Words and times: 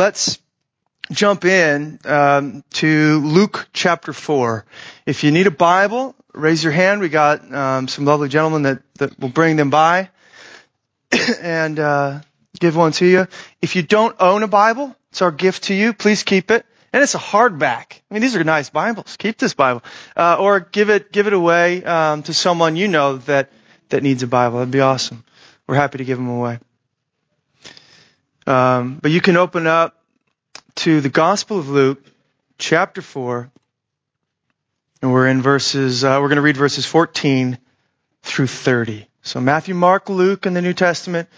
let's 0.00 0.38
jump 1.12 1.44
in 1.44 1.98
um, 2.06 2.64
to 2.70 3.20
Luke 3.20 3.68
chapter 3.74 4.14
4. 4.14 4.64
If 5.04 5.24
you 5.24 5.30
need 5.30 5.46
a 5.46 5.50
Bible, 5.50 6.14
raise 6.32 6.64
your 6.64 6.72
hand. 6.72 7.02
We 7.02 7.10
got 7.10 7.52
um, 7.52 7.86
some 7.86 8.06
lovely 8.06 8.30
gentlemen 8.30 8.62
that, 8.62 8.82
that 8.94 9.20
will 9.20 9.28
bring 9.28 9.56
them 9.56 9.68
by 9.68 10.08
and 11.42 11.78
uh, 11.78 12.20
give 12.58 12.76
one 12.76 12.92
to 12.92 13.04
you. 13.04 13.26
If 13.60 13.76
you 13.76 13.82
don't 13.82 14.16
own 14.18 14.42
a 14.42 14.48
Bible, 14.48 14.96
it's 15.10 15.20
our 15.20 15.30
gift 15.30 15.64
to 15.64 15.74
you. 15.74 15.92
Please 15.92 16.22
keep 16.22 16.50
it. 16.50 16.64
And 16.94 17.02
it's 17.02 17.14
a 17.14 17.18
hardback. 17.18 18.00
I 18.10 18.14
mean, 18.14 18.22
these 18.22 18.34
are 18.36 18.42
nice 18.42 18.70
Bibles. 18.70 19.18
Keep 19.18 19.36
this 19.36 19.52
Bible, 19.52 19.84
uh, 20.16 20.38
or 20.40 20.60
give 20.60 20.88
it 20.88 21.12
give 21.12 21.26
it 21.28 21.34
away 21.34 21.84
um, 21.84 22.24
to 22.24 22.34
someone 22.34 22.74
you 22.74 22.88
know 22.88 23.18
that 23.18 23.52
that 23.90 24.02
needs 24.02 24.24
a 24.24 24.26
Bible. 24.26 24.58
That'd 24.58 24.72
be 24.72 24.80
awesome. 24.80 25.22
We're 25.68 25.76
happy 25.76 25.98
to 25.98 26.04
give 26.04 26.18
them 26.18 26.28
away. 26.28 26.58
Um, 28.46 28.98
but 29.00 29.10
you 29.10 29.20
can 29.20 29.36
open 29.36 29.66
up 29.66 29.96
to 30.76 31.00
the 31.00 31.08
Gospel 31.08 31.58
of 31.58 31.68
Luke, 31.68 32.04
chapter 32.58 33.02
4, 33.02 33.50
and 35.02 35.12
we're 35.12 35.28
in 35.28 35.42
verses, 35.42 36.04
uh, 36.04 36.18
we're 36.20 36.28
going 36.28 36.36
to 36.36 36.42
read 36.42 36.56
verses 36.56 36.86
14 36.86 37.58
through 38.22 38.46
30. 38.46 39.06
So 39.22 39.40
Matthew, 39.40 39.74
Mark, 39.74 40.08
Luke 40.08 40.46
in 40.46 40.54
the 40.54 40.62
New 40.62 40.72
Testament, 40.72 41.28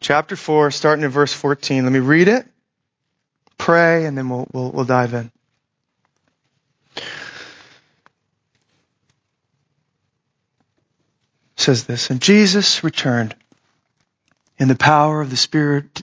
chapter 0.00 0.36
4, 0.36 0.70
starting 0.70 1.04
in 1.04 1.10
verse 1.10 1.32
14. 1.32 1.84
Let 1.84 1.92
me 1.92 1.98
read 1.98 2.28
it, 2.28 2.46
pray, 3.58 4.06
and 4.06 4.16
then 4.16 4.28
we'll, 4.28 4.46
we'll, 4.52 4.70
we'll 4.70 4.84
dive 4.84 5.14
in. 5.14 5.30
Says 11.56 11.84
this, 11.84 12.10
and 12.10 12.20
Jesus 12.20 12.82
returned 12.82 13.36
in 14.58 14.68
the 14.68 14.74
power 14.74 15.20
of 15.20 15.30
the 15.30 15.36
Spirit 15.36 16.02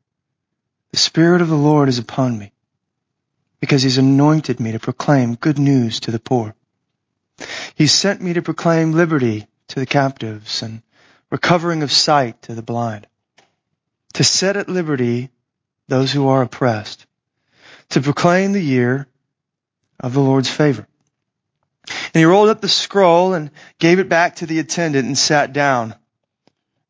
The 0.91 0.97
Spirit 0.97 1.41
of 1.41 1.47
the 1.47 1.55
Lord 1.55 1.87
is 1.87 1.99
upon 1.99 2.37
me 2.37 2.51
because 3.61 3.81
he's 3.81 3.97
anointed 3.97 4.59
me 4.59 4.73
to 4.73 4.79
proclaim 4.79 5.35
good 5.35 5.57
news 5.57 6.01
to 6.01 6.11
the 6.11 6.19
poor. 6.19 6.53
He 7.75 7.87
sent 7.87 8.21
me 8.21 8.33
to 8.33 8.41
proclaim 8.41 8.91
liberty 8.91 9.47
to 9.69 9.79
the 9.79 9.85
captives 9.85 10.61
and 10.61 10.81
recovering 11.29 11.81
of 11.81 11.91
sight 11.91 12.41
to 12.43 12.55
the 12.55 12.61
blind, 12.61 13.07
to 14.13 14.23
set 14.23 14.57
at 14.57 14.67
liberty 14.67 15.29
those 15.87 16.11
who 16.11 16.27
are 16.27 16.41
oppressed, 16.41 17.05
to 17.89 18.01
proclaim 18.01 18.51
the 18.51 18.61
year 18.61 19.07
of 19.99 20.13
the 20.13 20.19
Lord's 20.19 20.49
favor. 20.49 20.85
And 21.87 22.19
he 22.19 22.25
rolled 22.25 22.49
up 22.49 22.59
the 22.59 22.67
scroll 22.67 23.33
and 23.33 23.51
gave 23.79 23.99
it 23.99 24.09
back 24.09 24.37
to 24.37 24.45
the 24.45 24.59
attendant 24.59 25.07
and 25.07 25.17
sat 25.17 25.53
down. 25.53 25.95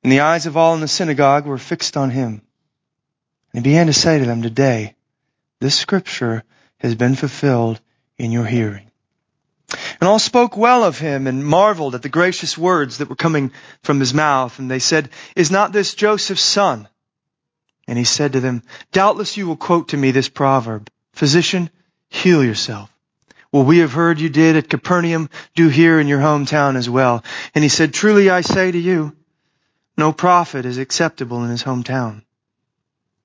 And 0.04 0.12
the 0.12 0.22
eyes 0.22 0.48
of 0.48 0.58
all 0.58 0.74
in 0.74 0.82
the 0.82 0.88
synagogue 0.88 1.46
were 1.46 1.60
fixed 1.60 1.96
on 1.96 2.10
him. 2.10 2.42
And 3.54 3.66
he 3.66 3.72
began 3.72 3.88
to 3.88 3.94
say 3.94 4.20
to 4.20 4.26
them, 4.26 4.42
Today, 4.42 4.96
this 5.60 5.76
scripture 5.76 6.44
has 6.78 6.96
been 6.96 7.16
fulfilled 7.16 7.80
in 8.18 8.32
your 8.32 8.46
hearing. 8.46 8.90
And 10.00 10.08
all 10.08 10.20
spoke 10.20 10.58
well 10.58 10.84
of 10.84 10.98
him 10.98 11.28
and 11.28 11.46
marveled 11.46 11.96
at 11.96 12.02
the 12.02 12.10
gracious 12.10 12.58
words 12.58 12.98
that 12.98 13.10
were 13.10 13.16
coming 13.16 13.52
from 13.84 14.00
his 14.00 14.14
mouth. 14.14 14.60
And 14.60 14.70
they 14.70 14.80
said, 14.80 15.10
Is 15.36 15.52
not 15.52 15.72
this 15.72 15.94
Joseph's 15.94 16.42
son? 16.42 16.88
And 17.88 17.98
he 17.98 18.04
said 18.04 18.34
to 18.34 18.40
them, 18.40 18.64
Doubtless 18.92 19.38
you 19.38 19.48
will 19.48 19.58
quote 19.58 19.90
to 19.90 19.98
me 19.98 20.12
this 20.12 20.30
proverb, 20.30 20.90
Physician, 21.14 21.70
heal 22.10 22.44
yourself. 22.44 22.92
Well, 23.52 23.66
we 23.66 23.80
have 23.80 23.92
heard 23.92 24.20
you 24.20 24.30
did 24.30 24.56
at 24.56 24.70
Capernaum, 24.70 25.30
do 25.56 25.68
here 25.68 26.00
in 26.00 26.08
your 26.08 26.20
hometown 26.20 26.78
as 26.78 26.90
well. 26.90 27.24
And 27.54 27.64
he 27.64 27.70
said, 27.70 27.94
Truly 27.94 28.30
I 28.30 28.42
say 28.42 28.72
to 28.72 28.78
you, 28.78 29.16
no 29.98 30.14
prophet 30.14 30.66
is 30.66 30.78
acceptable 30.78 31.44
in 31.44 31.50
his 31.50 31.64
hometown. 31.64 32.24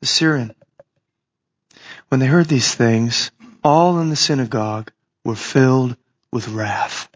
the 0.00 0.06
Syrian. 0.06 0.54
When 2.08 2.20
they 2.20 2.26
heard 2.26 2.46
these 2.46 2.74
things, 2.74 3.30
all 3.64 3.98
in 3.98 4.10
the 4.10 4.16
synagogue 4.16 4.92
were 5.24 5.34
filled 5.34 5.96
with 6.30 6.48
wrath. 6.48 7.08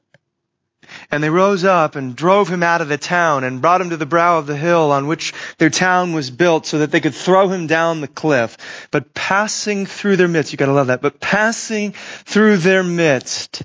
And 1.11 1.23
they 1.23 1.31
rose 1.31 1.65
up 1.65 1.95
and 1.95 2.17
drove 2.17 2.49
him 2.49 2.63
out 2.63 2.81
of 2.81 2.89
the 2.89 2.99
town 2.99 3.45
and 3.45 3.61
brought 3.61 3.81
him 3.81 3.91
to 3.91 3.97
the 3.97 4.07
brow 4.07 4.39
of 4.39 4.47
the 4.47 4.57
hill 4.57 4.91
on 4.91 5.07
which 5.07 5.33
their 5.59 5.71
town 5.71 6.13
was 6.13 6.31
built 6.31 6.67
so 6.67 6.79
that 6.79 6.91
they 6.91 7.01
could 7.01 7.15
throw 7.15 7.49
him 7.49 7.69
down 7.69 8.01
the 8.01 8.09
cliff. 8.09 8.57
But 8.91 9.15
passing 9.15 9.87
through 9.87 10.17
their 10.17 10.29
midst, 10.29 10.53
you 10.53 10.59
gotta 10.59 10.73
love 10.73 10.89
that, 10.89 11.01
but 11.01 11.21
passing 11.21 11.93
through 11.93 12.57
their 12.59 12.83
midst, 12.83 13.63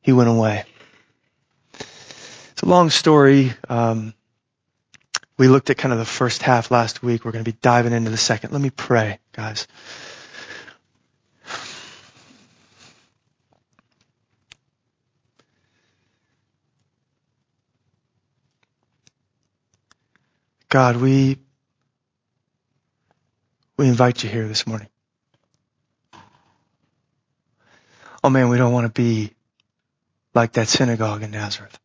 he 0.00 0.12
went 0.12 0.28
away. 0.28 0.64
It's 2.52 2.62
a 2.62 2.66
long 2.66 2.90
story. 2.90 3.52
Um, 3.68 4.14
we 5.40 5.48
looked 5.48 5.70
at 5.70 5.78
kind 5.78 5.90
of 5.90 5.98
the 5.98 6.04
first 6.04 6.42
half 6.42 6.70
last 6.70 7.02
week. 7.02 7.24
We're 7.24 7.32
going 7.32 7.42
to 7.42 7.50
be 7.50 7.56
diving 7.62 7.94
into 7.94 8.10
the 8.10 8.18
second. 8.18 8.52
Let 8.52 8.60
me 8.60 8.68
pray, 8.68 9.20
guys. 9.32 9.66
God, 20.68 20.98
we 20.98 21.38
we 23.78 23.88
invite 23.88 24.22
you 24.22 24.28
here 24.28 24.46
this 24.46 24.66
morning. 24.66 24.88
Oh 28.22 28.28
man, 28.28 28.50
we 28.50 28.58
don't 28.58 28.74
want 28.74 28.84
to 28.84 28.92
be 28.92 29.32
like 30.34 30.52
that 30.52 30.68
synagogue 30.68 31.22
in 31.22 31.30
Nazareth 31.30 31.80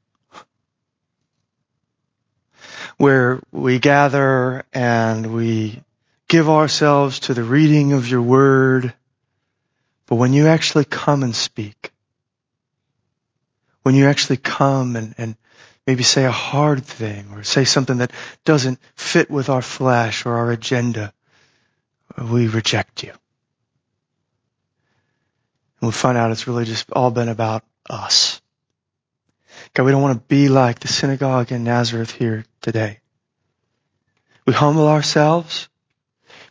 where 2.97 3.41
we 3.51 3.79
gather 3.79 4.63
and 4.73 5.33
we 5.33 5.81
give 6.27 6.49
ourselves 6.49 7.19
to 7.21 7.33
the 7.33 7.43
reading 7.43 7.93
of 7.93 8.07
your 8.07 8.21
word. 8.21 8.93
But 10.07 10.15
when 10.15 10.33
you 10.33 10.47
actually 10.47 10.85
come 10.85 11.23
and 11.23 11.35
speak, 11.35 11.91
when 13.83 13.95
you 13.95 14.07
actually 14.07 14.37
come 14.37 14.95
and, 14.95 15.13
and 15.17 15.35
maybe 15.85 16.03
say 16.03 16.25
a 16.25 16.31
hard 16.31 16.83
thing 16.83 17.27
or 17.33 17.43
say 17.43 17.65
something 17.65 17.97
that 17.97 18.11
doesn't 18.43 18.79
fit 18.95 19.29
with 19.29 19.49
our 19.49 19.61
flesh 19.61 20.25
or 20.25 20.33
our 20.35 20.51
agenda, 20.51 21.13
we 22.31 22.47
reject 22.47 23.03
you. 23.03 23.11
And 25.81 25.89
we 25.89 25.91
find 25.91 26.17
out 26.17 26.31
it's 26.31 26.47
really 26.47 26.65
just 26.65 26.89
all 26.91 27.11
been 27.11 27.29
about 27.29 27.63
us. 27.89 28.41
God, 29.75 29.83
we 29.83 29.91
don't 29.91 30.01
want 30.01 30.17
to 30.17 30.27
be 30.27 30.47
like 30.47 30.79
the 30.79 30.87
synagogue 30.87 31.51
in 31.51 31.65
Nazareth 31.65 32.09
here 32.09 32.45
today. 32.61 33.01
We 34.47 34.53
humble 34.53 34.87
ourselves 34.87 35.67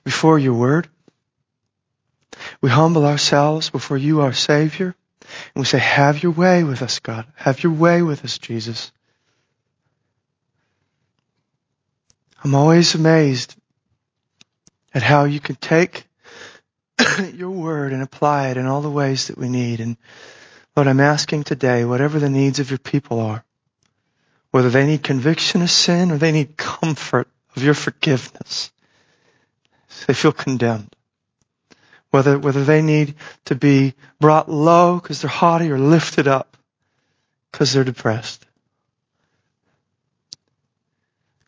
before 0.04 0.38
your 0.38 0.52
word. 0.52 0.88
We 2.60 2.68
humble 2.68 3.06
ourselves 3.06 3.70
before 3.70 3.96
you, 3.96 4.20
our 4.20 4.34
Savior. 4.34 4.94
And 5.54 5.62
we 5.62 5.64
say, 5.64 5.78
have 5.78 6.22
your 6.22 6.32
way 6.32 6.64
with 6.64 6.82
us, 6.82 6.98
God. 6.98 7.24
Have 7.34 7.62
your 7.62 7.72
way 7.72 8.02
with 8.02 8.26
us, 8.26 8.36
Jesus. 8.36 8.92
I'm 12.42 12.54
always 12.54 12.94
amazed 12.94 13.54
at 14.92 15.02
how 15.02 15.24
you 15.24 15.40
can 15.40 15.56
take 15.56 16.04
your 17.32 17.50
word 17.50 17.94
and 17.94 18.02
apply 18.02 18.48
it 18.48 18.58
in 18.58 18.66
all 18.66 18.82
the 18.82 18.90
ways 18.90 19.28
that 19.28 19.38
we 19.38 19.48
need. 19.48 19.80
And 19.80 19.96
Lord, 20.76 20.88
I'm 20.88 21.00
asking 21.00 21.44
today, 21.44 21.84
whatever 21.84 22.18
the 22.18 22.30
needs 22.30 22.58
of 22.58 22.70
your 22.70 22.78
people 22.78 23.20
are, 23.20 23.44
whether 24.50 24.70
they 24.70 24.86
need 24.86 25.02
conviction 25.02 25.62
of 25.62 25.70
sin 25.70 26.10
or 26.10 26.18
they 26.18 26.32
need 26.32 26.56
comfort 26.56 27.28
of 27.56 27.62
your 27.62 27.74
forgiveness, 27.74 28.72
they 30.06 30.14
feel 30.14 30.32
condemned. 30.32 30.94
Whether, 32.10 32.38
whether 32.38 32.64
they 32.64 32.82
need 32.82 33.14
to 33.46 33.54
be 33.54 33.94
brought 34.20 34.48
low 34.48 35.00
because 35.00 35.20
they're 35.20 35.30
haughty 35.30 35.70
or 35.70 35.78
lifted 35.78 36.28
up 36.28 36.56
because 37.50 37.72
they're 37.72 37.84
depressed. 37.84 38.44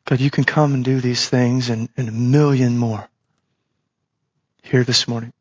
God, 0.04 0.20
you 0.20 0.30
can 0.30 0.44
come 0.44 0.74
and 0.74 0.84
do 0.84 1.00
these 1.00 1.28
things 1.28 1.68
and, 1.68 1.88
and 1.96 2.08
a 2.08 2.12
million 2.12 2.78
more 2.78 3.08
here 4.62 4.84
this 4.84 5.08
morning. 5.08 5.32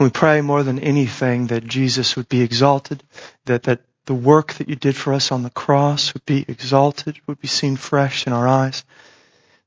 And 0.00 0.06
we 0.06 0.10
pray 0.12 0.40
more 0.40 0.62
than 0.62 0.78
anything 0.78 1.48
that 1.48 1.66
Jesus 1.66 2.16
would 2.16 2.26
be 2.26 2.40
exalted, 2.40 3.02
that, 3.44 3.64
that 3.64 3.82
the 4.06 4.14
work 4.14 4.54
that 4.54 4.70
you 4.70 4.74
did 4.74 4.96
for 4.96 5.12
us 5.12 5.30
on 5.30 5.42
the 5.42 5.50
cross 5.50 6.14
would 6.14 6.24
be 6.24 6.42
exalted, 6.48 7.20
would 7.26 7.38
be 7.38 7.48
seen 7.48 7.76
fresh 7.76 8.26
in 8.26 8.32
our 8.32 8.48
eyes. 8.48 8.82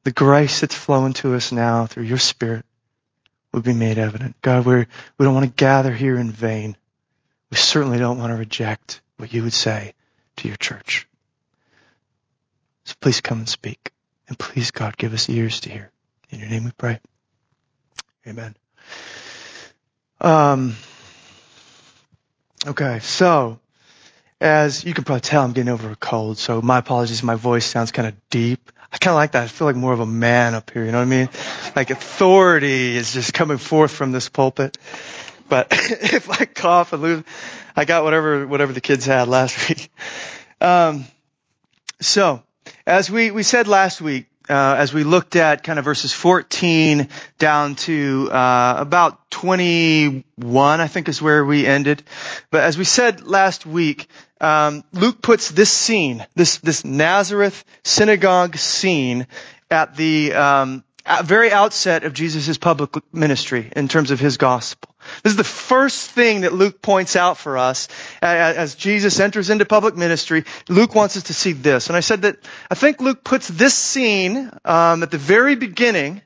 The 0.06 0.12
grace 0.12 0.62
that's 0.62 0.74
flowing 0.74 1.14
to 1.14 1.36
us 1.36 1.52
now 1.52 1.86
through 1.86 2.06
your 2.06 2.18
Spirit 2.18 2.66
would 3.54 3.64
be 3.64 3.74
made 3.76 4.00
evident. 4.00 4.36
God, 4.42 4.66
we're, 4.66 4.88
we 5.20 5.24
don't 5.24 5.36
want 5.36 5.46
to 5.46 5.54
gather 5.54 5.94
here 5.94 6.18
in 6.18 6.32
vain. 6.32 6.76
We 7.52 7.58
certainly 7.58 8.00
don't 8.00 8.18
want 8.18 8.32
to 8.32 8.38
reject 8.38 9.02
what 9.18 9.32
you 9.32 9.44
would 9.44 9.54
say 9.54 9.94
to 10.38 10.48
your 10.48 10.58
church. 10.58 11.08
So 12.86 12.96
please 13.00 13.22
come 13.22 13.38
and 13.38 13.50
speak. 13.50 13.92
And 14.28 14.40
please, 14.40 14.72
God, 14.72 14.98
give 14.98 15.14
us 15.14 15.30
ears 15.30 15.60
to 15.60 15.70
hear. 15.70 15.92
In 16.32 16.40
your 16.40 16.50
name 16.50 16.64
we 16.64 16.72
pray. 16.72 17.00
Amen. 18.26 18.56
Um, 20.22 20.76
okay, 22.66 23.00
so 23.00 23.60
as 24.40 24.84
you 24.84 24.94
can 24.94 25.04
probably 25.04 25.22
tell, 25.22 25.44
I'm 25.44 25.54
getting 25.54 25.72
over 25.72 25.92
a 25.92 25.96
cold, 25.96 26.38
so 26.38 26.62
my 26.62 26.80
apologies. 26.80 27.24
My 27.24 27.36
voice 27.36 27.66
sounds 27.66 27.92
kind 27.92 28.08
of 28.08 28.16
deep. 28.30 28.72
I 28.92 28.98
kind 28.98 29.14
of 29.14 29.16
like 29.16 29.32
that. 29.32 29.44
I 29.44 29.48
feel 29.48 29.68
like 29.68 29.76
more 29.76 29.94
of 29.94 30.00
a 30.00 30.06
man 30.06 30.54
up 30.54 30.70
here. 30.72 30.86
You 30.86 30.92
know 30.92 31.00
what 31.00 31.06
I 31.06 31.10
mean? 31.10 31.30
Like 31.76 31.90
authority 31.90 32.96
is 32.96 33.14
just 33.14 33.34
coming 33.34 33.58
forth 33.58 33.92
from 33.92 34.12
this 34.12 34.30
pulpit. 34.30 34.78
But 35.50 35.68
if 35.72 36.30
I 36.30 36.46
cough 36.46 36.94
and 36.94 37.02
lose, 37.02 37.24
I 37.76 37.86
got 37.86 38.04
whatever 38.04 38.46
whatever 38.46 38.74
the 38.74 38.82
kids 38.82 39.06
had 39.06 39.28
last 39.28 39.70
week. 39.70 39.90
Um, 40.62 41.06
so 42.00 42.44
as 42.86 43.10
we, 43.10 43.32
we 43.32 43.44
said 43.44 43.68
last 43.68 44.02
week, 44.02 44.28
uh, 44.50 44.76
as 44.78 44.94
we 44.94 45.04
looked 45.04 45.36
at 45.36 45.64
kind 45.64 45.80
of 45.80 45.86
verses 45.86 46.12
14 46.14 47.08
down 47.40 47.76
to 47.76 48.30
uh, 48.32 48.76
about 48.78 49.32
21, 49.32 50.82
I 50.82 50.88
think 50.88 51.08
is 51.10 51.22
where 51.22 51.46
we 51.46 51.66
ended. 51.66 52.04
But 52.52 52.64
as 52.64 52.78
we 52.78 52.84
said 52.84 53.26
last 53.26 53.66
week, 53.66 54.08
um, 54.42 54.84
Luke 54.92 55.22
puts 55.22 55.50
this 55.50 55.72
scene, 55.72 56.26
this 56.36 56.58
this 56.58 56.84
Nazareth 56.84 57.64
synagogue 57.84 58.58
scene, 58.58 59.28
at 59.72 59.96
the 59.96 60.34
um, 60.34 60.84
very 61.24 61.52
outset 61.52 62.04
of 62.04 62.14
Jesus' 62.14 62.58
public 62.58 62.92
ministry 63.14 63.72
in 63.76 63.88
terms 63.88 64.12
of 64.12 64.20
his 64.20 64.38
gospel. 64.38 64.94
This 65.22 65.32
is 65.32 65.38
the 65.38 65.44
first 65.44 66.12
thing 66.12 66.42
that 66.42 66.54
Luke 66.54 66.82
points 66.82 67.16
out 67.16 67.38
for 67.38 67.58
us 67.58 67.88
as 68.22 68.76
Jesus 68.76 69.20
enters 69.20 69.50
into 69.50 69.66
public 69.66 69.96
ministry. 69.96 70.46
Luke 70.70 70.96
wants 70.96 71.18
us 71.18 71.24
to 71.24 71.34
see 71.34 71.52
this. 71.52 71.88
And 71.88 71.98
I 71.98 72.00
said 72.00 72.22
that 72.22 72.38
I 72.72 72.76
think 72.76 73.02
Luke 73.02 73.24
puts 73.24 73.48
this 73.48 73.74
scene 73.74 74.50
um, 74.64 75.04
at 75.04 75.12
the 75.12 75.18
very 75.18 75.56
beginning 75.56 76.22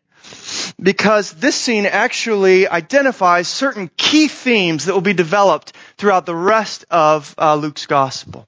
because 0.79 1.31
this 1.31 1.55
scene 1.55 1.85
actually 1.85 2.67
identifies 2.67 3.47
certain 3.47 3.89
key 3.97 4.27
themes 4.27 4.85
that 4.85 4.93
will 4.93 5.01
be 5.01 5.13
developed 5.13 5.73
throughout 5.97 6.25
the 6.25 6.35
rest 6.35 6.85
of 6.91 7.33
uh, 7.37 7.55
Luke's 7.55 7.85
gospel. 7.85 8.47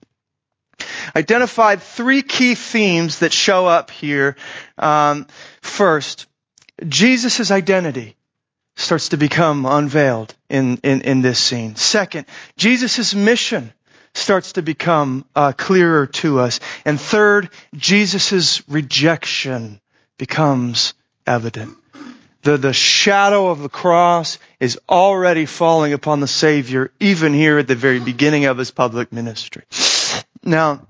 Identified 1.15 1.81
three 1.81 2.21
key 2.21 2.55
themes 2.55 3.19
that 3.19 3.33
show 3.33 3.65
up 3.67 3.91
here. 3.91 4.35
Um, 4.77 5.27
first, 5.61 6.27
Jesus' 6.87 7.51
identity 7.51 8.15
starts 8.75 9.09
to 9.09 9.17
become 9.17 9.65
unveiled 9.65 10.33
in, 10.49 10.77
in, 10.83 11.01
in 11.01 11.21
this 11.21 11.39
scene. 11.39 11.75
Second, 11.75 12.25
Jesus' 12.55 13.13
mission 13.13 13.73
starts 14.13 14.53
to 14.53 14.61
become 14.61 15.25
uh, 15.35 15.51
clearer 15.51 16.07
to 16.07 16.39
us. 16.39 16.59
And 16.85 16.99
third, 16.99 17.49
Jesus' 17.75 18.67
rejection 18.69 19.81
becomes 20.17 20.93
evident. 21.27 21.75
The, 22.41 22.57
the 22.57 22.73
shadow 22.73 23.49
of 23.49 23.59
the 23.59 23.69
cross 23.69 24.39
is 24.59 24.79
already 24.87 25.45
falling 25.45 25.91
upon 25.91 26.21
the 26.21 26.27
Savior, 26.27 26.91
even 26.99 27.33
here 27.33 27.57
at 27.59 27.67
the 27.67 27.75
very 27.75 27.99
beginning 27.99 28.45
of 28.45 28.57
his 28.57 28.71
public 28.71 29.11
ministry. 29.11 29.63
Now, 30.43 30.87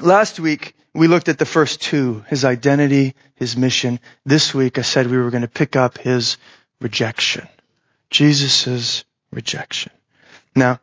last 0.00 0.40
week, 0.40 0.74
we 0.94 1.06
looked 1.06 1.28
at 1.28 1.38
the 1.38 1.46
first 1.46 1.80
two, 1.80 2.24
his 2.28 2.44
identity, 2.44 3.14
his 3.34 3.56
mission. 3.56 4.00
This 4.24 4.54
week 4.54 4.78
I 4.78 4.82
said 4.82 5.06
we 5.06 5.18
were 5.18 5.30
going 5.30 5.42
to 5.42 5.48
pick 5.48 5.76
up 5.76 5.98
his 5.98 6.36
rejection. 6.80 7.48
Jesus' 8.10 9.04
rejection. 9.32 9.92
Now, 10.56 10.80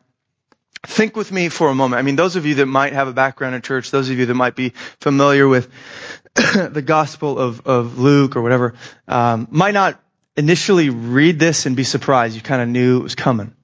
think 0.86 1.16
with 1.16 1.30
me 1.30 1.50
for 1.50 1.68
a 1.68 1.74
moment. 1.74 1.98
I 1.98 2.02
mean, 2.02 2.16
those 2.16 2.36
of 2.36 2.46
you 2.46 2.56
that 2.56 2.66
might 2.66 2.94
have 2.94 3.08
a 3.08 3.12
background 3.12 3.54
in 3.54 3.62
church, 3.62 3.90
those 3.90 4.08
of 4.08 4.18
you 4.18 4.26
that 4.26 4.34
might 4.34 4.56
be 4.56 4.70
familiar 5.00 5.46
with 5.46 5.68
the 6.34 6.82
Gospel 6.84 7.38
of, 7.38 7.66
of 7.66 7.98
Luke 7.98 8.36
or 8.36 8.42
whatever, 8.42 8.74
um, 9.06 9.48
might 9.50 9.74
not 9.74 10.00
initially 10.36 10.88
read 10.88 11.38
this 11.38 11.66
and 11.66 11.76
be 11.76 11.84
surprised. 11.84 12.34
You 12.36 12.40
kind 12.40 12.62
of 12.62 12.68
knew 12.68 13.00
it 13.00 13.02
was 13.02 13.14
coming. 13.14 13.54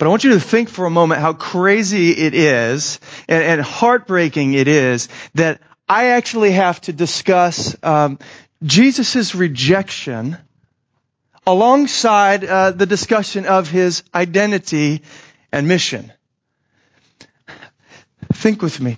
But 0.00 0.06
I 0.06 0.08
want 0.08 0.24
you 0.24 0.30
to 0.30 0.40
think 0.40 0.70
for 0.70 0.86
a 0.86 0.90
moment 0.90 1.20
how 1.20 1.34
crazy 1.34 2.12
it 2.12 2.32
is 2.32 3.00
and, 3.28 3.44
and 3.44 3.60
heartbreaking 3.60 4.54
it 4.54 4.66
is 4.66 5.10
that 5.34 5.60
I 5.86 6.12
actually 6.12 6.52
have 6.52 6.80
to 6.82 6.94
discuss 6.94 7.76
um, 7.82 8.18
Jesus' 8.62 9.34
rejection 9.34 10.38
alongside 11.46 12.46
uh, 12.46 12.70
the 12.70 12.86
discussion 12.86 13.44
of 13.44 13.68
his 13.68 14.02
identity 14.14 15.02
and 15.52 15.68
mission. 15.68 16.10
Think 18.32 18.62
with 18.62 18.80
me. 18.80 18.96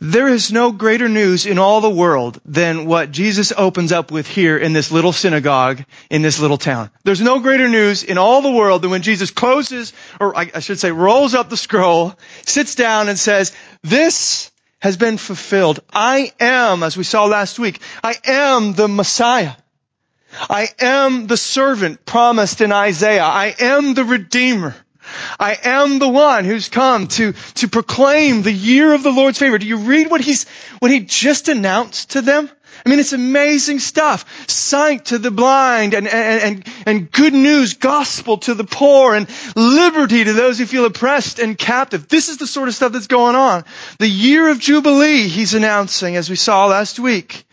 There 0.00 0.28
is 0.28 0.52
no 0.52 0.72
greater 0.72 1.08
news 1.08 1.46
in 1.46 1.58
all 1.58 1.80
the 1.80 1.90
world 1.90 2.40
than 2.44 2.86
what 2.86 3.10
Jesus 3.10 3.52
opens 3.56 3.92
up 3.92 4.10
with 4.10 4.26
here 4.26 4.56
in 4.58 4.72
this 4.72 4.90
little 4.90 5.12
synagogue 5.12 5.84
in 6.10 6.22
this 6.22 6.40
little 6.40 6.58
town. 6.58 6.90
There's 7.04 7.20
no 7.20 7.40
greater 7.40 7.68
news 7.68 8.02
in 8.02 8.18
all 8.18 8.42
the 8.42 8.50
world 8.50 8.82
than 8.82 8.90
when 8.90 9.02
Jesus 9.02 9.30
closes, 9.30 9.92
or 10.20 10.36
I 10.36 10.60
should 10.60 10.78
say 10.78 10.90
rolls 10.90 11.34
up 11.34 11.50
the 11.50 11.56
scroll, 11.56 12.14
sits 12.44 12.74
down 12.74 13.08
and 13.08 13.18
says, 13.18 13.52
this 13.82 14.50
has 14.80 14.96
been 14.96 15.16
fulfilled. 15.16 15.80
I 15.92 16.32
am, 16.40 16.82
as 16.82 16.96
we 16.96 17.04
saw 17.04 17.24
last 17.24 17.58
week, 17.58 17.80
I 18.02 18.16
am 18.24 18.74
the 18.74 18.88
Messiah. 18.88 19.52
I 20.50 20.68
am 20.80 21.26
the 21.26 21.36
servant 21.36 22.04
promised 22.04 22.60
in 22.60 22.72
Isaiah. 22.72 23.22
I 23.22 23.54
am 23.58 23.94
the 23.94 24.04
Redeemer. 24.04 24.74
I 25.38 25.58
am 25.62 25.98
the 25.98 26.08
one 26.08 26.44
who's 26.44 26.68
come 26.68 27.08
to, 27.08 27.32
to 27.32 27.68
proclaim 27.68 28.42
the 28.42 28.52
year 28.52 28.92
of 28.92 29.02
the 29.02 29.12
Lord's 29.12 29.38
favor. 29.38 29.58
Do 29.58 29.66
you 29.66 29.78
read 29.78 30.10
what 30.10 30.20
he's, 30.20 30.46
what 30.78 30.90
he 30.90 31.00
just 31.00 31.48
announced 31.48 32.10
to 32.10 32.22
them? 32.22 32.50
I 32.84 32.90
mean, 32.90 32.98
it's 32.98 33.12
amazing 33.12 33.78
stuff. 33.78 34.48
Sight 34.48 35.06
to 35.06 35.18
the 35.18 35.30
blind 35.30 35.94
and, 35.94 36.06
and, 36.06 36.42
and, 36.42 36.68
and 36.86 37.10
good 37.10 37.32
news, 37.32 37.74
gospel 37.74 38.38
to 38.38 38.54
the 38.54 38.64
poor 38.64 39.14
and 39.14 39.28
liberty 39.56 40.24
to 40.24 40.32
those 40.32 40.58
who 40.58 40.66
feel 40.66 40.84
oppressed 40.84 41.38
and 41.38 41.56
captive. 41.56 42.08
This 42.08 42.28
is 42.28 42.38
the 42.38 42.46
sort 42.46 42.68
of 42.68 42.74
stuff 42.74 42.92
that's 42.92 43.06
going 43.06 43.36
on. 43.36 43.64
The 43.98 44.08
year 44.08 44.50
of 44.50 44.58
Jubilee 44.58 45.28
he's 45.28 45.54
announcing 45.54 46.16
as 46.16 46.28
we 46.28 46.36
saw 46.36 46.66
last 46.66 46.98
week. 46.98 47.46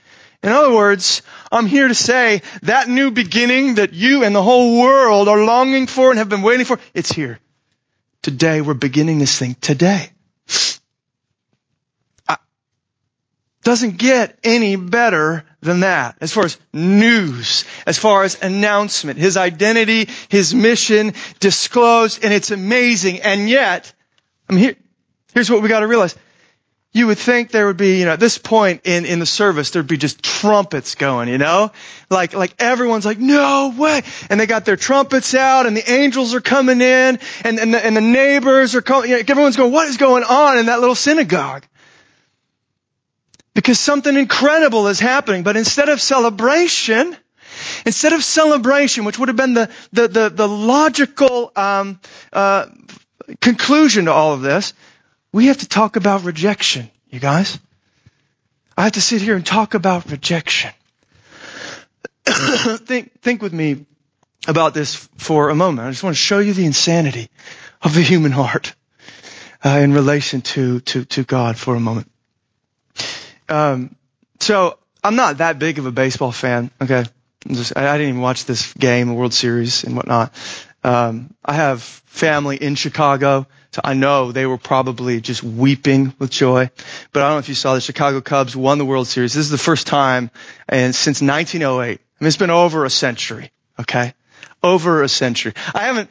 In 0.44 0.50
other 0.50 0.74
words, 0.74 1.22
I'm 1.52 1.68
here 1.68 1.88
to 1.88 1.96
say 1.96 2.42
that 2.64 2.90
new 2.90 3.12
beginning 3.12 3.76
that 3.76 3.94
you 3.94 4.24
and 4.24 4.36
the 4.36 4.42
whole 4.42 4.82
world 4.82 5.28
are 5.28 5.46
longing 5.46 5.86
for 5.86 6.10
and 6.10 6.18
have 6.18 6.30
been 6.30 6.42
waiting 6.42 6.66
for, 6.66 6.80
it's 6.94 7.12
here. 7.12 7.40
Today, 8.22 8.62
we're 8.62 8.74
beginning 8.76 9.20
this 9.20 9.38
thing 9.38 9.56
today. 9.62 10.10
Doesn't 13.64 13.98
get 13.98 14.40
any 14.44 14.76
better 14.76 15.46
than 15.62 15.82
that 15.82 16.18
as 16.20 16.34
far 16.34 16.46
as 16.46 16.58
news, 16.74 17.64
as 17.86 17.98
far 18.00 18.24
as 18.24 18.42
announcement, 18.42 19.20
his 19.20 19.38
identity, 19.38 20.10
his 20.30 20.56
mission 20.56 21.14
disclosed, 21.40 22.24
and 22.24 22.34
it's 22.34 22.50
amazing. 22.50 23.22
And 23.22 23.48
yet, 23.48 23.94
I 24.50 24.54
mean, 24.54 24.64
here, 24.64 24.76
here's 25.36 25.52
what 25.52 25.62
we 25.62 25.70
got 25.70 25.82
to 25.82 25.88
realize 25.88 26.16
you 26.94 27.08
would 27.08 27.18
think 27.18 27.52
there 27.52 27.68
would 27.68 27.78
be, 27.78 28.00
you 28.00 28.06
know, 28.06 28.12
at 28.12 28.20
this 28.20 28.38
point 28.38 28.82
in, 28.84 29.06
in 29.06 29.20
the 29.20 29.26
service, 29.26 29.72
there'd 29.72 29.88
be 29.88 29.98
just 29.98 30.22
trumpets 30.22 30.96
going, 30.96 31.30
you 31.30 31.38
know? 31.38 31.72
Like, 32.10 32.34
like 32.34 32.54
everyone's 32.60 33.06
like, 33.06 33.18
no 33.18 33.74
way! 33.78 34.02
And 34.30 34.38
they 34.40 34.46
got 34.46 34.66
their 34.66 34.76
trumpets 34.76 35.34
out 35.34 35.68
and 35.68 35.78
the 35.78 35.90
angels 35.90 36.36
are 36.36 36.42
coming 36.42 36.82
in 36.82 37.20
and, 37.46 37.60
and 37.60 37.74
the, 37.74 37.86
and 37.86 37.96
the 37.96 38.02
neighbors 38.02 38.76
are 38.76 38.82
coming, 38.82 39.10
you 39.10 39.16
know, 39.16 39.24
everyone's 39.26 39.56
going, 39.56 39.72
what 39.72 39.88
is 39.88 39.96
going 39.96 40.26
on 40.26 40.58
in 40.58 40.66
that 40.66 40.82
little 40.82 40.96
synagogue? 40.96 41.64
Because 43.54 43.80
something 43.80 44.16
incredible 44.16 44.88
is 44.88 45.00
happening, 45.00 45.44
but 45.44 45.56
instead 45.56 45.88
of 45.88 46.02
celebration, 46.02 47.16
instead 47.86 48.12
of 48.12 48.22
celebration, 48.22 49.06
which 49.06 49.18
would 49.18 49.30
have 49.30 49.38
been 49.38 49.54
the, 49.54 49.70
the, 49.94 50.08
the, 50.10 50.30
the 50.30 50.48
logical, 50.48 51.54
um, 51.56 52.02
uh, 52.34 52.66
conclusion 53.40 54.06
to 54.06 54.12
all 54.12 54.34
of 54.34 54.42
this, 54.42 54.74
we 55.32 55.48
have 55.48 55.58
to 55.58 55.68
talk 55.68 55.96
about 55.96 56.24
rejection, 56.24 56.90
you 57.10 57.20
guys. 57.20 57.60
I 58.78 58.84
have 58.84 58.94
to 58.94 59.02
sit 59.02 59.22
here 59.22 59.36
and 59.36 59.46
talk 59.46 59.74
about 59.74 60.10
rejection. 60.10 60.72
think, 62.26 63.22
think 63.22 63.42
with 63.42 63.54
me 63.54 63.86
about 64.48 64.74
this 64.74 64.96
for 65.18 65.50
a 65.50 65.56
moment. 65.56 65.88
I 65.88 65.92
just 65.92 66.04
want 66.04 66.16
to 66.16 66.22
show 66.22 66.40
you 66.40 66.54
the 66.54 66.66
insanity 66.66 67.30
of 67.82 67.94
the 67.94 68.02
human 68.02 68.32
heart 68.32 68.74
uh, 69.64 69.70
in 69.70 69.94
relation 69.94 70.42
to, 70.42 70.80
to, 70.82 71.06
to 71.06 71.24
God 71.24 71.58
for 71.58 71.76
a 71.76 71.80
moment. 71.80 72.12
Um, 73.50 73.96
so 74.40 74.78
I'm 75.04 75.16
not 75.16 75.38
that 75.38 75.60
big 75.60 75.80
of 75.80 75.86
a 75.86 75.92
baseball 75.92 76.32
fan. 76.32 76.72
Okay. 76.82 77.06
Just, 77.48 77.76
I, 77.76 77.90
I, 77.90 77.98
didn't 77.98 78.10
even 78.10 78.22
watch 78.22 78.46
this 78.46 78.74
game, 78.74 79.08
the 79.08 79.14
World 79.14 79.34
Series 79.34 79.84
and 79.84 79.96
whatnot. 79.96 80.34
Um, 80.84 81.34
I 81.44 81.54
have 81.54 81.82
family 81.82 82.58
in 82.58 82.76
Chicago, 82.76 83.48
so 83.72 83.82
I 83.84 83.94
know 83.94 84.32
they 84.32 84.46
were 84.46 84.58
probably 84.58 85.22
just 85.22 85.44
weeping 85.44 86.14
with 86.20 86.30
joy. 86.30 86.70
But 87.14 87.24
I 87.24 87.28
don't 87.28 87.36
know 87.36 87.40
if 87.40 87.50
you 87.50 87.56
saw 87.56 87.74
the 87.74 87.82
Chicago 87.82 88.20
Cubs 88.20 88.56
won 88.56 88.78
the 88.78 88.86
World 88.86 89.08
Series. 89.08 89.34
This 89.34 89.46
is 89.46 89.50
the 89.50 89.58
first 89.58 89.88
time 89.88 90.30
and 90.68 90.94
since 90.94 91.22
1908. 91.22 91.80
I 91.80 92.24
mean, 92.24 92.28
it's 92.28 92.38
been 92.38 92.50
over 92.50 92.84
a 92.84 92.90
century. 92.90 93.52
Okay. 93.80 94.14
Over 94.62 95.04
a 95.04 95.10
century. 95.10 95.54
I 95.74 95.86
haven't, 95.86 96.10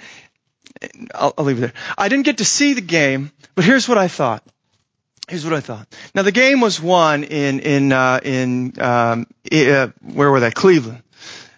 I'll, 1.14 1.34
I'll 1.36 1.44
leave 1.44 1.58
it 1.58 1.60
there. 1.60 1.72
I 1.98 2.08
didn't 2.08 2.24
get 2.24 2.38
to 2.38 2.46
see 2.46 2.72
the 2.72 2.80
game, 2.80 3.30
but 3.54 3.64
here's 3.64 3.88
what 3.88 3.98
I 3.98 4.08
thought. 4.08 4.42
Here's 5.28 5.44
what 5.44 5.54
I 5.54 5.60
thought. 5.60 5.86
Now 6.14 6.22
the 6.22 6.32
game 6.32 6.60
was 6.60 6.80
won 6.80 7.22
in 7.22 7.60
in 7.60 7.92
uh, 7.92 8.18
in 8.20 8.72
um, 8.80 9.26
uh, 9.52 9.88
where 10.02 10.28
were 10.28 10.40
they? 10.40 10.50
Cleveland. 10.50 11.02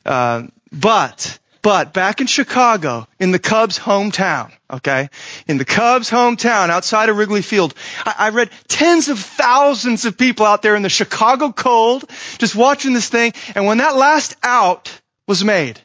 Uh, 0.05 0.49
but 0.71 1.39
but 1.63 1.93
back 1.93 2.21
in 2.21 2.27
Chicago, 2.27 3.07
in 3.21 3.31
the 3.31 3.39
Cubs' 3.39 3.79
hometown, 3.79 4.51
okay, 4.69 5.09
in 5.47 5.59
the 5.59 5.65
Cubs' 5.65 6.11
hometown 6.11 6.71
outside 6.71 7.09
of 7.09 7.17
Wrigley 7.17 7.43
Field, 7.43 7.75
I, 8.05 8.15
I 8.19 8.29
read 8.31 8.51
tens 8.67 9.09
of 9.09 9.21
thousands 9.21 10.05
of 10.05 10.19
people 10.19 10.45
out 10.45 10.63
there 10.63 10.75
in 10.75 10.83
the 10.83 10.89
Chicago 10.89 11.53
cold, 11.53 12.05
just 12.39 12.57
watching 12.57 12.93
this 12.93 13.09
thing. 13.09 13.33
And 13.55 13.65
when 13.65 13.79
that 13.79 13.95
last 13.95 14.37
out 14.43 15.01
was 15.29 15.45
made, 15.45 15.81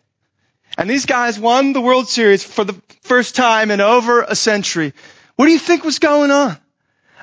and 0.80 0.90
these 0.90 1.06
guys 1.06 1.40
won 1.40 1.74
the 1.74 1.82
World 1.82 2.08
Series 2.08 2.44
for 2.44 2.64
the 2.64 2.80
first 3.04 3.36
time 3.36 3.70
in 3.70 3.80
over 3.80 4.24
a 4.24 4.36
century, 4.36 4.94
what 5.36 5.46
do 5.46 5.52
you 5.52 5.60
think 5.60 5.84
was 5.84 6.00
going 6.00 6.32
on? 6.32 6.58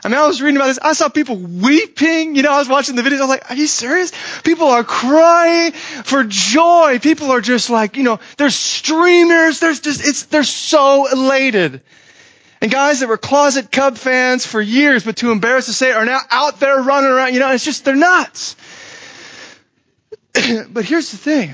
I 0.04 0.08
mean, 0.08 0.18
I 0.18 0.26
was 0.26 0.42
reading 0.42 0.56
about 0.56 0.66
this. 0.66 0.78
I 0.82 0.92
saw 0.92 1.08
people 1.08 1.37
weeping. 1.37 2.37
You 2.37 2.42
know, 2.42 2.52
I 2.52 2.58
was 2.58 2.68
watching 2.68 2.94
the 2.94 3.00
videos. 3.00 3.18
I 3.18 3.20
was 3.20 3.28
like, 3.30 3.50
are 3.50 3.56
you 3.56 3.66
serious? 3.66 4.12
People 4.42 4.68
are 4.68 4.84
crying 4.84 5.73
for 5.73 6.25
joy. 6.25 6.99
People 7.00 7.30
are 7.30 7.40
just 7.40 7.70
like, 7.70 7.96
you 7.96 8.02
know, 8.02 8.20
there's 8.37 8.54
streamers. 8.54 9.61
There's 9.61 9.80
just, 9.80 10.06
it's, 10.06 10.25
they're 10.25 10.44
so 10.44 11.11
elated. 11.11 11.80
And 12.61 12.70
guys 12.70 13.00
that 13.00 13.08
were 13.08 13.16
closet 13.16 13.73
Cub 13.73 13.96
fans 13.96 14.44
for 14.44 14.61
years, 14.61 15.04
but 15.04 15.16
too 15.16 15.32
embarrassed 15.32 15.68
to 15.68 15.73
say 15.73 15.90
it, 15.90 15.96
are 15.96 16.04
now 16.04 16.20
out 16.30 16.61
there 16.61 16.82
running 16.82 17.11
around. 17.11 17.32
You 17.32 17.40
know, 17.40 17.50
it's 17.50 17.64
just, 17.64 17.87
they're 17.87 17.96
nuts. 17.96 18.56
but 20.68 20.84
here's 20.84 21.12
the 21.12 21.16
thing. 21.16 21.49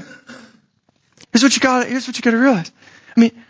Here's 1.32 1.44
what 1.44 1.54
you 1.54 1.60
got, 1.60 1.86
here's 1.86 2.08
what 2.08 2.16
you 2.16 2.22
got 2.22 2.32
to 2.32 2.38
realize. 2.38 2.72
I 3.16 3.20
mean, 3.20 3.44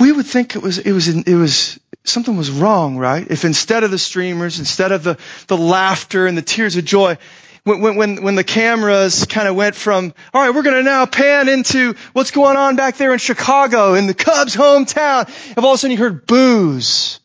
we 0.00 0.12
would 0.12 0.26
think 0.26 0.56
it 0.56 0.62
was, 0.62 0.78
it 0.78 0.92
was, 0.92 1.08
it 1.08 1.34
was 1.34 1.78
something 2.04 2.36
was 2.36 2.50
wrong, 2.50 2.96
right? 2.96 3.26
If 3.30 3.44
instead 3.44 3.84
of 3.84 3.90
the 3.90 3.98
streamers, 3.98 4.58
instead 4.58 4.92
of 4.92 5.04
the, 5.04 5.18
the 5.46 5.56
laughter 5.56 6.26
and 6.26 6.36
the 6.36 6.42
tears 6.42 6.76
of 6.76 6.84
joy, 6.84 7.18
when, 7.64 7.94
when, 7.94 8.22
when 8.22 8.34
the 8.34 8.44
cameras 8.44 9.24
kind 9.26 9.46
of 9.46 9.54
went 9.54 9.76
from, 9.76 10.12
all 10.34 10.42
right, 10.42 10.52
we're 10.52 10.62
going 10.62 10.76
to 10.76 10.82
now 10.82 11.06
pan 11.06 11.48
into 11.48 11.94
what's 12.12 12.32
going 12.32 12.56
on 12.56 12.74
back 12.74 12.96
there 12.96 13.12
in 13.12 13.18
Chicago, 13.18 13.94
in 13.94 14.08
the 14.08 14.14
Cubs' 14.14 14.56
hometown, 14.56 15.28
and 15.48 15.58
all 15.64 15.72
of 15.72 15.74
a 15.76 15.78
sudden 15.78 15.92
you 15.92 16.02
heard 16.02 16.26
boos. 16.26 17.20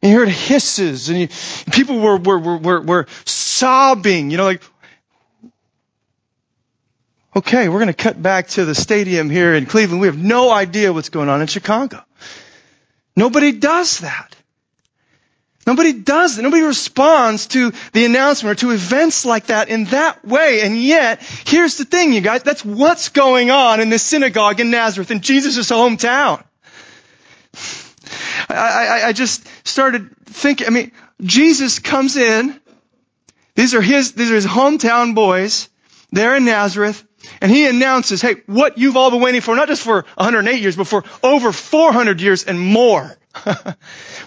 And 0.00 0.12
you 0.12 0.18
heard 0.18 0.28
hisses, 0.28 1.08
and, 1.08 1.18
you, 1.18 1.28
and 1.64 1.74
people 1.74 1.98
were, 1.98 2.18
were, 2.18 2.58
were, 2.58 2.80
were 2.82 3.06
sobbing, 3.24 4.30
you 4.30 4.36
know, 4.36 4.44
like, 4.44 4.62
okay, 7.34 7.68
we're 7.68 7.78
going 7.78 7.88
to 7.88 7.94
cut 7.94 8.22
back 8.22 8.48
to 8.48 8.64
the 8.64 8.74
stadium 8.74 9.30
here 9.30 9.54
in 9.54 9.66
Cleveland. 9.66 10.00
We 10.00 10.06
have 10.06 10.18
no 10.18 10.50
idea 10.50 10.92
what's 10.92 11.08
going 11.08 11.28
on 11.28 11.40
in 11.40 11.46
Chicago. 11.46 12.04
Nobody 13.16 13.52
does 13.52 14.00
that. 14.00 14.34
Nobody 15.66 15.92
does 15.92 16.36
that. 16.36 16.42
Nobody 16.42 16.62
responds 16.62 17.46
to 17.48 17.72
the 17.92 18.04
announcement 18.04 18.58
or 18.58 18.60
to 18.60 18.70
events 18.72 19.24
like 19.24 19.46
that 19.46 19.68
in 19.68 19.84
that 19.86 20.24
way. 20.24 20.60
And 20.60 20.80
yet, 20.80 21.22
here's 21.46 21.78
the 21.78 21.84
thing, 21.84 22.12
you 22.12 22.20
guys. 22.20 22.42
That's 22.42 22.64
what's 22.64 23.08
going 23.08 23.50
on 23.50 23.80
in 23.80 23.88
the 23.88 23.98
synagogue 23.98 24.60
in 24.60 24.70
Nazareth, 24.70 25.10
in 25.10 25.20
Jesus' 25.20 25.70
hometown. 25.70 26.44
I, 28.50 28.54
I, 29.04 29.08
I 29.08 29.12
just 29.12 29.46
started 29.66 30.14
thinking, 30.26 30.66
I 30.66 30.70
mean, 30.70 30.92
Jesus 31.22 31.78
comes 31.78 32.16
in. 32.16 32.60
These 33.54 33.74
are 33.74 33.80
his, 33.80 34.12
these 34.12 34.30
are 34.30 34.34
his 34.34 34.46
hometown 34.46 35.14
boys. 35.14 35.68
They're 36.12 36.36
in 36.36 36.44
Nazareth. 36.44 37.04
And 37.40 37.50
he 37.50 37.66
announces, 37.66 38.20
hey, 38.22 38.36
what 38.46 38.78
you've 38.78 38.96
all 38.96 39.10
been 39.10 39.20
waiting 39.20 39.40
for, 39.40 39.54
not 39.54 39.68
just 39.68 39.82
for 39.82 40.04
108 40.14 40.60
years, 40.60 40.76
but 40.76 40.86
for 40.86 41.04
over 41.22 41.52
400 41.52 42.20
years 42.20 42.44
and 42.44 42.58
more. 42.58 43.16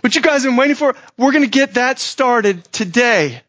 what 0.01 0.15
you 0.15 0.21
guys 0.21 0.43
have 0.43 0.51
been 0.51 0.57
waiting 0.57 0.75
for, 0.75 0.95
we're 1.17 1.31
going 1.31 1.43
to 1.43 1.49
get 1.49 1.75
that 1.75 1.99
started 1.99 2.63
today. 2.71 3.41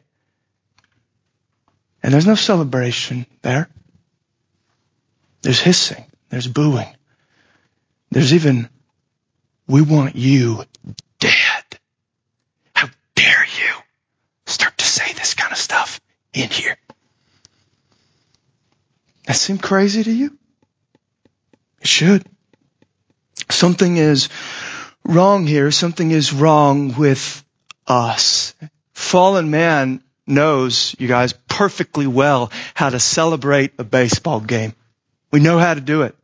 And 2.01 2.13
there's 2.13 2.27
no 2.27 2.35
celebration 2.35 3.25
there. 3.41 3.69
There's 5.41 5.59
hissing. 5.59 6.05
There's 6.29 6.47
booing. 6.47 6.87
There's 8.11 8.33
even, 8.33 8.69
we 9.67 9.81
want 9.81 10.15
you 10.15 10.63
dead. 11.19 11.63
How 12.73 12.87
dare 13.15 13.45
you 13.45 13.73
start 14.45 14.77
to 14.77 14.85
say 14.85 15.13
this 15.13 15.33
kind 15.33 15.51
of 15.51 15.57
stuff 15.57 15.99
in 16.33 16.49
here? 16.49 16.77
That 19.29 19.35
seem 19.35 19.59
crazy 19.59 20.03
to 20.03 20.11
you? 20.11 20.35
It 21.81 21.87
should. 21.87 22.25
Something 23.51 23.97
is 23.97 24.27
wrong 25.05 25.45
here. 25.45 25.69
Something 25.69 26.09
is 26.09 26.33
wrong 26.33 26.95
with 26.95 27.45
us. 27.85 28.55
Fallen 28.93 29.51
man 29.51 30.01
knows, 30.25 30.95
you 30.97 31.07
guys, 31.07 31.33
perfectly 31.47 32.07
well 32.07 32.51
how 32.73 32.89
to 32.89 32.99
celebrate 32.99 33.73
a 33.77 33.83
baseball 33.83 34.39
game. 34.39 34.73
We 35.31 35.41
know 35.41 35.59
how 35.59 35.75
to 35.75 35.81
do 35.81 36.01
it. 36.01 36.15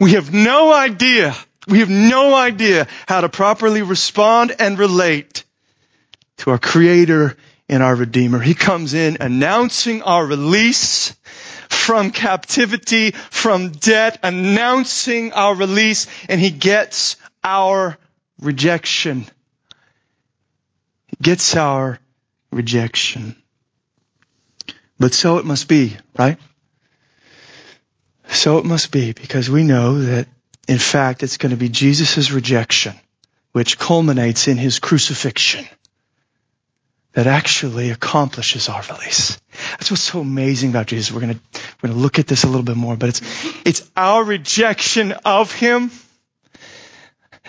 We 0.00 0.14
have 0.14 0.34
no 0.34 0.72
idea, 0.72 1.36
we 1.68 1.78
have 1.78 1.90
no 1.90 2.34
idea 2.34 2.88
how 3.06 3.20
to 3.20 3.28
properly 3.28 3.82
respond 3.82 4.52
and 4.58 4.80
relate 4.80 5.44
to 6.38 6.50
our 6.50 6.58
Creator 6.58 7.36
and 7.68 7.84
our 7.84 7.94
Redeemer. 7.94 8.40
He 8.40 8.54
comes 8.54 8.94
in 8.94 9.18
announcing 9.20 10.02
our 10.02 10.26
release 10.26 11.14
from 11.70 12.10
captivity, 12.10 13.12
from 13.12 13.70
debt, 13.70 14.18
announcing 14.22 15.32
our 15.32 15.54
release, 15.54 16.06
and 16.28 16.40
he 16.40 16.50
gets 16.50 17.16
our 17.42 17.96
rejection. 18.40 19.24
He 21.06 21.16
gets 21.22 21.56
our 21.56 21.98
rejection. 22.52 23.36
But 24.98 25.14
so 25.14 25.38
it 25.38 25.46
must 25.46 25.68
be, 25.68 25.96
right? 26.18 26.38
So 28.28 28.58
it 28.58 28.64
must 28.64 28.92
be, 28.92 29.12
because 29.12 29.48
we 29.48 29.64
know 29.64 30.00
that, 30.00 30.28
in 30.68 30.78
fact, 30.78 31.22
it's 31.22 31.38
going 31.38 31.50
to 31.50 31.56
be 31.56 31.68
Jesus' 31.68 32.30
rejection, 32.30 32.94
which 33.52 33.78
culminates 33.78 34.46
in 34.46 34.56
his 34.56 34.78
crucifixion 34.78 35.66
that 37.12 37.26
actually 37.26 37.90
accomplishes 37.90 38.68
our 38.68 38.82
release. 38.82 39.40
That's 39.72 39.90
what's 39.90 40.02
so 40.02 40.20
amazing 40.20 40.70
about 40.70 40.86
Jesus. 40.86 41.12
We're 41.12 41.20
gonna, 41.20 41.40
we're 41.82 41.88
gonna 41.88 42.00
look 42.00 42.18
at 42.18 42.26
this 42.26 42.44
a 42.44 42.46
little 42.46 42.62
bit 42.62 42.76
more, 42.76 42.96
but 42.96 43.08
it's, 43.08 43.22
it's 43.66 43.90
our 43.96 44.22
rejection 44.22 45.12
of 45.24 45.52
Him 45.52 45.90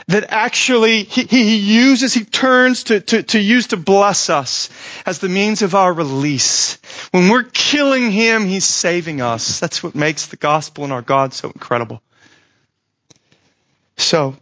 that 0.08 0.32
actually 0.32 1.04
he, 1.04 1.24
he 1.24 1.58
uses, 1.58 2.14
he 2.14 2.26
turns 2.26 2.86
to, 2.86 3.00
to, 3.02 3.24
to 3.24 3.40
use 3.40 3.68
to 3.68 3.78
bless 3.78 4.30
us 4.30 4.70
as 5.06 5.20
the 5.20 5.30
means 5.30 5.62
of 5.62 5.76
our 5.76 5.94
release. 5.94 6.76
When 7.12 7.30
we're 7.30 7.44
killing 7.44 8.12
Him, 8.12 8.46
He's 8.46 8.66
saving 8.66 9.22
us. 9.22 9.60
That's 9.60 9.84
what 9.84 9.96
makes 9.96 10.28
the 10.28 10.38
gospel 10.38 10.84
and 10.84 10.94
our 10.94 11.02
God 11.02 11.34
so 11.34 11.50
incredible. 11.50 12.02
So, 13.98 14.36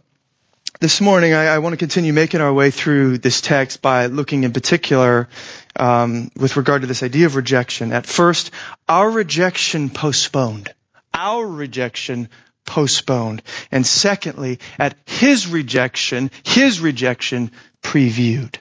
this 0.80 1.02
morning, 1.02 1.34
I, 1.34 1.46
I, 1.46 1.58
want 1.58 1.74
to 1.74 1.76
continue 1.76 2.14
making 2.14 2.40
our 2.40 2.52
way 2.52 2.70
through 2.70 3.18
this 3.18 3.42
text 3.42 3.82
by 3.82 4.06
looking 4.06 4.44
in 4.44 4.52
particular 4.54 5.28
um, 5.76 6.30
with 6.36 6.56
regard 6.56 6.80
to 6.80 6.86
this 6.86 7.02
idea 7.02 7.26
of 7.26 7.36
rejection. 7.36 7.92
At 7.92 8.06
first, 8.06 8.50
our 8.88 9.10
rejection 9.10 9.90
postponed. 9.90 10.72
Our 11.12 11.46
rejection 11.46 12.30
postponed. 12.64 13.42
And 13.70 13.86
secondly, 13.86 14.58
at 14.78 14.96
his 15.04 15.46
rejection, 15.46 16.30
his 16.44 16.80
rejection 16.80 17.52
previewed. 17.82 18.56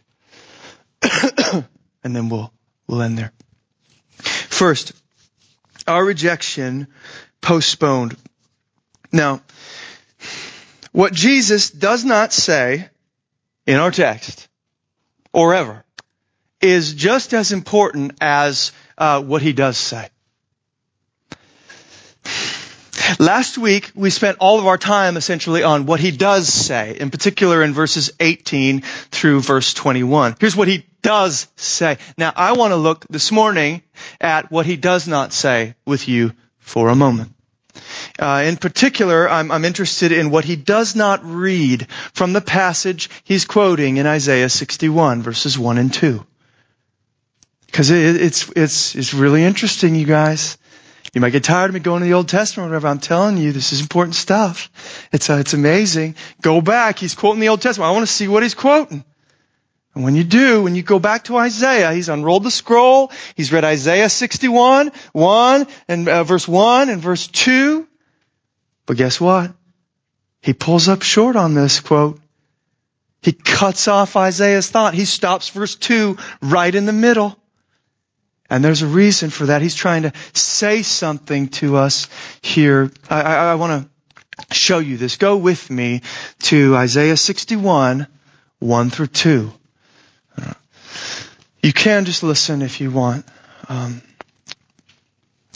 and 2.04 2.16
then 2.16 2.28
we'll, 2.28 2.52
we'll 2.86 3.02
end 3.02 3.18
there. 3.18 3.32
First, 4.18 4.92
our 5.88 6.04
rejection 6.04 6.88
postponed. 7.40 8.18
Now, 9.10 9.42
what 10.92 11.14
Jesus 11.14 11.70
does 11.70 12.04
not 12.06 12.34
say 12.34 12.90
in 13.66 13.78
our 13.78 13.92
text, 13.92 14.48
or 15.32 15.54
ever, 15.54 15.84
is 16.62 16.94
just 16.94 17.34
as 17.34 17.52
important 17.52 18.14
as 18.20 18.72
uh, 18.98 19.22
what 19.22 19.42
he 19.42 19.54
does 19.54 19.78
say. 19.78 20.10
Last 23.18 23.58
week, 23.58 23.92
we 23.96 24.12
spent 24.12 24.38
all 24.40 24.60
of 24.60 24.68
our 24.68 24.78
time 24.78 25.18
essentially 25.18 25.64
on 25.64 25.86
what 25.86 26.00
he 26.00 26.12
does 26.12 26.48
say, 26.48 26.96
in 27.00 27.10
particular 27.10 27.64
in 27.64 27.74
verses 27.74 28.12
18 28.20 28.82
through 28.82 29.42
verse 29.42 29.74
21. 29.74 30.36
Here's 30.40 30.56
what 30.56 30.68
he 30.68 30.86
does 31.02 31.48
say. 31.56 31.98
Now, 32.18 32.32
I 32.36 32.54
want 32.54 32.72
to 32.72 32.76
look 32.76 33.06
this 33.10 33.32
morning 33.32 33.82
at 34.22 34.52
what 34.52 34.66
he 34.66 34.76
does 34.76 35.08
not 35.08 35.34
say 35.34 35.76
with 35.86 36.08
you 36.08 36.34
for 36.60 36.90
a 36.90 36.96
moment. 36.96 37.34
Uh, 38.20 38.44
in 38.46 38.58
particular, 38.58 39.30
I'm, 39.30 39.50
I'm 39.50 39.64
interested 39.64 40.12
in 40.12 40.30
what 40.30 40.44
he 40.44 40.58
does 40.58 40.96
not 40.96 41.22
read 41.24 41.90
from 42.14 42.34
the 42.34 42.42
passage 42.42 43.10
he's 43.24 43.46
quoting 43.46 43.96
in 43.96 44.06
Isaiah 44.06 44.50
61, 44.50 45.22
verses 45.22 45.58
1 45.58 45.78
and 45.78 45.94
2. 45.94 46.26
Because 47.68 47.92
it, 47.92 48.18
it's, 48.18 48.50
it's, 48.56 48.96
it's 48.96 49.14
really 49.14 49.44
interesting, 49.44 49.96
you 49.96 50.06
guys. 50.06 50.58
You 51.14 51.22
might 51.22 51.32
get 51.32 51.46
tired 51.46 51.70
of 51.70 51.74
me 51.74 51.80
going 51.80 52.02
to 52.02 52.06
the 52.06 52.14
Old 52.14 52.28
Testament 52.28 52.68
or 52.68 52.70
whatever. 52.72 52.90
I'm 52.90 53.00
telling 53.00 53.38
you, 53.38 53.54
this 53.54 53.72
is 53.72 53.80
important 53.80 54.16
stuff. 54.16 54.70
It's, 55.14 55.30
uh, 55.30 55.38
it's 55.38 55.54
amazing. 55.54 56.16
Go 56.42 56.62
back. 56.62 57.00
He's 57.00 57.16
quoting 57.16 57.40
the 57.40 57.50
Old 57.50 57.62
Testament. 57.62 57.88
I 57.88 57.92
want 57.92 58.06
to 58.06 58.14
see 58.14 58.28
what 58.28 58.44
he's 58.44 58.54
quoting. 58.54 59.04
And 59.96 60.04
when 60.04 60.16
you 60.16 60.24
do, 60.24 60.64
when 60.64 60.76
you 60.76 60.84
go 60.84 61.00
back 61.00 61.24
to 61.26 61.38
Isaiah, 61.38 61.94
he's 61.94 62.10
unrolled 62.10 62.44
the 62.44 62.52
scroll. 62.52 63.12
He's 63.36 63.52
read 63.52 63.64
Isaiah 63.64 64.10
61, 64.10 64.92
1, 65.14 65.68
and 65.88 66.08
uh, 66.08 66.24
verse 66.26 66.48
1 66.48 66.90
and 66.90 67.02
verse 67.02 67.26
2. 67.26 67.88
But 68.90 68.98
guess 68.98 69.22
what? 69.22 69.52
He 70.42 70.54
pulls 70.54 70.90
up 70.90 71.04
short 71.04 71.36
on 71.36 71.54
this 71.54 71.80
quote. 71.80 72.20
He 73.22 73.34
cuts 73.34 73.88
off 73.88 74.16
Isaiah's 74.16 74.68
thought. 74.68 74.96
He 74.96 75.06
stops 75.06 75.50
verse 75.50 75.76
2 75.76 76.18
right 76.42 76.74
in 76.74 76.88
the 76.88 76.92
middle. 76.92 77.38
And 78.50 78.66
there's 78.66 78.82
a 78.82 78.88
reason 78.88 79.30
for 79.30 79.46
that. 79.46 79.62
He's 79.62 79.76
trying 79.76 80.02
to 80.02 80.14
say 80.34 80.82
something 80.82 81.50
to 81.50 81.76
us 81.76 82.08
here. 82.42 82.90
I, 83.08 83.22
I, 83.22 83.52
I 83.52 83.56
want 83.56 83.88
to 84.50 84.56
show 84.56 84.80
you 84.80 84.98
this. 84.98 85.18
Go 85.18 85.38
with 85.38 85.70
me 85.70 86.02
to 86.46 86.76
Isaiah 86.76 87.16
61, 87.16 88.08
1 88.58 88.90
through 88.90 89.06
2. 89.06 89.52
You 91.62 91.74
can 91.74 92.06
just 92.06 92.24
listen 92.24 92.64
if 92.64 92.82
you 92.82 92.90
want. 92.90 93.24
Um, 93.68 94.02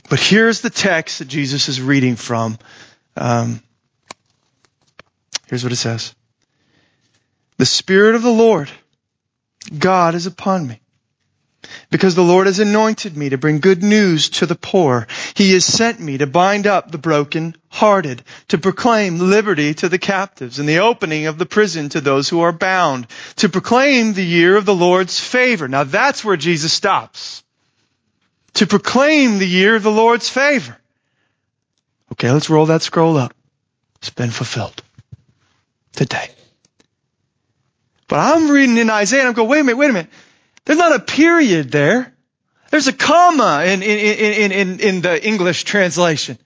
but 0.07 0.19
here's 0.19 0.61
the 0.61 0.69
text 0.69 1.17
that 1.17 1.27
Jesus 1.27 1.67
is 1.67 1.81
reading 1.81 2.15
from. 2.15 2.59
Um, 3.15 3.62
here's 5.48 5.63
what 5.63 5.74
it 5.74 5.77
says. 5.77 6.15
The 7.58 7.65
Spirit 7.65 8.15
of 8.15 8.24
the 8.24 8.32
Lord, 8.32 8.70
God 9.77 10.15
is 10.15 10.25
upon 10.25 10.67
me 10.67 10.79
because 11.89 12.15
the 12.15 12.24
Lord 12.24 12.48
has 12.48 12.60
anointed 12.60 13.15
me 13.15 13.29
to 13.29 13.38
bring 13.38 13.60
good 13.60 13.84
news 13.84 14.29
to 14.29 14.46
the 14.46 14.55
poor. 14.55 15.08
He 15.36 15.51
has 15.53 15.65
sent 15.65 16.00
me 16.00 16.17
to 16.17 16.27
bind 16.27 16.67
up 16.67 16.91
the 16.91 16.98
broken 16.98 17.55
hearted, 17.70 18.24
to 18.50 18.58
proclaim 18.58 19.20
liberty 19.20 19.74
to 19.75 19.89
the 19.89 20.00
captives 20.00 20.60
and 20.60 20.67
the 20.67 20.79
opening 20.79 21.27
of 21.27 21.38
the 21.38 21.46
prison 21.46 21.89
to 21.89 22.01
those 22.01 22.29
who 22.29 22.41
are 22.41 22.51
bound, 22.51 23.08
to 23.38 23.50
proclaim 23.50 24.13
the 24.13 24.25
year 24.25 24.55
of 24.55 24.65
the 24.65 24.75
Lord's 24.75 25.20
favor. 25.20 25.67
Now 25.67 25.84
that's 25.84 26.24
where 26.24 26.38
Jesus 26.38 26.74
stops. 26.74 27.43
To 28.55 28.67
proclaim 28.67 29.39
the 29.39 29.48
year 29.48 29.75
of 29.75 29.84
the 29.84 29.91
Lord's 29.91 30.29
favor. 30.29 30.77
Okay, 32.12 32.31
let's 32.31 32.50
roll 32.50 32.67
that 32.67 32.81
scroll 32.81 33.17
up. 33.17 33.33
It's 33.98 34.10
been 34.10 34.31
fulfilled 34.31 34.83
today. 35.93 36.29
But 38.07 38.19
I'm 38.19 38.51
reading 38.51 38.77
in 38.77 38.89
Isaiah 38.89 39.22
and 39.22 39.29
I'm 39.29 39.33
going, 39.33 39.50
wait 39.50 39.62
a 39.62 39.63
minute, 39.63 39.77
wait 39.77 39.89
a 39.89 39.93
minute. 39.93 40.12
There's 40.65 40.77
not 40.79 40.95
a 40.95 41.00
period 41.00 41.72
there. 41.72 42.13
There's 42.69 42.88
a 42.88 42.93
comma 42.93 43.63
in, 43.65 43.81
in, 43.83 44.00
in, 44.00 44.51
in, 44.51 44.79
in 44.79 45.01
the 45.01 45.25
English 45.25 45.63
translation. 45.63 46.38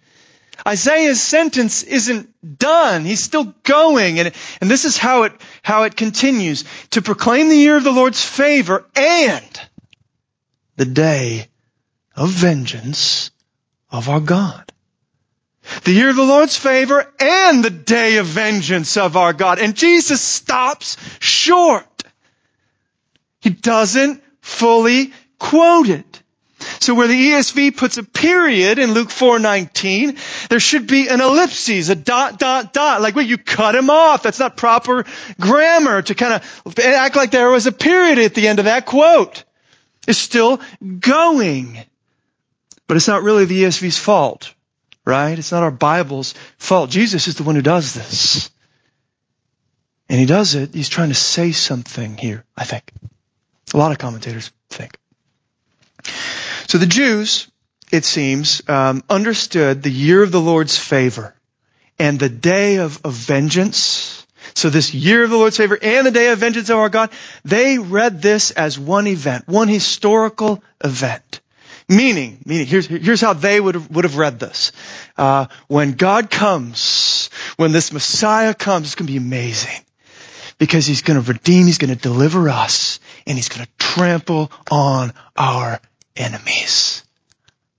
Isaiah's 0.65 1.21
sentence 1.21 1.83
isn't 1.83 2.59
done. 2.59 3.05
He's 3.05 3.23
still 3.23 3.55
going. 3.63 4.19
And, 4.19 4.33
and 4.59 4.69
this 4.69 4.85
is 4.85 4.97
how 4.97 5.23
it, 5.23 5.33
how 5.61 5.83
it 5.83 5.95
continues. 5.95 6.65
To 6.91 7.01
proclaim 7.01 7.49
the 7.49 7.55
year 7.55 7.77
of 7.77 7.83
the 7.83 7.91
Lord's 7.91 8.23
favor 8.23 8.85
and 8.95 9.61
the 10.75 10.85
day 10.85 11.47
of 12.15 12.29
vengeance 12.29 13.31
of 13.91 14.09
our 14.09 14.19
God. 14.19 14.71
The 15.83 15.91
year 15.91 16.09
of 16.09 16.15
the 16.15 16.23
Lord's 16.23 16.57
favor 16.57 17.05
and 17.19 17.63
the 17.63 17.69
day 17.69 18.17
of 18.17 18.25
vengeance 18.25 18.97
of 18.97 19.17
our 19.17 19.33
God. 19.33 19.59
And 19.59 19.75
Jesus 19.75 20.21
stops 20.21 20.97
short. 21.19 22.03
He 23.41 23.49
doesn't 23.49 24.23
fully 24.41 25.13
quote 25.39 25.89
it. 25.89 26.23
So 26.79 26.95
where 26.95 27.07
the 27.07 27.31
ESV 27.31 27.77
puts 27.77 27.97
a 27.97 28.03
period 28.03 28.79
in 28.79 28.93
Luke 28.93 29.09
4:19, 29.09 30.17
there 30.49 30.59
should 30.59 30.87
be 30.87 31.07
an 31.07 31.21
ellipses, 31.21 31.89
a 31.89 31.95
dot 31.95 32.39
dot 32.39 32.73
dot, 32.73 33.01
like 33.01 33.15
well 33.15 33.25
you 33.25 33.37
cut 33.37 33.75
him 33.75 33.89
off. 33.89 34.23
That's 34.23 34.39
not 34.39 34.57
proper 34.57 35.05
grammar 35.39 36.01
to 36.01 36.15
kind 36.15 36.33
of 36.33 36.79
act 36.79 37.15
like 37.15 37.31
there 37.31 37.49
was 37.49 37.67
a 37.67 37.71
period 37.71 38.17
at 38.19 38.33
the 38.33 38.47
end 38.47 38.59
of 38.59 38.65
that 38.65 38.85
quote. 38.85 39.43
It's 40.07 40.17
still 40.17 40.59
going. 40.99 41.77
But 42.87 42.97
it's 42.97 43.07
not 43.07 43.23
really 43.23 43.45
the 43.45 43.63
ESV's 43.63 43.97
fault, 43.97 44.53
right? 45.07 45.39
It's 45.39 45.53
not 45.53 45.63
our 45.63 45.71
Bible's 45.71 46.33
fault. 46.57 46.89
Jesus 46.89 47.29
is 47.29 47.35
the 47.35 47.43
one 47.43 47.55
who 47.55 47.61
does 47.61 47.93
this. 47.93 48.51
And 50.09 50.19
he 50.19 50.25
does 50.25 50.53
it, 50.53 50.73
he's 50.73 50.89
trying 50.89 51.09
to 51.09 51.15
say 51.15 51.53
something 51.53 52.17
here, 52.17 52.43
I 52.55 52.65
think. 52.65 52.91
A 53.73 53.77
lot 53.77 53.91
of 53.91 53.97
commentators 53.97 54.51
think. 54.69 54.97
So 56.67 56.77
the 56.77 56.85
Jews, 56.85 57.49
it 57.91 58.03
seems, 58.03 58.61
um, 58.69 59.01
understood 59.09 59.81
the 59.81 59.89
year 59.89 60.21
of 60.21 60.31
the 60.31 60.41
Lord's 60.41 60.77
favor 60.77 61.33
and 61.97 62.19
the 62.19 62.29
day 62.29 62.77
of, 62.77 62.99
of 63.05 63.13
vengeance. 63.13 64.25
So 64.55 64.69
this 64.69 64.93
year 64.93 65.23
of 65.23 65.29
the 65.29 65.37
Lord's 65.37 65.57
favor 65.57 65.77
and 65.81 66.05
the 66.05 66.11
day 66.11 66.31
of 66.31 66.39
vengeance 66.39 66.69
of 66.69 66.79
our 66.79 66.89
God, 66.89 67.11
they 67.45 67.79
read 67.79 68.21
this 68.21 68.51
as 68.51 68.77
one 68.77 69.07
event, 69.07 69.47
one 69.47 69.69
historical 69.69 70.61
event. 70.83 71.39
Meaning, 71.89 72.39
meaning, 72.45 72.67
here's, 72.67 72.85
here's 72.87 73.21
how 73.21 73.31
they 73.33 73.59
would 73.59 73.75
have, 73.75 73.89
would 73.91 74.03
have 74.03 74.17
read 74.17 74.39
this. 74.39 74.73
Uh, 75.17 75.45
when 75.67 75.93
God 75.93 76.29
comes, 76.29 77.29
when 77.55 77.71
this 77.71 77.93
Messiah 77.93 78.53
comes, 78.53 78.87
it's 78.87 78.95
going 78.95 79.07
to 79.07 79.13
be 79.13 79.17
amazing 79.17 79.81
because 80.57 80.85
he's 80.85 81.01
going 81.01 81.21
to 81.21 81.31
redeem, 81.31 81.65
he's 81.65 81.77
going 81.77 81.93
to 81.93 82.01
deliver 82.01 82.49
us, 82.49 82.99
and 83.25 83.37
he's 83.37 83.47
going 83.47 83.65
to 83.65 83.71
trample 83.77 84.51
on 84.69 85.13
our 85.37 85.79
enemies. 86.15 87.03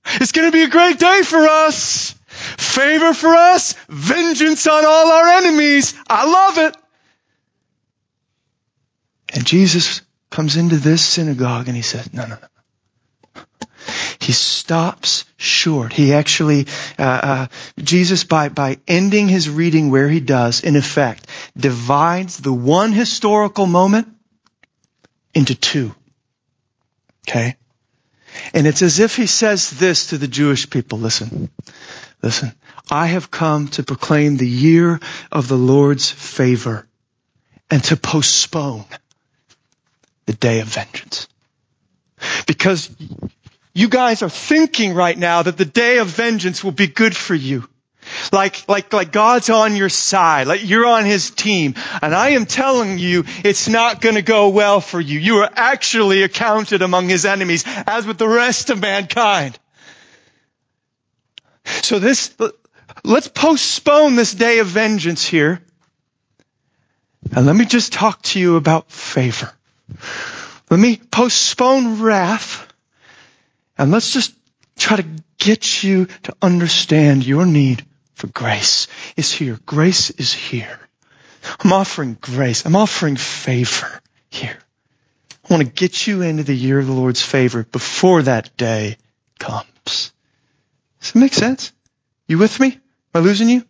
It's 0.06 0.32
going 0.32 0.50
to 0.50 0.52
be 0.52 0.62
a 0.62 0.70
great 0.70 0.98
day 0.98 1.22
for 1.22 1.46
us. 1.46 2.14
Favor 2.28 3.12
for 3.12 3.34
us, 3.34 3.74
vengeance 3.88 4.66
on 4.66 4.84
all 4.86 5.12
our 5.12 5.26
enemies. 5.38 5.92
I 6.08 6.24
love 6.24 6.58
it. 6.58 6.76
And 9.34 9.44
Jesus 9.44 10.02
comes 10.30 10.56
into 10.56 10.76
this 10.76 11.04
synagogue 11.04 11.66
and 11.66 11.76
he 11.76 11.82
says, 11.82 12.12
no, 12.14 12.22
no, 12.22 12.36
no. 12.40 12.48
He 14.20 14.32
stops 14.32 15.24
short. 15.36 15.92
He 15.92 16.12
actually, 16.12 16.66
uh, 16.98 17.02
uh, 17.02 17.46
Jesus, 17.78 18.24
by, 18.24 18.48
by 18.48 18.78
ending 18.86 19.28
his 19.28 19.48
reading 19.48 19.90
where 19.90 20.08
he 20.08 20.20
does, 20.20 20.62
in 20.62 20.76
effect, 20.76 21.26
divides 21.56 22.38
the 22.38 22.52
one 22.52 22.92
historical 22.92 23.66
moment 23.66 24.08
into 25.34 25.54
two. 25.54 25.94
Okay? 27.28 27.56
And 28.52 28.66
it's 28.66 28.82
as 28.82 28.98
if 28.98 29.16
he 29.16 29.26
says 29.26 29.70
this 29.70 30.08
to 30.08 30.18
the 30.18 30.28
Jewish 30.28 30.68
people. 30.68 30.98
Listen, 30.98 31.50
listen. 32.22 32.52
I 32.90 33.06
have 33.06 33.30
come 33.30 33.68
to 33.68 33.82
proclaim 33.82 34.36
the 34.36 34.48
year 34.48 35.00
of 35.30 35.48
the 35.48 35.58
Lord's 35.58 36.10
favor 36.10 36.86
and 37.70 37.82
to 37.84 37.96
postpone 37.96 38.86
the 40.26 40.32
day 40.32 40.60
of 40.60 40.68
vengeance. 40.68 41.28
Because 42.46 42.90
you 43.78 43.88
guys 43.88 44.22
are 44.22 44.28
thinking 44.28 44.92
right 44.92 45.16
now 45.16 45.42
that 45.42 45.56
the 45.56 45.64
day 45.64 45.98
of 45.98 46.08
vengeance 46.08 46.64
will 46.64 46.72
be 46.72 46.88
good 46.88 47.16
for 47.16 47.32
you. 47.32 47.68
Like, 48.32 48.68
like, 48.68 48.92
like 48.92 49.12
God's 49.12 49.50
on 49.50 49.76
your 49.76 49.88
side, 49.88 50.48
like 50.48 50.68
you're 50.68 50.84
on 50.84 51.04
His 51.04 51.30
team. 51.30 51.76
And 52.02 52.12
I 52.12 52.30
am 52.30 52.44
telling 52.44 52.98
you, 52.98 53.24
it's 53.44 53.68
not 53.68 54.00
gonna 54.00 54.22
go 54.22 54.48
well 54.48 54.80
for 54.80 55.00
you. 55.00 55.20
You 55.20 55.36
are 55.42 55.50
actually 55.54 56.24
accounted 56.24 56.82
among 56.82 57.08
His 57.08 57.24
enemies, 57.24 57.62
as 57.86 58.04
with 58.04 58.18
the 58.18 58.28
rest 58.28 58.70
of 58.70 58.80
mankind. 58.80 59.56
So 61.64 62.00
this, 62.00 62.34
let's 63.04 63.28
postpone 63.28 64.16
this 64.16 64.34
day 64.34 64.58
of 64.58 64.66
vengeance 64.66 65.24
here. 65.24 65.62
And 67.30 67.46
let 67.46 67.54
me 67.54 67.64
just 67.64 67.92
talk 67.92 68.22
to 68.22 68.40
you 68.40 68.56
about 68.56 68.90
favor. 68.90 69.52
Let 70.68 70.80
me 70.80 70.96
postpone 70.96 72.02
wrath. 72.02 72.67
And 73.78 73.92
let's 73.92 74.12
just 74.12 74.34
try 74.76 74.96
to 74.96 75.06
get 75.38 75.82
you 75.82 76.06
to 76.24 76.34
understand 76.42 77.24
your 77.24 77.46
need 77.46 77.84
for 78.14 78.26
grace 78.26 78.88
is 79.16 79.30
here. 79.30 79.58
Grace 79.64 80.10
is 80.10 80.32
here. 80.32 80.78
I'm 81.60 81.72
offering 81.72 82.18
grace. 82.20 82.66
I'm 82.66 82.74
offering 82.74 83.16
favor 83.16 84.00
here. 84.28 84.58
I 85.44 85.54
want 85.54 85.64
to 85.64 85.72
get 85.72 86.06
you 86.06 86.22
into 86.22 86.42
the 86.42 86.54
year 86.54 86.80
of 86.80 86.86
the 86.86 86.92
Lord's 86.92 87.22
favor 87.22 87.62
before 87.62 88.22
that 88.22 88.56
day 88.56 88.96
comes. 89.38 90.12
Does 91.00 91.10
it 91.14 91.14
make 91.14 91.32
sense? 91.32 91.72
You 92.26 92.38
with 92.38 92.58
me? 92.58 92.72
Am 92.72 92.80
I 93.14 93.18
losing 93.20 93.48
you? 93.48 93.64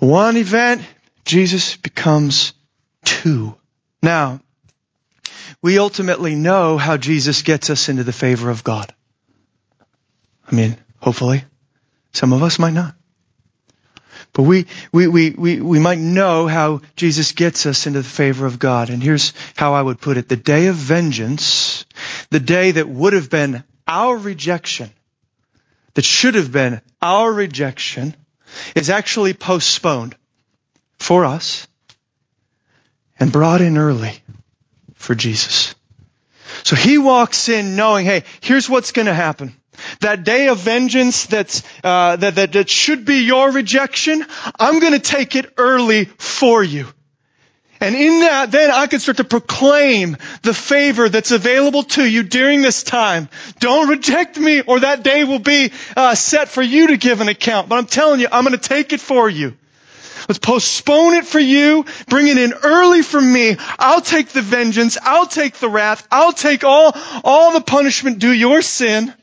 One 0.00 0.36
event, 0.36 0.82
Jesus 1.24 1.76
becomes 1.76 2.52
two. 3.04 3.56
Now, 4.02 4.40
we 5.62 5.78
ultimately 5.78 6.34
know 6.34 6.78
how 6.78 6.96
Jesus 6.96 7.42
gets 7.42 7.70
us 7.70 7.88
into 7.88 8.04
the 8.04 8.12
favor 8.12 8.50
of 8.50 8.64
God. 8.64 8.94
I 10.50 10.54
mean, 10.54 10.76
hopefully. 11.00 11.44
Some 12.12 12.32
of 12.32 12.42
us 12.42 12.58
might 12.58 12.72
not. 12.72 12.94
But 14.32 14.42
we, 14.42 14.66
we, 14.92 15.08
we, 15.08 15.30
we, 15.30 15.60
we 15.60 15.78
might 15.78 15.98
know 15.98 16.46
how 16.46 16.80
Jesus 16.96 17.32
gets 17.32 17.66
us 17.66 17.86
into 17.86 18.02
the 18.02 18.08
favor 18.08 18.46
of 18.46 18.58
God. 18.58 18.90
And 18.90 19.02
here's 19.02 19.32
how 19.56 19.74
I 19.74 19.82
would 19.82 20.00
put 20.00 20.16
it. 20.16 20.28
The 20.28 20.36
day 20.36 20.66
of 20.66 20.76
vengeance, 20.76 21.84
the 22.30 22.40
day 22.40 22.72
that 22.72 22.88
would 22.88 23.14
have 23.14 23.30
been 23.30 23.64
our 23.86 24.16
rejection, 24.16 24.90
that 25.94 26.04
should 26.04 26.34
have 26.34 26.52
been 26.52 26.80
our 27.02 27.32
rejection, 27.32 28.14
is 28.74 28.90
actually 28.90 29.34
postponed 29.34 30.16
for 30.98 31.24
us 31.24 31.66
and 33.18 33.32
brought 33.32 33.60
in 33.60 33.76
early 33.76 34.20
for 34.98 35.14
Jesus. 35.14 35.74
So 36.64 36.76
he 36.76 36.98
walks 36.98 37.48
in 37.48 37.76
knowing, 37.76 38.04
hey, 38.04 38.24
here's 38.40 38.68
what's 38.68 38.92
going 38.92 39.06
to 39.06 39.14
happen. 39.14 39.54
That 40.00 40.24
day 40.24 40.48
of 40.48 40.58
vengeance 40.58 41.26
that's, 41.26 41.62
uh, 41.84 42.16
that, 42.16 42.34
that, 42.34 42.52
that 42.52 42.68
should 42.68 43.04
be 43.04 43.24
your 43.24 43.50
rejection, 43.52 44.24
I'm 44.58 44.80
going 44.80 44.92
to 44.92 44.98
take 44.98 45.36
it 45.36 45.54
early 45.56 46.06
for 46.06 46.62
you. 46.62 46.86
And 47.80 47.94
in 47.94 48.20
that, 48.20 48.50
then 48.50 48.72
I 48.72 48.88
can 48.88 48.98
start 48.98 49.18
to 49.18 49.24
proclaim 49.24 50.16
the 50.42 50.52
favor 50.52 51.08
that's 51.08 51.30
available 51.30 51.84
to 51.84 52.04
you 52.04 52.24
during 52.24 52.60
this 52.60 52.82
time. 52.82 53.28
Don't 53.60 53.88
reject 53.88 54.36
me 54.36 54.62
or 54.62 54.80
that 54.80 55.04
day 55.04 55.22
will 55.22 55.38
be 55.38 55.70
uh, 55.96 56.16
set 56.16 56.48
for 56.48 56.62
you 56.62 56.88
to 56.88 56.96
give 56.96 57.20
an 57.20 57.28
account. 57.28 57.68
But 57.68 57.76
I'm 57.76 57.86
telling 57.86 58.18
you, 58.18 58.26
I'm 58.32 58.42
going 58.44 58.58
to 58.58 58.68
take 58.68 58.92
it 58.92 59.00
for 59.00 59.30
you. 59.30 59.56
Let's 60.28 60.38
postpone 60.38 61.14
it 61.14 61.26
for 61.26 61.38
you. 61.38 61.86
Bring 62.06 62.28
it 62.28 62.36
in 62.36 62.52
early 62.52 63.00
for 63.00 63.20
me. 63.20 63.56
I'll 63.78 64.02
take 64.02 64.28
the 64.28 64.42
vengeance. 64.42 64.98
I'll 65.02 65.26
take 65.26 65.54
the 65.54 65.70
wrath. 65.70 66.06
I'll 66.10 66.34
take 66.34 66.64
all, 66.64 66.94
all 67.24 67.52
the 67.54 67.62
punishment 67.62 68.18
due 68.18 68.32
your 68.32 68.60
sin. 68.60 69.14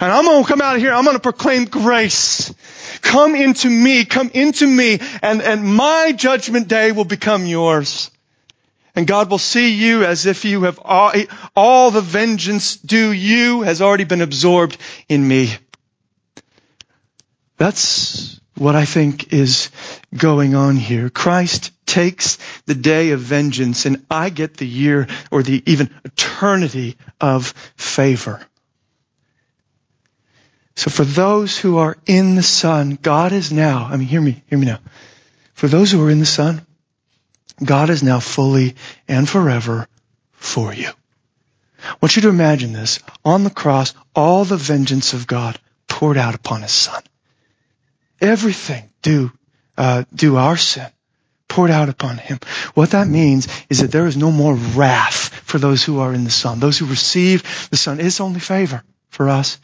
And 0.00 0.12
I'm 0.12 0.24
going 0.24 0.42
to 0.42 0.48
come 0.48 0.60
out 0.60 0.74
of 0.74 0.82
here. 0.82 0.92
I'm 0.92 1.04
going 1.04 1.16
to 1.16 1.22
proclaim 1.22 1.66
grace. 1.66 2.52
Come 3.02 3.36
into 3.36 3.70
me. 3.70 4.04
Come 4.04 4.30
into 4.34 4.66
me. 4.66 4.98
And, 5.22 5.42
and 5.42 5.64
my 5.64 6.12
judgment 6.12 6.66
day 6.66 6.90
will 6.90 7.04
become 7.04 7.46
yours. 7.46 8.10
And 8.96 9.06
God 9.06 9.30
will 9.30 9.38
see 9.38 9.74
you 9.74 10.04
as 10.04 10.26
if 10.26 10.44
you 10.44 10.64
have 10.64 10.80
all, 10.84 11.12
all 11.54 11.92
the 11.92 12.00
vengeance 12.00 12.76
due 12.76 13.12
you 13.12 13.62
has 13.62 13.80
already 13.80 14.04
been 14.04 14.22
absorbed 14.22 14.76
in 15.08 15.26
me. 15.26 15.54
That's 17.56 18.37
what 18.58 18.76
I 18.76 18.84
think 18.84 19.32
is 19.32 19.70
going 20.16 20.54
on 20.54 20.76
here. 20.76 21.10
Christ 21.10 21.72
takes 21.86 22.38
the 22.66 22.74
day 22.74 23.10
of 23.12 23.20
vengeance 23.20 23.86
and 23.86 24.04
I 24.10 24.30
get 24.30 24.56
the 24.56 24.66
year 24.66 25.06
or 25.30 25.42
the 25.42 25.62
even 25.66 25.90
eternity 26.04 26.96
of 27.20 27.48
favor. 27.76 28.44
So 30.76 30.90
for 30.90 31.04
those 31.04 31.58
who 31.58 31.78
are 31.78 31.96
in 32.06 32.36
the 32.36 32.42
Son, 32.42 32.98
God 33.00 33.32
is 33.32 33.50
now, 33.50 33.88
I 33.90 33.96
mean, 33.96 34.06
hear 34.06 34.20
me, 34.20 34.42
hear 34.46 34.58
me 34.58 34.66
now. 34.66 34.78
For 35.54 35.66
those 35.66 35.90
who 35.90 36.04
are 36.04 36.10
in 36.10 36.20
the 36.20 36.26
Son, 36.26 36.64
God 37.64 37.90
is 37.90 38.02
now 38.02 38.20
fully 38.20 38.76
and 39.08 39.28
forever 39.28 39.88
for 40.32 40.72
you. 40.72 40.90
I 41.82 41.96
want 42.00 42.16
you 42.16 42.22
to 42.22 42.28
imagine 42.28 42.72
this. 42.72 43.00
On 43.24 43.44
the 43.44 43.50
cross, 43.50 43.94
all 44.14 44.44
the 44.44 44.56
vengeance 44.56 45.14
of 45.14 45.26
God 45.26 45.58
poured 45.88 46.16
out 46.16 46.34
upon 46.34 46.62
His 46.62 46.72
Son. 46.72 47.02
Everything 48.20 48.90
due, 49.02 49.32
uh, 49.76 50.04
due 50.14 50.36
our 50.36 50.56
sin 50.56 50.86
poured 51.48 51.70
out 51.70 51.88
upon 51.88 52.18
Him. 52.18 52.38
What 52.74 52.90
that 52.90 53.08
means 53.08 53.48
is 53.70 53.80
that 53.80 53.90
there 53.90 54.06
is 54.06 54.16
no 54.16 54.30
more 54.30 54.54
wrath 54.54 55.34
for 55.44 55.58
those 55.58 55.82
who 55.82 56.00
are 56.00 56.12
in 56.12 56.24
the 56.24 56.30
Son. 56.30 56.60
Those 56.60 56.78
who 56.78 56.86
receive 56.86 57.68
the 57.70 57.76
Son. 57.76 58.00
It's 58.00 58.20
only 58.20 58.40
favor 58.40 58.82
for 59.08 59.28
us. 59.28 59.58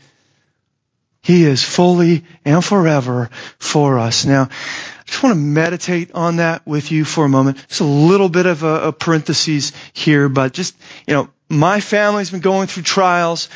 He 1.22 1.44
is 1.44 1.62
fully 1.62 2.24
and 2.44 2.62
forever 2.64 3.30
for 3.58 3.98
us. 3.98 4.26
Now, 4.26 4.42
I 4.50 5.02
just 5.06 5.22
want 5.22 5.34
to 5.34 5.40
meditate 5.40 6.12
on 6.12 6.36
that 6.36 6.66
with 6.66 6.92
you 6.92 7.04
for 7.04 7.24
a 7.24 7.28
moment. 7.30 7.66
Just 7.68 7.80
a 7.80 7.84
little 7.84 8.28
bit 8.28 8.46
of 8.46 8.62
a, 8.62 8.88
a 8.88 8.92
parenthesis 8.92 9.72
here, 9.92 10.28
but 10.28 10.52
just, 10.52 10.76
you 11.06 11.14
know, 11.14 11.30
my 11.48 11.80
family's 11.80 12.30
been 12.30 12.40
going 12.40 12.66
through 12.68 12.84
trials. 12.84 13.48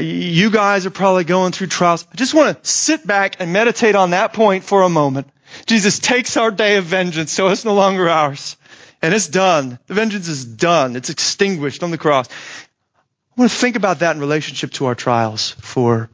You 0.00 0.50
guys 0.50 0.86
are 0.86 0.90
probably 0.90 1.24
going 1.24 1.52
through 1.52 1.68
trials. 1.68 2.06
I 2.12 2.16
just 2.16 2.34
want 2.34 2.62
to 2.62 2.70
sit 2.70 3.06
back 3.06 3.36
and 3.40 3.52
meditate 3.52 3.94
on 3.94 4.10
that 4.10 4.32
point 4.32 4.64
for 4.64 4.82
a 4.82 4.88
moment. 4.88 5.28
Jesus 5.66 5.98
takes 5.98 6.36
our 6.36 6.50
day 6.50 6.76
of 6.76 6.84
vengeance, 6.84 7.32
so 7.32 7.48
it's 7.48 7.64
no 7.64 7.74
longer 7.74 8.08
ours. 8.08 8.56
And 9.02 9.12
it's 9.12 9.26
done. 9.26 9.78
The 9.88 9.94
vengeance 9.94 10.28
is 10.28 10.44
done. 10.44 10.94
It's 10.94 11.10
extinguished 11.10 11.82
on 11.82 11.90
the 11.90 11.98
cross. 11.98 12.28
I 12.28 13.40
want 13.40 13.50
to 13.50 13.56
think 13.56 13.76
about 13.76 13.98
that 14.00 14.14
in 14.14 14.20
relationship 14.20 14.70
to 14.72 14.86
our 14.86 14.94
trials 14.94 15.50
for 15.50 16.08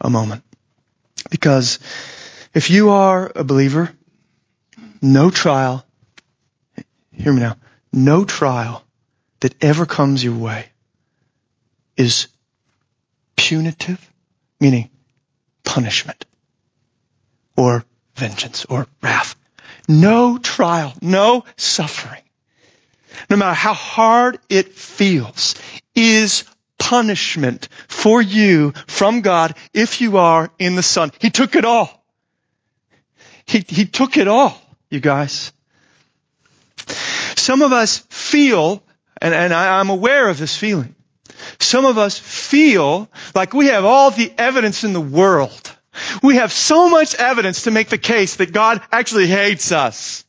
a 0.00 0.08
moment. 0.08 0.44
Because 1.30 1.80
if 2.54 2.70
you 2.70 2.90
are 2.90 3.32
a 3.34 3.42
believer, 3.42 3.90
no 5.00 5.30
trial, 5.30 5.84
hear 7.12 7.32
me 7.32 7.40
now, 7.40 7.56
no 7.92 8.24
trial 8.24 8.84
that 9.42 9.62
ever 9.62 9.86
comes 9.86 10.22
your 10.22 10.36
way 10.36 10.66
is 11.96 12.28
punitive, 13.36 14.00
meaning 14.60 14.88
punishment 15.64 16.24
or 17.56 17.84
vengeance 18.14 18.64
or 18.66 18.86
wrath. 19.02 19.34
No 19.88 20.38
trial, 20.38 20.94
no 21.02 21.44
suffering, 21.56 22.22
no 23.28 23.36
matter 23.36 23.54
how 23.54 23.74
hard 23.74 24.38
it 24.48 24.74
feels, 24.74 25.56
is 25.96 26.44
punishment 26.78 27.68
for 27.88 28.22
you 28.22 28.72
from 28.86 29.22
God 29.22 29.56
if 29.74 30.00
you 30.00 30.18
are 30.18 30.52
in 30.60 30.76
the 30.76 30.84
Son. 30.84 31.10
He 31.18 31.30
took 31.30 31.56
it 31.56 31.64
all. 31.64 32.04
He, 33.44 33.64
he 33.66 33.86
took 33.86 34.16
it 34.16 34.28
all, 34.28 34.56
you 34.88 35.00
guys. 35.00 35.52
Some 37.34 37.62
of 37.62 37.72
us 37.72 37.98
feel, 38.08 38.84
and, 39.22 39.32
and 39.32 39.54
I, 39.54 39.78
I'm 39.78 39.88
aware 39.88 40.28
of 40.28 40.38
this 40.38 40.56
feeling, 40.56 40.94
some 41.58 41.86
of 41.86 41.96
us 41.96 42.18
feel 42.18 43.08
like 43.34 43.54
we 43.54 43.66
have 43.66 43.84
all 43.84 44.10
the 44.10 44.32
evidence 44.36 44.84
in 44.84 44.92
the 44.92 45.00
world. 45.00 45.72
We 46.22 46.36
have 46.36 46.52
so 46.52 46.88
much 46.90 47.14
evidence 47.14 47.62
to 47.62 47.70
make 47.70 47.88
the 47.88 47.98
case 47.98 48.36
that 48.36 48.52
God 48.52 48.82
actually 48.90 49.28
hates 49.28 49.72
us 49.72 50.24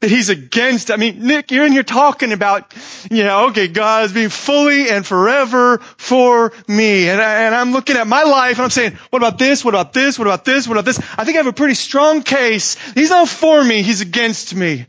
that 0.00 0.10
he's 0.10 0.28
against. 0.30 0.90
I 0.90 0.96
mean, 0.96 1.24
Nick, 1.24 1.50
you're 1.52 1.64
in 1.66 1.72
here 1.72 1.82
talking 1.84 2.32
about, 2.32 2.74
you 3.10 3.22
know, 3.22 3.48
okay, 3.48 3.68
God 3.68 4.06
is 4.06 4.12
being 4.12 4.30
fully 4.30 4.90
and 4.90 5.06
forever 5.06 5.78
for 5.78 6.52
me. 6.66 7.08
And, 7.08 7.20
I, 7.20 7.44
and 7.44 7.54
I'm 7.54 7.72
looking 7.72 7.96
at 7.96 8.06
my 8.06 8.24
life 8.24 8.56
and 8.56 8.64
I'm 8.64 8.70
saying, 8.70 8.98
what 9.10 9.18
about 9.18 9.38
this? 9.38 9.64
What 9.64 9.74
about 9.74 9.92
this? 9.92 10.18
What 10.18 10.26
about 10.26 10.44
this? 10.44 10.66
What 10.66 10.74
about 10.74 10.86
this? 10.86 10.98
I 11.16 11.24
think 11.24 11.36
I 11.36 11.38
have 11.38 11.46
a 11.46 11.52
pretty 11.52 11.74
strong 11.74 12.22
case. 12.22 12.76
He's 12.94 13.10
not 13.10 13.28
for 13.28 13.62
me. 13.62 13.82
He's 13.82 14.00
against 14.00 14.54
me. 14.54 14.86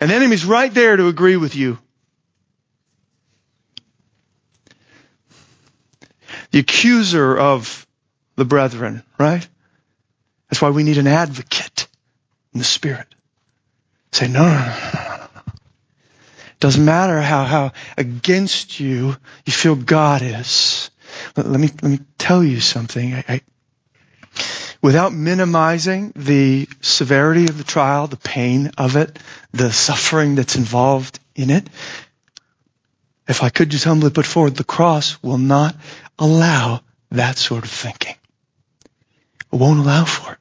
And 0.00 0.10
the 0.10 0.14
enemy's 0.14 0.44
right 0.44 0.72
there 0.72 0.96
to 0.96 1.08
agree 1.08 1.36
with 1.36 1.56
you. 1.56 1.78
The 6.50 6.60
accuser 6.60 7.36
of 7.36 7.86
the 8.36 8.44
brethren, 8.44 9.02
right? 9.18 9.46
That's 10.48 10.62
why 10.62 10.70
we 10.70 10.82
need 10.82 10.98
an 10.98 11.06
advocate 11.06 11.86
in 12.52 12.58
the 12.58 12.64
Spirit. 12.64 13.06
Say, 14.12 14.28
no, 14.28 14.42
no, 14.42 14.58
no, 14.58 14.90
no. 14.94 15.28
Doesn't 16.60 16.84
matter 16.84 17.20
how, 17.20 17.44
how 17.44 17.72
against 17.96 18.80
you 18.80 19.16
you 19.46 19.52
feel 19.52 19.76
God 19.76 20.22
is. 20.22 20.90
Let, 21.36 21.46
let 21.46 21.60
me, 21.60 21.68
let 21.82 21.90
me 21.90 22.00
tell 22.16 22.42
you 22.42 22.60
something. 22.60 23.14
I, 23.14 23.24
I, 23.28 23.40
without 24.82 25.12
minimizing 25.12 26.12
the 26.16 26.68
severity 26.80 27.44
of 27.44 27.58
the 27.58 27.64
trial, 27.64 28.06
the 28.06 28.16
pain 28.16 28.72
of 28.78 28.96
it, 28.96 29.18
the 29.52 29.72
suffering 29.72 30.34
that's 30.34 30.56
involved 30.56 31.20
in 31.34 31.50
it, 31.50 31.68
if 33.28 33.42
I 33.42 33.50
could 33.50 33.68
just 33.68 33.84
humbly 33.84 34.10
put 34.10 34.26
forward, 34.26 34.56
the 34.56 34.64
cross 34.64 35.22
will 35.22 35.38
not 35.38 35.76
allow 36.18 36.80
that 37.10 37.36
sort 37.36 37.64
of 37.64 37.70
thinking. 37.70 38.16
It 39.52 39.56
won't 39.56 39.80
allow 39.80 40.04
for 40.04 40.32
it. 40.32 40.38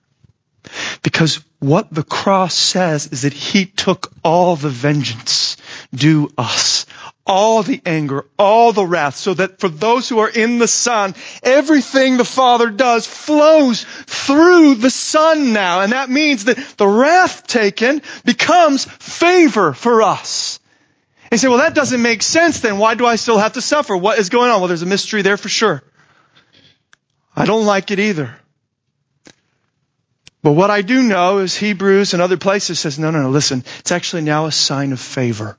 Because 1.04 1.44
what 1.60 1.94
the 1.94 2.04
cross 2.04 2.54
says 2.54 3.08
is 3.08 3.22
that 3.24 3.34
he 3.34 3.66
took 3.66 4.12
all 4.24 4.56
the 4.56 4.70
vengeance 4.70 5.58
due 5.94 6.30
us. 6.38 6.86
All 7.26 7.62
the 7.62 7.82
anger, 7.86 8.26
all 8.40 8.72
the 8.72 8.86
wrath, 8.86 9.18
so 9.18 9.34
that 9.34 9.60
for 9.60 9.68
those 9.68 10.08
who 10.08 10.20
are 10.20 10.30
in 10.30 10.60
the 10.60 10.68
Son, 10.68 11.14
everything 11.44 12.16
the 12.16 12.24
Father 12.24 12.70
does 12.70 13.06
flows 13.06 13.86
through 14.06 14.76
the 14.76 14.90
Son 14.90 15.52
now. 15.52 15.82
And 15.82 15.92
that 15.92 16.10
means 16.10 16.46
that 16.46 16.58
the 16.78 16.88
wrath 16.88 17.46
taken 17.46 18.02
becomes 18.24 18.86
favor 18.86 19.74
for 19.74 20.04
us. 20.04 20.60
And 21.30 21.40
say, 21.40 21.48
well, 21.48 21.58
that 21.58 21.76
doesn't 21.76 22.02
make 22.02 22.24
sense 22.24 22.62
then. 22.62 22.78
Why 22.78 22.96
do 22.96 23.06
I 23.06 23.18
still 23.18 23.38
have 23.38 23.54
to 23.54 23.62
suffer? 23.62 23.96
What 23.96 24.20
is 24.20 24.30
going 24.30 24.50
on? 24.50 24.60
Well, 24.60 24.68
there's 24.68 24.82
a 24.82 24.88
mystery 24.88 25.22
there 25.22 25.38
for 25.38 25.50
sure. 25.50 25.84
I 27.36 27.46
don't 27.46 27.66
like 27.66 27.92
it 27.92 28.00
either. 28.00 28.36
But 30.42 30.54
what 30.54 30.72
I 30.72 30.82
do 30.82 31.04
know 31.04 31.40
is 31.40 31.56
Hebrews 31.56 32.14
and 32.14 32.22
other 32.22 32.38
places 32.38 32.80
says, 32.80 32.98
no, 32.98 33.12
no, 33.12 33.22
no, 33.22 33.30
listen, 33.30 33.64
it's 33.80 33.92
actually 33.92 34.22
now 34.22 34.46
a 34.46 34.52
sign 34.52 34.94
of 34.94 35.00
favor. 35.00 35.58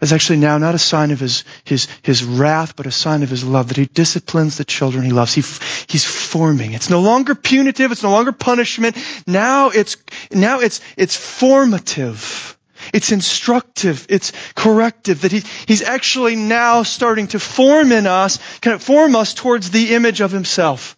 It's 0.00 0.12
actually 0.12 0.40
now 0.40 0.58
not 0.58 0.74
a 0.74 0.78
sign 0.78 1.10
of 1.10 1.20
his, 1.20 1.44
his, 1.64 1.88
his 2.02 2.22
wrath, 2.22 2.76
but 2.76 2.86
a 2.86 2.90
sign 2.90 3.22
of 3.22 3.30
his 3.30 3.44
love, 3.44 3.68
that 3.68 3.78
he 3.78 3.86
disciplines 3.86 4.58
the 4.58 4.64
children 4.64 5.04
he 5.04 5.12
loves. 5.12 5.32
He, 5.32 5.42
he's 5.88 6.04
forming. 6.04 6.72
It's 6.72 6.90
no 6.90 7.00
longer 7.00 7.34
punitive. 7.34 7.92
It's 7.92 8.02
no 8.02 8.10
longer 8.10 8.32
punishment. 8.32 8.96
Now 9.26 9.70
it's, 9.70 9.96
now 10.30 10.60
it's, 10.60 10.82
it's 10.98 11.16
formative. 11.16 12.55
It's 12.92 13.12
instructive. 13.12 14.06
It's 14.08 14.32
corrective 14.54 15.22
that 15.22 15.32
he, 15.32 15.42
he's 15.66 15.82
actually 15.82 16.36
now 16.36 16.82
starting 16.82 17.28
to 17.28 17.38
form 17.38 17.92
in 17.92 18.06
us, 18.06 18.38
kind 18.60 18.74
of 18.74 18.82
form 18.82 19.16
us 19.16 19.34
towards 19.34 19.70
the 19.70 19.94
image 19.94 20.20
of 20.20 20.30
himself 20.30 20.96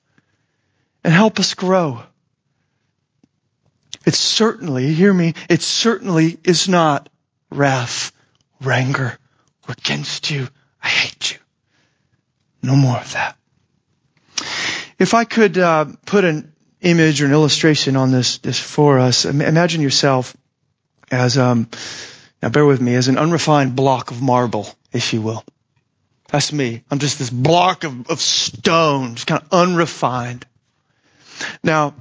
and 1.05 1.13
help 1.13 1.39
us 1.39 1.55
grow. 1.55 2.03
It 4.07 4.15
certainly, 4.15 4.95
hear 4.95 5.13
me, 5.13 5.35
it 5.49 5.63
certainly 5.63 6.39
is 6.45 6.69
not 6.69 7.09
wrath 7.51 8.13
rancor 8.61 9.19
against 9.69 10.31
you. 10.31 10.49
I 10.83 10.89
hate 10.89 11.33
you. 11.33 11.39
No 12.63 12.75
more 12.75 12.97
of 12.97 13.13
that. 13.13 13.37
If 14.99 15.15
I 15.15 15.25
could 15.25 15.57
uh, 15.59 15.87
put 16.07 16.25
an 16.25 16.53
image 16.81 17.23
or 17.23 17.27
an 17.27 17.33
illustration 17.33 17.97
on 17.97 18.11
this 18.11 18.39
this 18.39 18.59
for 18.59 18.99
us, 18.99 19.25
imagine 19.25 19.81
yourself 19.81 20.37
as 21.11 21.39
um, 21.39 21.69
now 22.43 22.49
bear 22.49 22.67
with 22.67 22.81
me 22.81 22.95
as 22.95 23.09
an 23.09 23.19
unrefined 23.19 23.77
block 23.77 24.11
of 24.11 24.23
marble, 24.23 24.69
if 24.93 25.13
you 25.13 25.23
will. 25.23 25.45
That's 26.29 26.53
me. 26.53 26.83
I'm 26.91 26.99
just 26.99 27.19
this 27.19 27.31
block 27.31 27.85
of, 27.85 28.11
of 28.11 28.21
stone, 28.21 29.15
just 29.15 29.27
kind 29.27 29.43
of 29.43 29.49
unrefined. 29.53 30.47
Now, 31.63 31.95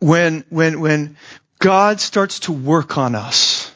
when 0.00 0.44
when 0.48 0.80
when 0.80 1.16
God 1.58 2.00
starts 2.00 2.40
to 2.40 2.52
work 2.52 2.98
on 2.98 3.14
us, 3.14 3.72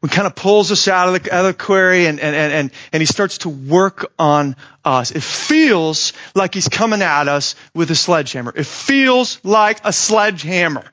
when 0.00 0.10
kind 0.10 0.26
of 0.26 0.34
pulls 0.34 0.70
us 0.70 0.86
out 0.88 1.08
of 1.08 1.22
the, 1.22 1.34
out 1.34 1.46
of 1.46 1.56
the 1.56 1.64
quarry 1.64 2.06
and, 2.06 2.20
and, 2.20 2.36
and, 2.36 2.70
and 2.92 3.00
he 3.00 3.06
starts 3.06 3.38
to 3.38 3.48
work 3.48 4.12
on 4.18 4.56
us. 4.84 5.10
It 5.10 5.22
feels 5.22 6.12
like 6.34 6.54
he's 6.54 6.68
coming 6.68 7.02
at 7.02 7.28
us 7.28 7.54
with 7.74 7.90
a 7.90 7.94
sledgehammer. 7.94 8.52
It 8.54 8.66
feels 8.66 9.40
like 9.42 9.80
a 9.84 9.92
sledgehammer. 9.92 10.84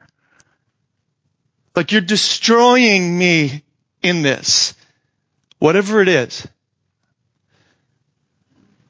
Like 1.76 1.92
you're 1.92 2.02
destroying 2.02 3.18
me 3.18 3.64
in 4.02 4.22
this. 4.22 4.74
Whatever 5.60 6.02
it 6.02 6.08
is. 6.08 6.48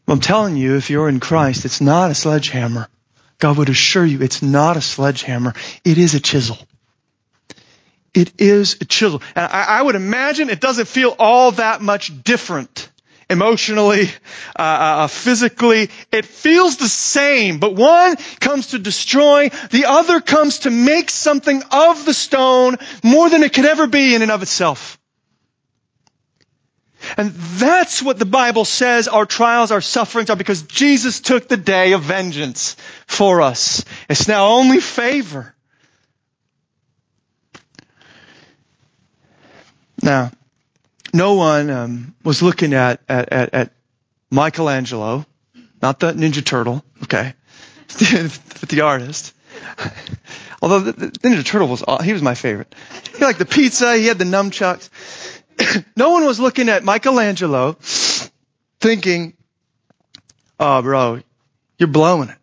I'm 0.07 0.19
telling 0.19 0.57
you, 0.57 0.75
if 0.75 0.89
you're 0.89 1.07
in 1.07 1.19
Christ, 1.19 1.65
it's 1.65 1.79
not 1.79 2.11
a 2.11 2.15
sledgehammer. 2.15 2.89
God 3.39 3.57
would 3.57 3.69
assure 3.69 4.05
you 4.05 4.21
it's 4.21 4.41
not 4.41 4.77
a 4.77 4.81
sledgehammer. 4.81 5.53
It 5.83 5.97
is 5.97 6.13
a 6.13 6.19
chisel. 6.19 6.57
It 8.13 8.33
is 8.39 8.77
a 8.81 8.85
chisel. 8.85 9.21
And 9.35 9.45
I, 9.45 9.79
I 9.79 9.81
would 9.81 9.95
imagine 9.95 10.49
it 10.49 10.59
doesn't 10.59 10.87
feel 10.87 11.15
all 11.17 11.51
that 11.53 11.81
much 11.81 12.23
different 12.23 12.89
emotionally, 13.29 14.09
uh, 14.57 14.61
uh, 14.61 15.07
physically. 15.07 15.89
It 16.11 16.25
feels 16.25 16.77
the 16.77 16.87
same, 16.87 17.59
but 17.59 17.75
one 17.75 18.15
comes 18.39 18.67
to 18.67 18.79
destroy, 18.79 19.49
the 19.71 19.85
other 19.85 20.21
comes 20.21 20.59
to 20.59 20.69
make 20.69 21.09
something 21.09 21.61
of 21.71 22.05
the 22.05 22.13
stone 22.13 22.77
more 23.03 23.29
than 23.29 23.43
it 23.43 23.53
could 23.53 23.65
ever 23.65 23.87
be 23.87 24.15
in 24.15 24.21
and 24.21 24.31
of 24.31 24.41
itself. 24.41 24.99
And 27.17 27.31
that's 27.31 28.01
what 28.01 28.17
the 28.17 28.25
Bible 28.25 28.65
says 28.65 29.07
our 29.07 29.25
trials, 29.25 29.71
our 29.71 29.81
sufferings 29.81 30.29
are 30.29 30.35
because 30.35 30.61
Jesus 30.63 31.19
took 31.19 31.47
the 31.47 31.57
day 31.57 31.91
of 31.93 32.01
vengeance 32.01 32.75
for 33.07 33.41
us. 33.41 33.83
It's 34.09 34.27
now 34.27 34.47
only 34.47 34.79
favor. 34.79 35.53
Now, 40.01 40.31
no 41.13 41.35
one 41.35 41.69
um, 41.69 42.15
was 42.23 42.41
looking 42.41 42.73
at, 42.73 43.01
at, 43.07 43.31
at, 43.31 43.53
at, 43.53 43.73
Michelangelo, 44.31 45.25
not 45.79 45.99
the 45.99 46.11
Ninja 46.13 46.43
Turtle, 46.43 46.83
okay, 47.03 47.35
but 47.87 48.69
the 48.69 48.81
artist. 48.81 49.35
Although 50.59 50.79
the, 50.79 50.91
the 50.91 51.11
Ninja 51.11 51.45
Turtle 51.45 51.67
was, 51.67 51.83
he 52.03 52.13
was 52.13 52.23
my 52.23 52.33
favorite. 52.33 52.73
He 53.15 53.23
liked 53.23 53.37
the 53.37 53.45
pizza, 53.45 53.95
he 53.95 54.07
had 54.07 54.17
the 54.17 54.25
nunchucks. 54.25 54.89
no 55.95 56.09
one 56.09 56.25
was 56.25 56.39
looking 56.39 56.69
at 56.69 56.83
Michelangelo 56.83 57.73
thinking, 58.79 59.35
oh 60.59 60.81
bro, 60.81 61.21
you're 61.77 61.87
blowing 61.87 62.29
it. 62.29 62.37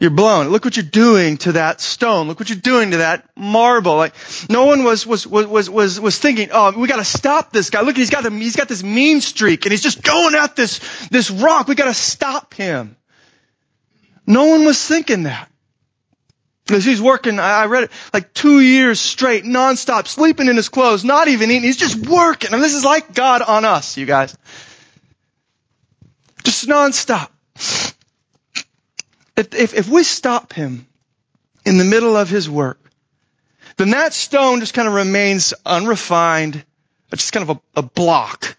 You're 0.00 0.10
blown. 0.10 0.48
Look 0.48 0.64
what 0.64 0.76
you're 0.76 0.84
doing 0.84 1.38
to 1.38 1.52
that 1.52 1.80
stone. 1.80 2.28
Look 2.28 2.38
what 2.38 2.48
you're 2.48 2.58
doing 2.58 2.92
to 2.92 2.98
that 2.98 3.28
marble. 3.36 3.96
Like, 3.96 4.14
no 4.48 4.66
one 4.66 4.84
was, 4.84 5.04
was, 5.04 5.26
was, 5.26 5.68
was, 5.68 5.98
was 5.98 6.18
thinking, 6.18 6.50
oh, 6.52 6.78
we 6.78 6.86
gotta 6.86 7.04
stop 7.04 7.52
this 7.52 7.70
guy. 7.70 7.80
Look, 7.80 7.96
he's 7.96 8.10
got, 8.10 8.22
the, 8.22 8.30
he's 8.30 8.54
got 8.54 8.68
this 8.68 8.84
mean 8.84 9.20
streak 9.20 9.66
and 9.66 9.72
he's 9.72 9.82
just 9.82 10.02
going 10.02 10.36
at 10.36 10.54
this, 10.54 10.78
this 11.08 11.30
rock. 11.30 11.66
We 11.66 11.74
gotta 11.74 11.94
stop 11.94 12.54
him. 12.54 12.96
No 14.24 14.46
one 14.46 14.64
was 14.64 14.84
thinking 14.86 15.24
that. 15.24 15.50
As 16.70 16.84
he's 16.84 17.00
working, 17.00 17.40
I 17.40 17.64
read 17.64 17.84
it 17.84 17.90
like 18.12 18.34
two 18.34 18.60
years 18.60 19.00
straight, 19.00 19.44
nonstop, 19.44 20.06
sleeping 20.06 20.48
in 20.48 20.56
his 20.56 20.68
clothes, 20.68 21.02
not 21.02 21.26
even 21.26 21.50
eating. 21.50 21.62
He's 21.62 21.78
just 21.78 22.06
working. 22.06 22.52
And 22.52 22.62
this 22.62 22.74
is 22.74 22.84
like 22.84 23.14
God 23.14 23.40
on 23.42 23.64
us, 23.64 23.96
you 23.96 24.04
guys. 24.04 24.36
Just 26.44 26.68
nonstop. 26.68 27.30
If, 29.38 29.74
if, 29.74 29.88
we 29.88 30.02
stop 30.02 30.52
him 30.52 30.88
in 31.64 31.78
the 31.78 31.84
middle 31.84 32.16
of 32.16 32.28
his 32.28 32.50
work, 32.50 32.80
then 33.76 33.90
that 33.90 34.12
stone 34.12 34.58
just 34.58 34.74
kind 34.74 34.88
of 34.88 34.94
remains 34.94 35.54
unrefined, 35.64 36.64
just 37.12 37.32
kind 37.32 37.48
of 37.48 37.56
a, 37.56 37.80
a 37.80 37.82
block. 37.82 38.56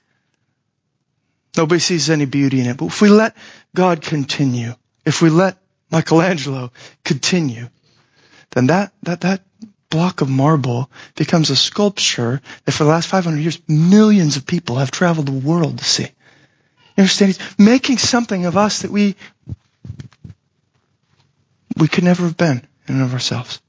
Nobody 1.57 1.79
sees 1.79 2.09
any 2.09 2.25
beauty 2.25 2.61
in 2.61 2.67
it. 2.67 2.77
But 2.77 2.85
if 2.85 3.01
we 3.01 3.09
let 3.09 3.35
God 3.75 4.01
continue, 4.01 4.73
if 5.05 5.21
we 5.21 5.29
let 5.29 5.57
Michelangelo 5.91 6.71
continue, 7.03 7.67
then 8.51 8.67
that, 8.67 8.93
that, 9.03 9.21
that 9.21 9.41
block 9.89 10.21
of 10.21 10.29
marble 10.29 10.89
becomes 11.15 11.49
a 11.49 11.57
sculpture 11.57 12.41
that 12.63 12.71
for 12.71 12.85
the 12.85 12.89
last 12.89 13.07
500 13.09 13.37
years, 13.37 13.59
millions 13.67 14.37
of 14.37 14.45
people 14.45 14.77
have 14.77 14.91
traveled 14.91 15.25
the 15.25 15.33
world 15.33 15.79
to 15.79 15.83
see. 15.83 16.03
You 16.03 17.01
understand? 17.03 17.35
He's 17.35 17.59
making 17.59 17.97
something 17.97 18.45
of 18.45 18.55
us 18.55 18.83
that 18.83 18.91
we 18.91 19.17
we 21.79 21.87
could 21.87 22.03
never 22.03 22.23
have 22.23 22.37
been 22.37 22.67
in 22.87 22.95
and 22.95 23.03
of 23.03 23.13
ourselves. 23.13 23.61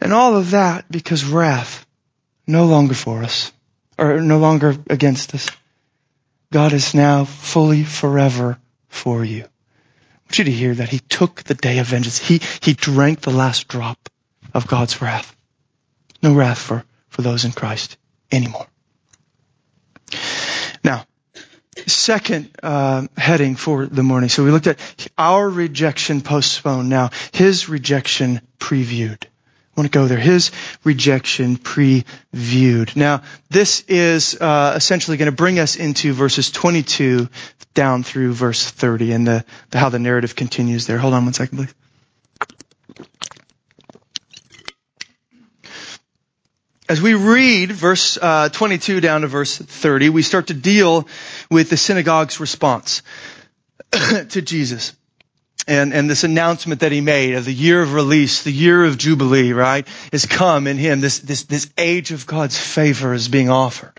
And 0.00 0.12
all 0.12 0.36
of 0.36 0.50
that 0.50 0.90
because 0.90 1.24
wrath 1.24 1.86
no 2.46 2.66
longer 2.66 2.94
for 2.94 3.22
us, 3.22 3.52
or 3.98 4.20
no 4.20 4.38
longer 4.38 4.76
against 4.90 5.34
us. 5.34 5.48
God 6.52 6.72
is 6.72 6.94
now 6.94 7.24
fully 7.24 7.84
forever 7.84 8.58
for 8.88 9.24
you. 9.24 9.44
I 9.44 10.18
want 10.26 10.38
you 10.38 10.44
to 10.44 10.50
hear 10.50 10.74
that 10.74 10.88
He 10.88 10.98
took 10.98 11.42
the 11.44 11.54
day 11.54 11.78
of 11.78 11.86
vengeance. 11.86 12.18
He, 12.18 12.40
he 12.60 12.74
drank 12.74 13.20
the 13.20 13.30
last 13.30 13.68
drop 13.68 14.08
of 14.52 14.66
God's 14.66 15.00
wrath. 15.00 15.34
No 16.22 16.34
wrath 16.34 16.58
for, 16.58 16.84
for 17.08 17.22
those 17.22 17.44
in 17.44 17.52
Christ 17.52 17.96
anymore. 18.30 18.66
Now, 20.84 21.06
second 21.86 22.50
uh, 22.62 23.06
heading 23.16 23.56
for 23.56 23.86
the 23.86 24.02
morning. 24.02 24.28
So 24.28 24.44
we 24.44 24.50
looked 24.50 24.66
at 24.66 24.78
our 25.16 25.48
rejection 25.48 26.20
postponed. 26.20 26.88
Now 26.88 27.10
his 27.32 27.68
rejection 27.68 28.40
previewed. 28.58 29.24
I 29.24 29.80
want 29.80 29.90
to 29.90 29.98
go 29.98 30.06
there. 30.06 30.18
His 30.18 30.50
rejection 30.84 31.56
previewed. 31.56 32.94
Now 32.94 33.22
this 33.48 33.80
is 33.88 34.34
uh, 34.40 34.74
essentially 34.76 35.16
going 35.16 35.30
to 35.30 35.36
bring 35.36 35.58
us 35.58 35.76
into 35.76 36.12
verses 36.12 36.50
22 36.50 37.28
down 37.74 38.02
through 38.02 38.34
verse 38.34 38.70
30 38.70 39.12
and 39.12 39.26
the, 39.26 39.44
the 39.70 39.78
how 39.78 39.88
the 39.88 39.98
narrative 39.98 40.36
continues 40.36 40.86
there. 40.86 40.98
Hold 40.98 41.14
on 41.14 41.24
one 41.24 41.32
second, 41.32 41.56
please. 41.56 41.74
As 46.88 47.00
we 47.00 47.14
read 47.14 47.70
verse 47.70 48.18
uh, 48.20 48.48
22 48.48 49.00
down 49.00 49.20
to 49.20 49.28
verse 49.28 49.56
30, 49.56 50.08
we 50.10 50.22
start 50.22 50.48
to 50.48 50.54
deal 50.54 51.06
with 51.50 51.70
the 51.70 51.76
synagogue's 51.76 52.40
response 52.40 53.02
to 53.92 54.42
Jesus. 54.42 54.92
And, 55.68 55.92
and 55.94 56.10
this 56.10 56.24
announcement 56.24 56.80
that 56.80 56.90
he 56.90 57.00
made 57.00 57.34
of 57.34 57.44
the 57.44 57.54
year 57.54 57.80
of 57.82 57.94
release, 57.94 58.42
the 58.42 58.50
year 58.50 58.84
of 58.84 58.98
Jubilee, 58.98 59.52
right, 59.52 59.86
has 60.10 60.26
come 60.26 60.66
in 60.66 60.76
him. 60.76 61.00
This, 61.00 61.20
this, 61.20 61.44
this 61.44 61.70
age 61.78 62.10
of 62.10 62.26
God's 62.26 62.58
favor 62.58 63.14
is 63.14 63.28
being 63.28 63.48
offered. 63.48 63.92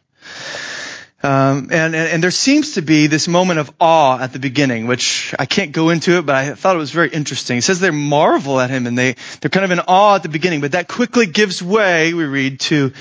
Um, 1.24 1.70
and, 1.72 1.96
and, 1.96 1.96
and, 1.96 2.24
there 2.24 2.32
seems 2.32 2.74
to 2.74 2.82
be 2.82 3.08
this 3.08 3.30
moment 3.30 3.60
of 3.60 3.72
awe 3.80 4.20
at 4.20 4.34
the 4.34 4.40
beginning, 4.40 4.88
which 4.88 5.34
I 5.40 5.46
can't 5.46 5.72
go 5.72 5.90
into 5.90 6.18
it, 6.18 6.26
but 6.26 6.36
I 6.36 6.54
thought 6.54 6.76
it 6.76 6.80
was 6.80 6.92
very 6.92 7.10
interesting. 7.10 7.58
It 7.58 7.64
says 7.64 7.80
they 7.80 7.92
marvel 7.92 8.60
at 8.60 8.70
him 8.70 8.88
and 8.88 8.98
they, 8.98 9.16
they're 9.40 9.50
kind 9.50 9.64
of 9.64 9.72
in 9.72 9.80
awe 9.80 10.16
at 10.16 10.24
the 10.24 10.28
beginning, 10.28 10.60
but 10.60 10.74
that 10.74 10.90
quickly 10.90 11.26
gives 11.26 11.64
way, 11.64 12.14
we 12.14 12.26
read, 12.26 12.60
to 12.62 12.92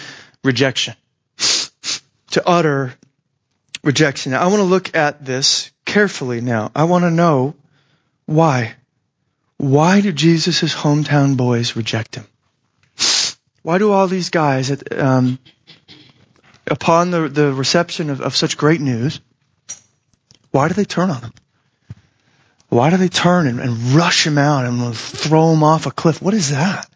rejection. 0.44 0.94
To 2.30 2.48
utter 2.48 2.94
rejection. 3.82 4.32
Now, 4.32 4.42
I 4.42 4.46
want 4.46 4.58
to 4.58 4.64
look 4.64 4.94
at 4.94 5.24
this 5.24 5.72
carefully 5.84 6.40
now. 6.40 6.70
I 6.76 6.84
want 6.84 7.02
to 7.02 7.10
know 7.10 7.54
Why? 8.26 8.76
Why 9.58 10.00
do 10.00 10.12
Jesus' 10.12 10.74
hometown 10.74 11.36
boys 11.36 11.76
reject 11.76 12.16
him? 12.16 12.26
Why 13.62 13.78
do 13.78 13.92
all 13.92 14.08
these 14.08 14.30
guys, 14.30 14.72
um, 14.90 15.38
upon 16.66 17.10
the, 17.10 17.28
the 17.28 17.52
reception 17.52 18.10
of, 18.10 18.20
of 18.20 18.36
such 18.36 18.56
great 18.56 18.80
news, 18.80 19.20
why 20.50 20.68
do 20.68 20.74
they 20.74 20.84
turn 20.84 21.10
on 21.10 21.22
him? 21.22 21.32
Why 22.68 22.90
do 22.90 22.96
they 22.96 23.08
turn 23.08 23.46
and, 23.46 23.60
and 23.60 23.92
rush 23.92 24.26
him 24.26 24.38
out 24.38 24.64
and 24.64 24.96
throw 24.96 25.52
him 25.52 25.62
off 25.62 25.86
a 25.86 25.90
cliff? 25.90 26.22
What 26.22 26.34
is 26.34 26.50
that? 26.50 26.88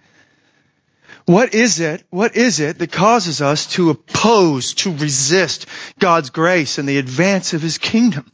What 1.27 1.55
is 1.55 1.81
it? 1.81 2.05
What 2.11 2.37
is 2.37 2.61
it 2.61 2.79
that 2.79 2.93
causes 2.93 3.43
us 3.43 3.67
to 3.73 3.91
oppose, 3.91 4.75
to 4.75 4.97
resist 4.97 5.67
God's 5.99 6.31
grace 6.31 6.79
and 6.79 6.89
the 6.89 6.99
advance 6.99 7.53
of 7.53 7.63
His 7.63 7.79
kingdom? 7.79 8.31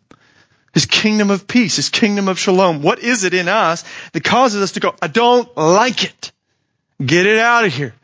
His 0.75 0.85
kingdom 0.87 1.31
of 1.31 1.47
peace, 1.47 1.77
His 1.77 1.89
kingdom 1.89 2.29
of 2.29 2.39
shalom. 2.39 2.83
What 2.83 2.99
is 2.99 3.25
it 3.25 3.33
in 3.33 3.49
us 3.49 3.83
that 4.13 4.25
causes 4.25 4.63
us 4.63 4.73
to 4.73 4.81
go, 4.81 4.95
I 5.01 5.07
don't 5.07 5.55
like 5.57 6.05
it. 6.05 6.33
Get 7.05 7.25
it 7.25 7.39
out 7.39 7.65
of 7.65 7.73
here. 7.73 7.95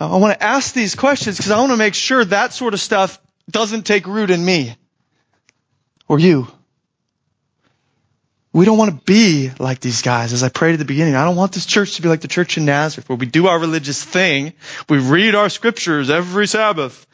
I 0.00 0.16
want 0.16 0.38
to 0.38 0.42
ask 0.42 0.74
these 0.74 0.94
questions 0.94 1.36
because 1.36 1.50
I 1.50 1.58
want 1.58 1.72
to 1.72 1.76
make 1.76 1.94
sure 1.94 2.24
that 2.24 2.52
sort 2.52 2.74
of 2.74 2.80
stuff 2.80 3.18
doesn't 3.50 3.82
take 3.82 4.06
root 4.06 4.30
in 4.30 4.44
me 4.44 4.76
or 6.06 6.18
you. 6.18 6.46
We 8.52 8.64
don't 8.64 8.78
want 8.78 8.90
to 8.90 9.04
be 9.04 9.50
like 9.58 9.80
these 9.80 10.02
guys. 10.02 10.32
As 10.32 10.42
I 10.42 10.48
prayed 10.48 10.72
at 10.72 10.78
the 10.78 10.84
beginning, 10.84 11.14
I 11.14 11.24
don't 11.24 11.36
want 11.36 11.52
this 11.52 11.66
church 11.66 11.96
to 11.96 12.02
be 12.02 12.08
like 12.08 12.22
the 12.22 12.28
church 12.28 12.56
in 12.56 12.64
Nazareth 12.64 13.08
where 13.08 13.18
we 13.18 13.26
do 13.26 13.46
our 13.46 13.58
religious 13.58 14.02
thing. 14.02 14.54
We 14.88 14.98
read 14.98 15.34
our 15.34 15.48
scriptures 15.48 16.10
every 16.10 16.46
Sabbath. 16.46 17.06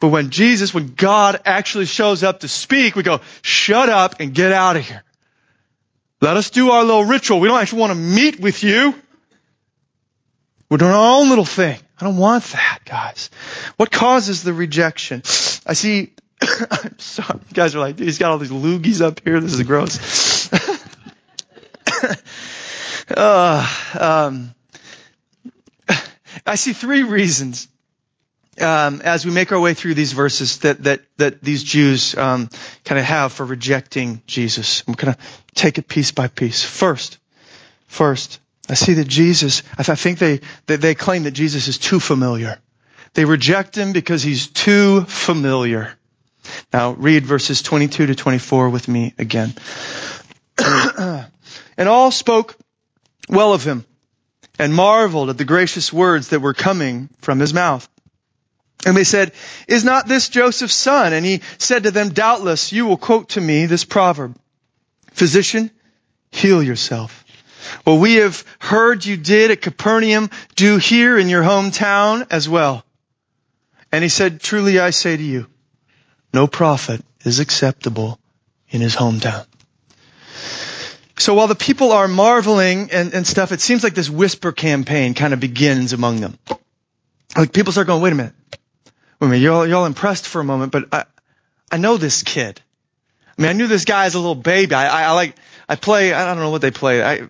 But 0.00 0.08
when 0.08 0.30
Jesus, 0.30 0.74
when 0.74 0.94
God 0.94 1.40
actually 1.44 1.86
shows 1.86 2.22
up 2.22 2.40
to 2.40 2.48
speak, 2.48 2.96
we 2.96 3.02
go, 3.02 3.20
shut 3.42 3.88
up 3.88 4.20
and 4.20 4.34
get 4.34 4.52
out 4.52 4.76
of 4.76 4.86
here. 4.86 5.02
Let 6.20 6.36
us 6.36 6.50
do 6.50 6.70
our 6.70 6.84
little 6.84 7.04
ritual. 7.04 7.40
We 7.40 7.48
don't 7.48 7.60
actually 7.60 7.80
want 7.80 7.92
to 7.92 7.98
meet 7.98 8.40
with 8.40 8.62
you. 8.62 8.94
We're 10.68 10.78
doing 10.78 10.92
our 10.92 11.20
own 11.20 11.28
little 11.28 11.44
thing. 11.44 11.78
I 12.00 12.04
don't 12.04 12.16
want 12.16 12.44
that, 12.44 12.80
guys. 12.84 13.30
What 13.76 13.90
causes 13.90 14.42
the 14.42 14.52
rejection? 14.52 15.22
I 15.66 15.74
see, 15.74 16.12
I'm 16.42 16.98
sorry, 16.98 17.40
you 17.48 17.54
guys 17.54 17.74
are 17.74 17.80
like, 17.80 17.98
he's 17.98 18.18
got 18.18 18.30
all 18.30 18.38
these 18.38 18.50
loogies 18.50 19.00
up 19.00 19.20
here. 19.24 19.40
This 19.40 19.54
is 19.54 19.62
gross. 19.62 20.52
uh, 23.16 23.66
um, 23.98 24.54
I 26.46 26.56
see 26.56 26.72
three 26.72 27.04
reasons 27.04 27.68
um, 28.60 29.00
as 29.02 29.24
we 29.24 29.32
make 29.32 29.52
our 29.52 29.60
way 29.60 29.74
through 29.74 29.94
these 29.94 30.12
verses 30.12 30.58
that 30.58 30.82
that 30.84 31.00
that 31.16 31.42
these 31.42 31.62
Jews 31.62 32.16
um, 32.16 32.48
kind 32.84 32.98
of 32.98 33.04
have 33.04 33.32
for 33.32 33.44
rejecting 33.44 34.22
Jesus. 34.26 34.86
We're 34.86 34.94
going 34.94 35.14
to 35.14 35.20
take 35.54 35.78
it 35.78 35.88
piece 35.88 36.12
by 36.12 36.28
piece. 36.28 36.62
First, 36.62 37.18
first, 37.86 38.40
I 38.68 38.74
see 38.74 38.94
that 38.94 39.08
Jesus. 39.08 39.62
I, 39.76 39.82
think 39.82 40.18
they 40.18 40.40
that 40.66 40.80
they 40.80 40.94
claim 40.94 41.24
that 41.24 41.32
Jesus 41.32 41.68
is 41.68 41.78
too 41.78 42.00
familiar. 42.00 42.58
They 43.12 43.24
reject 43.24 43.76
him 43.76 43.92
because 43.92 44.22
he's 44.22 44.48
too 44.48 45.02
familiar. 45.02 45.92
Now 46.72 46.92
read 46.92 47.26
verses 47.26 47.62
22 47.62 48.06
to 48.06 48.14
24 48.14 48.70
with 48.70 48.88
me 48.88 49.14
again. 49.18 49.54
and 50.58 51.88
all 51.88 52.10
spoke 52.10 52.56
well 53.28 53.52
of 53.52 53.64
him 53.64 53.84
and 54.58 54.74
marveled 54.74 55.30
at 55.30 55.38
the 55.38 55.44
gracious 55.44 55.92
words 55.92 56.28
that 56.28 56.40
were 56.40 56.54
coming 56.54 57.08
from 57.20 57.40
his 57.40 57.52
mouth. 57.52 57.88
And 58.86 58.96
they 58.96 59.04
said, 59.04 59.32
Is 59.68 59.84
not 59.84 60.06
this 60.06 60.28
Joseph's 60.28 60.74
son? 60.74 61.12
And 61.12 61.24
he 61.24 61.42
said 61.58 61.84
to 61.84 61.90
them, 61.90 62.10
Doubtless 62.10 62.72
you 62.72 62.86
will 62.86 62.96
quote 62.96 63.30
to 63.30 63.40
me 63.40 63.66
this 63.66 63.84
proverb, 63.84 64.36
Physician, 65.12 65.70
heal 66.30 66.62
yourself. 66.62 67.23
What 67.84 67.94
we 67.94 68.16
have 68.16 68.44
heard 68.58 69.04
you 69.04 69.16
did 69.16 69.50
at 69.50 69.62
Capernaum, 69.62 70.30
do 70.54 70.78
here 70.78 71.18
in 71.18 71.28
your 71.28 71.42
hometown 71.42 72.26
as 72.30 72.48
well. 72.48 72.84
And 73.92 74.02
he 74.02 74.08
said, 74.08 74.40
Truly 74.40 74.78
I 74.78 74.90
say 74.90 75.16
to 75.16 75.22
you, 75.22 75.46
no 76.32 76.46
prophet 76.46 77.04
is 77.24 77.38
acceptable 77.38 78.18
in 78.68 78.80
his 78.80 78.96
hometown. 78.96 79.46
So 81.16 81.34
while 81.34 81.46
the 81.46 81.54
people 81.54 81.92
are 81.92 82.08
marveling 82.08 82.90
and, 82.90 83.14
and 83.14 83.26
stuff, 83.26 83.52
it 83.52 83.60
seems 83.60 83.84
like 83.84 83.94
this 83.94 84.10
whisper 84.10 84.50
campaign 84.50 85.14
kind 85.14 85.32
of 85.32 85.38
begins 85.38 85.92
among 85.92 86.20
them. 86.20 86.38
Like 87.36 87.52
people 87.52 87.72
start 87.72 87.86
going, 87.86 88.02
wait 88.02 88.12
a 88.12 88.16
minute. 88.16 88.34
Wait 89.20 89.26
a 89.26 89.26
minute, 89.26 89.42
you're 89.42 89.52
all, 89.54 89.66
you're 89.66 89.76
all 89.76 89.86
impressed 89.86 90.26
for 90.26 90.40
a 90.40 90.44
moment, 90.44 90.72
but 90.72 90.92
I, 90.92 91.04
I 91.70 91.76
know 91.76 91.96
this 91.96 92.24
kid. 92.24 92.60
I 93.38 93.42
mean, 93.42 93.50
I 93.50 93.52
knew 93.52 93.66
this 93.66 93.84
guy 93.84 94.06
as 94.06 94.14
a 94.14 94.18
little 94.18 94.34
baby. 94.34 94.74
I, 94.74 94.86
I, 94.86 95.02
I 95.04 95.10
like, 95.12 95.36
I 95.68 95.76
play, 95.76 96.12
I 96.12 96.26
don't 96.26 96.42
know 96.42 96.50
what 96.50 96.62
they 96.62 96.70
play. 96.70 97.02
I, 97.02 97.28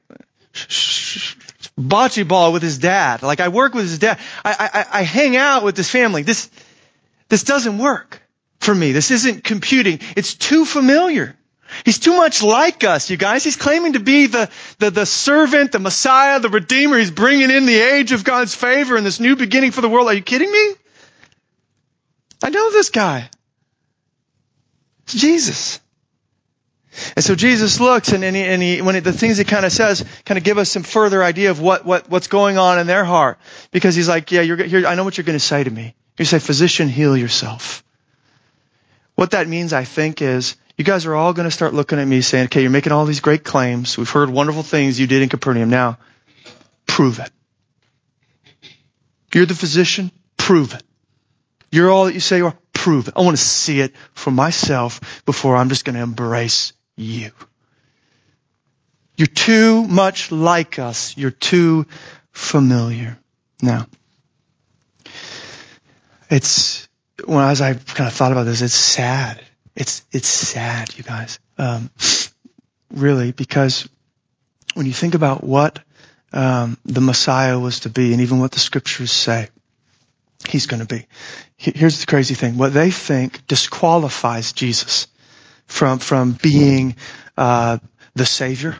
bocce 1.78 2.26
ball 2.26 2.52
with 2.52 2.62
his 2.62 2.78
dad. 2.78 3.22
Like 3.22 3.40
I 3.40 3.48
work 3.48 3.74
with 3.74 3.84
his 3.84 3.98
dad. 3.98 4.18
I, 4.44 4.70
I, 4.72 5.00
I 5.00 5.02
hang 5.02 5.36
out 5.36 5.64
with 5.64 5.76
this 5.76 5.90
family. 5.90 6.22
This, 6.22 6.50
this 7.28 7.44
doesn't 7.44 7.78
work 7.78 8.20
for 8.60 8.74
me. 8.74 8.92
This 8.92 9.10
isn't 9.10 9.44
computing. 9.44 10.00
It's 10.16 10.34
too 10.34 10.64
familiar. 10.64 11.36
He's 11.84 11.98
too 11.98 12.16
much 12.16 12.42
like 12.42 12.84
us, 12.84 13.10
you 13.10 13.16
guys. 13.16 13.42
He's 13.42 13.56
claiming 13.56 13.94
to 13.94 14.00
be 14.00 14.26
the, 14.26 14.50
the, 14.78 14.90
the 14.90 15.06
servant, 15.06 15.72
the 15.72 15.78
Messiah, 15.78 16.38
the 16.38 16.48
Redeemer. 16.48 16.98
He's 16.98 17.10
bringing 17.10 17.50
in 17.50 17.66
the 17.66 17.76
age 17.76 18.12
of 18.12 18.22
God's 18.22 18.54
favor 18.54 18.96
and 18.96 19.04
this 19.04 19.18
new 19.18 19.34
beginning 19.34 19.72
for 19.72 19.80
the 19.80 19.88
world. 19.88 20.08
Are 20.08 20.14
you 20.14 20.22
kidding 20.22 20.50
me? 20.50 20.74
I 22.42 22.50
know 22.50 22.70
this 22.70 22.90
guy. 22.90 23.28
It's 25.04 25.14
Jesus. 25.14 25.80
And 27.16 27.24
so 27.24 27.34
Jesus 27.34 27.80
looks 27.80 28.12
and, 28.12 28.24
and, 28.24 28.36
he, 28.36 28.42
and 28.42 28.62
he, 28.62 28.82
when 28.82 29.02
the 29.02 29.12
things 29.12 29.38
he 29.38 29.44
kind 29.44 29.64
of 29.64 29.72
says 29.72 30.04
kind 30.24 30.38
of 30.38 30.44
give 30.44 30.58
us 30.58 30.70
some 30.70 30.82
further 30.82 31.22
idea 31.22 31.50
of 31.50 31.60
what, 31.60 31.84
what, 31.84 32.08
what's 32.08 32.28
going 32.28 32.58
on 32.58 32.78
in 32.78 32.86
their 32.86 33.04
heart. 33.04 33.38
Because 33.70 33.94
he's 33.94 34.08
like, 34.08 34.30
yeah, 34.30 34.42
you're, 34.42 34.56
here, 34.56 34.86
I 34.86 34.94
know 34.94 35.04
what 35.04 35.16
you're 35.16 35.24
going 35.24 35.38
to 35.38 35.44
say 35.44 35.64
to 35.64 35.70
me. 35.70 35.94
You 36.18 36.24
say, 36.24 36.38
physician, 36.38 36.88
heal 36.88 37.16
yourself. 37.16 37.82
What 39.16 39.32
that 39.32 39.48
means, 39.48 39.72
I 39.72 39.84
think, 39.84 40.22
is 40.22 40.56
you 40.76 40.84
guys 40.84 41.06
are 41.06 41.14
all 41.14 41.32
going 41.32 41.48
to 41.48 41.50
start 41.50 41.74
looking 41.74 41.98
at 41.98 42.06
me 42.06 42.20
saying, 42.20 42.46
okay, 42.46 42.62
you're 42.62 42.70
making 42.70 42.92
all 42.92 43.04
these 43.04 43.20
great 43.20 43.44
claims. 43.44 43.96
We've 43.98 44.10
heard 44.10 44.30
wonderful 44.30 44.62
things 44.62 44.98
you 44.98 45.06
did 45.06 45.22
in 45.22 45.28
Capernaum. 45.28 45.70
Now, 45.70 45.98
prove 46.86 47.18
it. 47.18 47.30
You're 49.32 49.46
the 49.46 49.54
physician. 49.54 50.10
Prove 50.36 50.74
it. 50.74 50.82
You're 51.70 51.90
all 51.90 52.04
that 52.06 52.14
you 52.14 52.20
say 52.20 52.36
you 52.38 52.46
are. 52.46 52.58
Prove 52.72 53.08
it. 53.08 53.14
I 53.16 53.22
want 53.22 53.36
to 53.36 53.42
see 53.42 53.80
it 53.80 53.94
for 54.12 54.30
myself 54.30 55.22
before 55.24 55.56
I'm 55.56 55.68
just 55.68 55.84
going 55.84 55.96
to 55.96 56.02
embrace 56.02 56.72
you. 56.96 57.30
You're 59.16 59.26
too 59.26 59.84
much 59.84 60.32
like 60.32 60.78
us. 60.78 61.16
You're 61.16 61.30
too 61.30 61.86
familiar. 62.32 63.18
Now, 63.62 63.86
it's, 66.30 66.88
when 67.24 67.44
as 67.44 67.60
I 67.60 67.74
kind 67.74 68.08
of 68.08 68.14
thought 68.14 68.32
about 68.32 68.44
this, 68.44 68.60
it's 68.60 68.74
sad 68.74 69.40
it's, 69.76 70.04
it's 70.12 70.28
sad, 70.28 70.96
you 70.96 71.02
guys. 71.02 71.38
Um, 71.58 71.90
really, 72.90 73.32
because 73.32 73.88
when 74.74 74.86
you 74.86 74.92
think 74.92 75.14
about 75.14 75.42
what 75.42 75.80
um, 76.32 76.78
the 76.84 77.00
Messiah 77.00 77.58
was 77.58 77.80
to 77.80 77.88
be, 77.88 78.12
and 78.12 78.20
even 78.22 78.38
what 78.38 78.52
the 78.52 78.60
scriptures 78.60 79.10
say, 79.10 79.48
he's 80.48 80.66
going 80.66 80.80
to 80.80 80.86
be. 80.86 81.06
Here's 81.56 82.00
the 82.00 82.06
crazy 82.06 82.34
thing: 82.34 82.56
what 82.56 82.72
they 82.72 82.90
think 82.90 83.46
disqualifies 83.46 84.52
Jesus 84.52 85.06
from 85.66 85.98
from 85.98 86.32
being 86.32 86.96
uh, 87.36 87.78
the 88.14 88.26
Savior. 88.26 88.76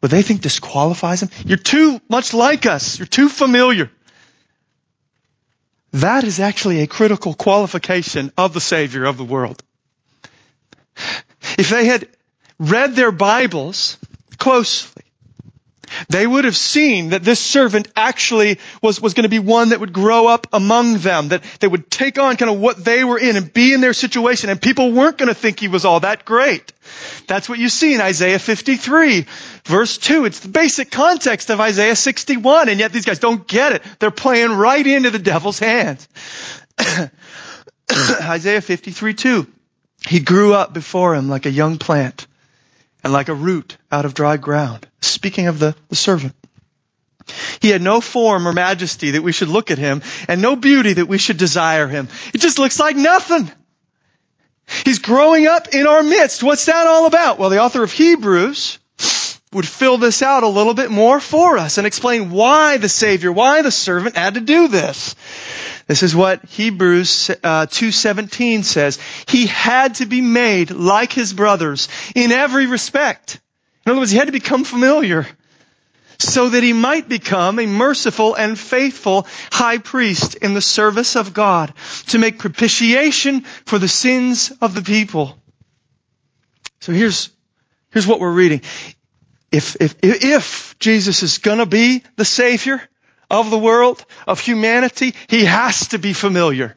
What 0.00 0.10
they 0.10 0.22
think 0.22 0.42
disqualifies 0.42 1.22
him. 1.22 1.30
You're 1.46 1.56
too 1.56 2.00
much 2.10 2.34
like 2.34 2.66
us. 2.66 2.98
You're 2.98 3.06
too 3.06 3.28
familiar. 3.28 3.90
That 5.92 6.24
is 6.24 6.40
actually 6.40 6.80
a 6.80 6.86
critical 6.86 7.34
qualification 7.34 8.32
of 8.36 8.52
the 8.52 8.60
Savior 8.60 9.04
of 9.04 9.16
the 9.16 9.24
world. 9.24 9.62
If 11.56 11.70
they 11.70 11.86
had 11.86 12.08
read 12.58 12.96
their 12.96 13.12
Bibles 13.12 13.96
closely, 14.36 15.03
they 16.08 16.26
would 16.26 16.44
have 16.44 16.56
seen 16.56 17.10
that 17.10 17.22
this 17.22 17.40
servant 17.40 17.88
actually 17.96 18.58
was, 18.82 19.00
was 19.00 19.14
going 19.14 19.24
to 19.24 19.28
be 19.28 19.38
one 19.38 19.70
that 19.70 19.80
would 19.80 19.92
grow 19.92 20.26
up 20.26 20.46
among 20.52 20.98
them, 20.98 21.28
that 21.28 21.42
they 21.60 21.68
would 21.68 21.90
take 21.90 22.18
on 22.18 22.36
kind 22.36 22.50
of 22.50 22.58
what 22.58 22.84
they 22.84 23.04
were 23.04 23.18
in 23.18 23.36
and 23.36 23.52
be 23.52 23.72
in 23.72 23.80
their 23.80 23.92
situation, 23.92 24.50
and 24.50 24.60
people 24.60 24.92
weren't 24.92 25.18
going 25.18 25.28
to 25.28 25.34
think 25.34 25.60
he 25.60 25.68
was 25.68 25.84
all 25.84 26.00
that 26.00 26.24
great. 26.24 26.72
That's 27.26 27.48
what 27.48 27.58
you 27.58 27.68
see 27.68 27.94
in 27.94 28.00
Isaiah 28.00 28.38
53, 28.38 29.26
verse 29.64 29.98
2. 29.98 30.24
It's 30.26 30.40
the 30.40 30.48
basic 30.48 30.90
context 30.90 31.50
of 31.50 31.60
Isaiah 31.60 31.96
61, 31.96 32.68
and 32.68 32.78
yet 32.78 32.92
these 32.92 33.04
guys 33.04 33.18
don't 33.18 33.46
get 33.46 33.72
it. 33.72 33.82
They're 33.98 34.10
playing 34.10 34.52
right 34.52 34.86
into 34.86 35.10
the 35.10 35.18
devil's 35.18 35.58
hands. 35.58 36.08
Isaiah 37.90 38.60
53, 38.60 39.14
2. 39.14 39.46
He 40.06 40.20
grew 40.20 40.52
up 40.52 40.74
before 40.74 41.14
him 41.14 41.28
like 41.28 41.46
a 41.46 41.50
young 41.50 41.78
plant 41.78 42.26
and 43.02 43.12
like 43.12 43.28
a 43.28 43.34
root 43.34 43.76
out 43.90 44.04
of 44.04 44.14
dry 44.14 44.36
ground. 44.36 44.86
Speaking 45.06 45.46
of 45.46 45.58
the, 45.58 45.74
the 45.88 45.96
servant. 45.96 46.34
He 47.60 47.70
had 47.70 47.80
no 47.80 48.00
form 48.00 48.46
or 48.46 48.52
majesty 48.52 49.12
that 49.12 49.22
we 49.22 49.32
should 49.32 49.48
look 49.48 49.70
at 49.70 49.78
him 49.78 50.02
and 50.28 50.42
no 50.42 50.56
beauty 50.56 50.94
that 50.94 51.06
we 51.06 51.18
should 51.18 51.38
desire 51.38 51.88
him. 51.88 52.08
It 52.34 52.38
just 52.38 52.58
looks 52.58 52.78
like 52.78 52.96
nothing. 52.96 53.50
He's 54.84 54.98
growing 54.98 55.46
up 55.46 55.68
in 55.74 55.86
our 55.86 56.02
midst. 56.02 56.42
What's 56.42 56.66
that 56.66 56.86
all 56.86 57.06
about? 57.06 57.38
Well, 57.38 57.50
the 57.50 57.60
author 57.60 57.82
of 57.82 57.92
Hebrews 57.92 58.78
would 59.52 59.68
fill 59.68 59.98
this 59.98 60.20
out 60.22 60.42
a 60.42 60.48
little 60.48 60.74
bit 60.74 60.90
more 60.90 61.20
for 61.20 61.58
us 61.58 61.78
and 61.78 61.86
explain 61.86 62.30
why 62.30 62.76
the 62.76 62.88
Savior, 62.88 63.30
why 63.32 63.62
the 63.62 63.70
servant 63.70 64.16
had 64.16 64.34
to 64.34 64.40
do 64.40 64.68
this. 64.68 65.14
This 65.86 66.02
is 66.02 66.16
what 66.16 66.44
Hebrews 66.46 67.30
uh, 67.30 67.66
2.17 67.66 68.64
says. 68.64 68.98
He 69.28 69.46
had 69.46 69.96
to 69.96 70.06
be 70.06 70.22
made 70.22 70.70
like 70.70 71.12
his 71.12 71.32
brothers 71.32 71.88
in 72.14 72.32
every 72.32 72.66
respect. 72.66 73.40
In 73.84 73.92
other 73.92 74.00
words, 74.00 74.10
he 74.10 74.18
had 74.18 74.26
to 74.26 74.32
become 74.32 74.64
familiar 74.64 75.26
so 76.18 76.48
that 76.48 76.62
he 76.62 76.72
might 76.72 77.08
become 77.08 77.58
a 77.58 77.66
merciful 77.66 78.34
and 78.34 78.58
faithful 78.58 79.26
high 79.50 79.78
priest 79.78 80.36
in 80.36 80.54
the 80.54 80.60
service 80.60 81.16
of 81.16 81.34
God 81.34 81.72
to 82.08 82.18
make 82.18 82.38
propitiation 82.38 83.42
for 83.42 83.78
the 83.78 83.88
sins 83.88 84.52
of 84.60 84.74
the 84.74 84.82
people. 84.82 85.38
So 86.80 86.92
here's, 86.92 87.30
here's 87.90 88.06
what 88.06 88.20
we're 88.20 88.32
reading. 88.32 88.62
If, 89.50 89.76
if, 89.80 89.96
if 90.02 90.78
Jesus 90.78 91.22
is 91.22 91.38
gonna 91.38 91.66
be 91.66 92.02
the 92.16 92.24
Savior 92.24 92.82
of 93.30 93.50
the 93.50 93.58
world, 93.58 94.04
of 94.26 94.40
humanity, 94.40 95.14
He 95.28 95.44
has 95.44 95.88
to 95.88 95.98
be 95.98 96.12
familiar. 96.12 96.76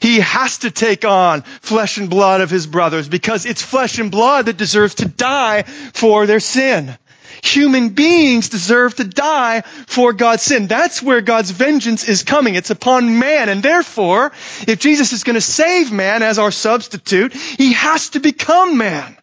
He 0.00 0.20
has 0.20 0.58
to 0.58 0.70
take 0.70 1.04
on 1.04 1.42
flesh 1.42 1.98
and 1.98 2.10
blood 2.10 2.40
of 2.40 2.50
His 2.50 2.66
brothers 2.66 3.08
because 3.08 3.46
it's 3.46 3.62
flesh 3.62 3.98
and 3.98 4.10
blood 4.10 4.46
that 4.46 4.56
deserves 4.56 4.96
to 4.96 5.08
die 5.08 5.62
for 5.62 6.26
their 6.26 6.40
sin. 6.40 6.96
Human 7.42 7.90
beings 7.90 8.48
deserve 8.48 8.96
to 8.96 9.04
die 9.04 9.62
for 9.86 10.12
God's 10.12 10.42
sin. 10.42 10.66
That's 10.66 11.02
where 11.02 11.20
God's 11.20 11.50
vengeance 11.50 12.08
is 12.08 12.22
coming. 12.22 12.54
It's 12.54 12.70
upon 12.70 13.18
man. 13.18 13.48
And 13.48 13.62
therefore, 13.62 14.32
if 14.66 14.80
Jesus 14.80 15.12
is 15.12 15.24
going 15.24 15.34
to 15.34 15.40
save 15.40 15.92
man 15.92 16.22
as 16.22 16.38
our 16.38 16.50
substitute, 16.50 17.32
he 17.32 17.74
has 17.74 18.10
to 18.10 18.20
become 18.20 18.76
man 18.76 19.16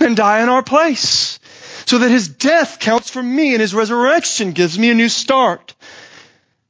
and 0.00 0.16
die 0.16 0.42
in 0.42 0.48
our 0.48 0.62
place. 0.62 1.38
So 1.86 1.98
that 1.98 2.10
his 2.10 2.28
death 2.28 2.78
counts 2.78 3.10
for 3.10 3.22
me 3.22 3.52
and 3.52 3.60
his 3.60 3.74
resurrection 3.74 4.52
gives 4.52 4.78
me 4.78 4.90
a 4.90 4.94
new 4.94 5.08
start. 5.08 5.74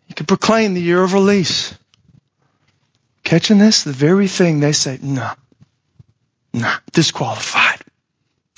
You 0.09 0.15
can 0.15 0.27
proclaim 0.27 0.75
the 0.75 0.83
year 0.83 1.03
of 1.03 1.13
release. 1.13 1.75
Catching 3.25 3.59
this? 3.59 3.85
The 3.85 3.93
very 3.93 4.29
thing 4.29 4.61
they 4.61 4.73
say, 4.73 4.99
no, 5.03 5.31
no, 6.53 6.73
disqualified. 6.93 7.81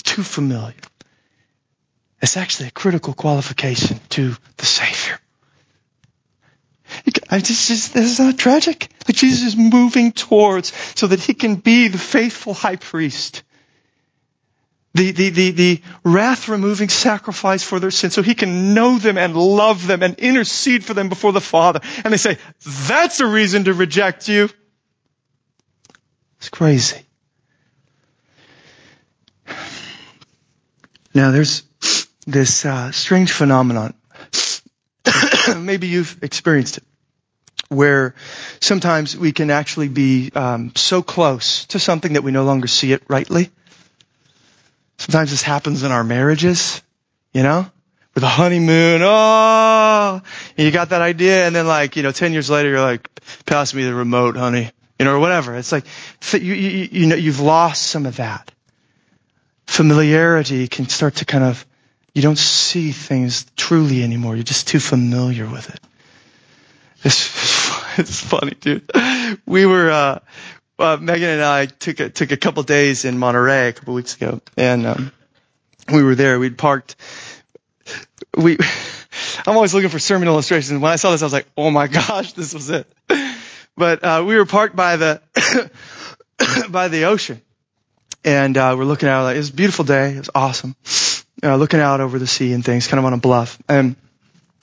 Too 0.03 0.23
familiar. 0.23 0.73
It's 2.21 2.37
actually 2.37 2.67
a 2.67 2.71
critical 2.71 3.13
qualification 3.13 3.99
to 4.09 4.35
the 4.57 4.65
Savior. 4.65 5.19
I 7.29 7.39
just, 7.39 7.67
just, 7.67 7.93
this 7.93 8.11
is 8.11 8.19
not 8.19 8.37
tragic. 8.37 8.89
Jesus 9.07 9.47
is 9.49 9.57
moving 9.57 10.11
towards 10.11 10.73
so 10.95 11.07
that 11.07 11.19
he 11.19 11.33
can 11.33 11.55
be 11.55 11.87
the 11.89 11.97
faithful 11.97 12.53
high 12.53 12.77
priest. 12.77 13.43
The, 14.97 15.11
the, 15.11 15.29
the, 15.29 15.51
the 15.51 15.81
wrath 16.03 16.49
removing 16.49 16.89
sacrifice 16.89 17.61
for 17.61 17.79
their 17.79 17.91
sins 17.91 18.15
so 18.15 18.23
he 18.23 18.33
can 18.33 18.73
know 18.73 18.97
them 18.97 19.15
and 19.15 19.35
love 19.35 19.85
them 19.85 20.01
and 20.01 20.15
intercede 20.17 20.83
for 20.83 20.95
them 20.95 21.07
before 21.07 21.31
the 21.33 21.41
Father. 21.41 21.81
And 22.03 22.11
they 22.11 22.17
say, 22.17 22.39
that's 22.87 23.19
a 23.19 23.27
reason 23.27 23.65
to 23.65 23.75
reject 23.75 24.27
you. 24.27 24.49
It's 26.39 26.49
crazy. 26.49 27.05
Now 31.13 31.29
there's 31.29 31.61
this 32.25 32.65
uh, 32.65 32.91
strange 32.91 33.31
phenomenon. 33.31 33.93
Maybe 35.57 35.87
you've 35.87 36.23
experienced 36.23 36.79
it, 36.79 36.83
where 37.69 38.15
sometimes 38.61 39.15
we 39.15 39.31
can 39.31 39.51
actually 39.51 39.89
be 39.89 40.31
um, 40.33 40.71
so 40.75 41.03
close 41.03 41.65
to 41.65 41.77
something 41.77 42.13
that 42.13 42.23
we 42.23 42.31
no 42.31 42.45
longer 42.45 42.67
see 42.67 42.93
it 42.93 43.03
rightly. 43.07 43.51
Sometimes 45.07 45.31
this 45.31 45.41
happens 45.41 45.83
in 45.83 45.91
our 45.93 46.03
marriages, 46.03 46.81
you 47.31 47.41
know, 47.41 47.65
with 48.13 48.23
a 48.25 48.27
honeymoon. 48.27 49.01
Oh, 49.01 50.21
you 50.57 50.69
got 50.71 50.89
that 50.89 51.01
idea, 51.01 51.47
and 51.47 51.55
then 51.55 51.65
like 51.65 51.95
you 51.95 52.03
know, 52.03 52.11
ten 52.11 52.33
years 52.33 52.49
later, 52.49 52.67
you're 52.67 52.81
like, 52.81 53.09
pass 53.45 53.73
me 53.73 53.85
the 53.85 53.95
remote, 53.95 54.35
honey, 54.35 54.69
you 54.99 55.05
know, 55.05 55.13
or 55.13 55.19
whatever. 55.19 55.55
It's 55.55 55.71
like 55.71 55.85
you 56.33 56.53
you, 56.53 56.89
you 56.91 57.05
know 57.07 57.15
you've 57.15 57.39
lost 57.39 57.83
some 57.83 58.05
of 58.05 58.17
that 58.17 58.51
familiarity 59.65 60.67
can 60.67 60.89
start 60.89 61.15
to 61.15 61.25
kind 61.25 61.45
of 61.45 61.65
you 62.13 62.21
don't 62.21 62.37
see 62.37 62.91
things 62.91 63.45
truly 63.55 64.03
anymore. 64.03 64.35
You're 64.35 64.43
just 64.43 64.67
too 64.67 64.79
familiar 64.79 65.47
with 65.47 65.69
it. 65.69 65.79
It's, 67.03 67.97
it's 67.99 68.19
funny, 68.19 68.55
dude. 68.59 68.91
We 69.45 69.65
were, 69.65 69.91
uh, 69.91 70.19
uh, 70.79 70.97
Megan 70.99 71.29
and 71.29 71.41
I 71.41 71.65
took 71.65 71.99
a, 71.99 72.09
took 72.09 72.31
a 72.31 72.37
couple 72.37 72.63
days 72.63 73.05
in 73.05 73.17
Monterey 73.17 73.69
a 73.69 73.73
couple 73.73 73.93
weeks 73.93 74.15
ago 74.15 74.41
and, 74.55 74.85
um, 74.85 75.11
we 75.91 76.03
were 76.03 76.15
there. 76.15 76.37
We'd 76.39 76.57
parked, 76.57 76.95
we, 78.35 78.57
I'm 79.47 79.55
always 79.55 79.73
looking 79.73 79.89
for 79.89 79.99
sermon 79.99 80.27
illustrations. 80.27 80.79
When 80.79 80.91
I 80.91 80.97
saw 80.97 81.11
this, 81.11 81.21
I 81.21 81.25
was 81.25 81.33
like, 81.33 81.47
oh 81.55 81.71
my 81.71 81.87
gosh, 81.87 82.33
this 82.33 82.53
was 82.53 82.69
it. 82.69 82.91
But, 83.75 84.03
uh, 84.03 84.23
we 84.27 84.35
were 84.35 84.45
parked 84.45 84.75
by 84.75 84.97
the, 84.97 85.21
by 86.69 86.87
the 86.87 87.05
ocean 87.05 87.41
and, 88.23 88.57
uh, 88.57 88.75
we're 88.77 88.85
looking 88.85 89.09
out 89.09 89.23
like, 89.23 89.35
it 89.35 89.39
was 89.39 89.49
a 89.49 89.53
beautiful 89.53 89.85
day. 89.85 90.13
It 90.13 90.19
was 90.19 90.29
awesome 90.35 90.75
uh, 91.43 91.55
looking 91.55 91.79
out 91.79 92.01
over 92.01 92.19
the 92.19 92.27
sea 92.27 92.53
and 92.53 92.63
things, 92.63 92.87
kind 92.87 92.99
of 92.99 93.05
on 93.05 93.13
a 93.13 93.17
bluff. 93.17 93.57
And 93.67 93.95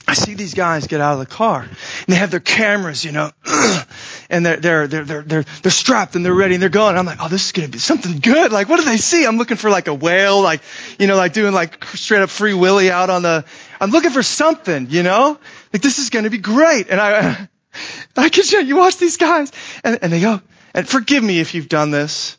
I 0.07 0.13
see 0.13 0.35
these 0.35 0.53
guys 0.53 0.87
get 0.87 1.01
out 1.01 1.13
of 1.13 1.19
the 1.19 1.25
car 1.25 1.61
and 1.61 2.07
they 2.07 2.15
have 2.15 2.29
their 2.29 2.39
cameras, 2.39 3.03
you 3.03 3.11
know, 3.11 3.31
and 4.29 4.45
they're, 4.45 4.57
they're, 4.57 4.87
they're, 4.87 5.03
they're, 5.03 5.21
they're, 5.23 5.45
they're 5.63 5.71
strapped 5.71 6.15
and 6.15 6.23
they're 6.23 6.33
ready 6.33 6.53
and 6.55 6.61
they're 6.61 6.69
going. 6.69 6.95
I'm 6.95 7.05
like, 7.05 7.17
oh, 7.21 7.27
this 7.27 7.47
is 7.47 7.51
going 7.51 7.67
to 7.67 7.71
be 7.71 7.79
something 7.79 8.19
good. 8.19 8.51
Like, 8.51 8.69
what 8.69 8.79
do 8.79 8.85
they 8.85 8.97
see? 8.97 9.25
I'm 9.25 9.37
looking 9.37 9.57
for 9.57 9.69
like 9.69 9.87
a 9.87 9.93
whale, 9.93 10.41
like, 10.41 10.61
you 10.99 11.07
know, 11.07 11.15
like 11.15 11.33
doing 11.33 11.53
like 11.53 11.83
straight 11.85 12.21
up 12.21 12.29
free 12.29 12.53
willy 12.53 12.91
out 12.91 13.09
on 13.09 13.23
the, 13.23 13.45
I'm 13.81 13.89
looking 13.89 14.11
for 14.11 14.23
something, 14.23 14.87
you 14.89 15.01
know, 15.01 15.39
like 15.73 15.81
this 15.81 15.97
is 15.97 16.11
going 16.11 16.25
to 16.25 16.31
be 16.31 16.37
great. 16.37 16.89
And 16.89 17.01
I, 17.01 17.49
I 18.17 18.29
can 18.29 18.43
show 18.43 18.59
you 18.59 18.77
watch 18.77 18.97
these 18.97 19.17
guys 19.17 19.51
and, 19.83 19.99
and 20.01 20.13
they 20.13 20.21
go, 20.21 20.39
and 20.75 20.87
forgive 20.87 21.23
me 21.23 21.39
if 21.39 21.55
you've 21.55 21.69
done 21.69 21.89
this. 21.89 22.37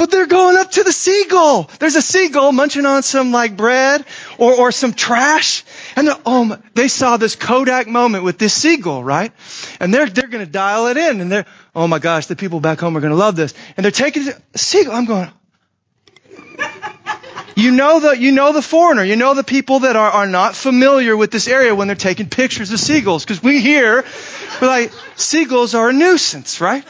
But 0.00 0.10
they're 0.10 0.24
going 0.24 0.56
up 0.56 0.70
to 0.70 0.82
the 0.82 0.94
seagull. 0.94 1.70
There's 1.78 1.94
a 1.94 2.00
seagull 2.00 2.52
munching 2.52 2.86
on 2.86 3.02
some 3.02 3.32
like 3.32 3.54
bread 3.54 4.02
or, 4.38 4.54
or 4.54 4.72
some 4.72 4.94
trash. 4.94 5.62
And 5.94 6.08
oh, 6.24 6.56
they 6.72 6.88
saw 6.88 7.18
this 7.18 7.36
Kodak 7.36 7.86
moment 7.86 8.24
with 8.24 8.38
this 8.38 8.54
seagull, 8.54 9.04
right? 9.04 9.30
And 9.78 9.92
they're, 9.92 10.06
they're 10.06 10.28
going 10.28 10.42
to 10.42 10.50
dial 10.50 10.86
it 10.86 10.96
in 10.96 11.20
and 11.20 11.30
they're, 11.30 11.44
oh 11.74 11.86
my 11.86 11.98
gosh, 11.98 12.28
the 12.28 12.34
people 12.34 12.60
back 12.60 12.80
home 12.80 12.96
are 12.96 13.00
going 13.00 13.12
to 13.12 13.18
love 13.18 13.36
this. 13.36 13.52
And 13.76 13.84
they're 13.84 13.90
taking 13.90 14.24
the 14.24 14.40
seagull. 14.56 14.94
I'm 14.94 15.04
going, 15.04 15.30
you 17.54 17.70
know 17.70 18.00
the, 18.00 18.18
you 18.18 18.32
know 18.32 18.54
the 18.54 18.62
foreigner. 18.62 19.04
You 19.04 19.16
know 19.16 19.34
the 19.34 19.44
people 19.44 19.80
that 19.80 19.96
are, 19.96 20.10
are 20.10 20.26
not 20.26 20.56
familiar 20.56 21.14
with 21.14 21.30
this 21.30 21.46
area 21.46 21.74
when 21.74 21.88
they're 21.88 21.94
taking 21.94 22.30
pictures 22.30 22.72
of 22.72 22.80
seagulls. 22.80 23.26
Cause 23.26 23.42
we 23.42 23.60
here, 23.60 24.06
we're 24.62 24.66
like, 24.66 24.92
seagulls 25.16 25.74
are 25.74 25.90
a 25.90 25.92
nuisance, 25.92 26.58
right? 26.58 26.86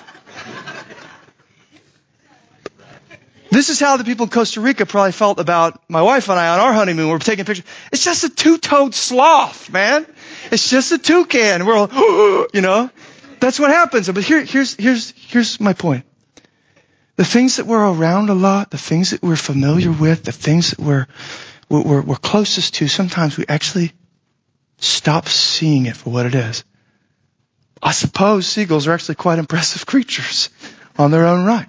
This 3.50 3.68
is 3.68 3.80
how 3.80 3.96
the 3.96 4.04
people 4.04 4.24
in 4.24 4.30
Costa 4.30 4.60
Rica 4.60 4.86
probably 4.86 5.10
felt 5.10 5.40
about 5.40 5.82
my 5.88 6.02
wife 6.02 6.28
and 6.28 6.38
I 6.38 6.48
on 6.48 6.60
our 6.60 6.72
honeymoon. 6.72 7.08
We're 7.08 7.18
taking 7.18 7.44
pictures. 7.44 7.66
It's 7.92 8.04
just 8.04 8.22
a 8.22 8.28
two-toed 8.28 8.94
sloth, 8.94 9.70
man. 9.70 10.06
It's 10.52 10.70
just 10.70 10.92
a 10.92 10.98
toucan. 10.98 11.66
We're 11.66 11.74
all, 11.74 12.46
you 12.54 12.60
know, 12.60 12.90
that's 13.40 13.58
what 13.58 13.70
happens. 13.70 14.08
But 14.08 14.22
here, 14.22 14.44
here's, 14.44 14.74
here's, 14.76 15.10
here's 15.16 15.58
my 15.58 15.72
point. 15.72 16.04
The 17.16 17.24
things 17.24 17.56
that 17.56 17.66
we're 17.66 17.84
around 17.84 18.30
a 18.30 18.34
lot, 18.34 18.70
the 18.70 18.78
things 18.78 19.10
that 19.10 19.20
we're 19.20 19.36
familiar 19.36 19.90
with, 19.90 20.22
the 20.22 20.32
things 20.32 20.70
that 20.70 20.78
we're, 20.78 21.08
we're, 21.68 22.02
we're 22.02 22.16
closest 22.16 22.74
to, 22.74 22.86
sometimes 22.86 23.36
we 23.36 23.46
actually 23.48 23.92
stop 24.78 25.28
seeing 25.28 25.86
it 25.86 25.96
for 25.96 26.10
what 26.10 26.26
it 26.26 26.36
is. 26.36 26.64
I 27.82 27.92
suppose 27.92 28.46
seagulls 28.46 28.86
are 28.86 28.92
actually 28.92 29.16
quite 29.16 29.40
impressive 29.40 29.86
creatures 29.86 30.50
on 30.96 31.10
their 31.10 31.26
own 31.26 31.44
right. 31.44 31.66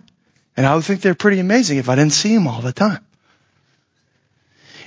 And 0.58 0.66
I 0.66 0.76
would 0.76 0.84
think 0.84 1.02
they're 1.02 1.16
pretty 1.16 1.39
amazing 1.39 1.78
if 1.78 1.89
I 1.89 1.95
didn't 1.95 2.14
see 2.14 2.34
them 2.34 2.47
all 2.47 2.62
the 2.62 2.74
time. 2.74 3.06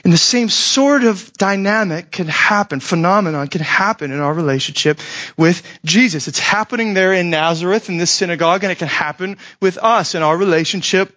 And 0.05 0.12
the 0.12 0.19
same 0.19 0.51
sort 0.51 1.03
of 1.05 1.33
dynamic 1.33 2.11
can 2.11 2.27
happen, 2.27 2.81
phenomenon 2.81 3.49
can 3.49 3.62
happen 3.62 4.12
in 4.12 4.21
our 4.21 4.35
relationship 4.35 5.01
with 5.39 5.62
Jesus. 5.83 6.29
It's 6.29 6.39
happening 6.39 6.93
there 6.93 7.15
in 7.15 7.31
Nazareth 7.31 7.89
in 7.89 7.97
this 7.97 8.11
synagogue 8.11 8.65
and 8.65 8.71
it 8.71 8.79
can 8.79 8.89
happen 8.89 9.39
with 9.61 9.79
us 9.79 10.15
in 10.15 10.23
our 10.23 10.37
relationship 10.37 11.17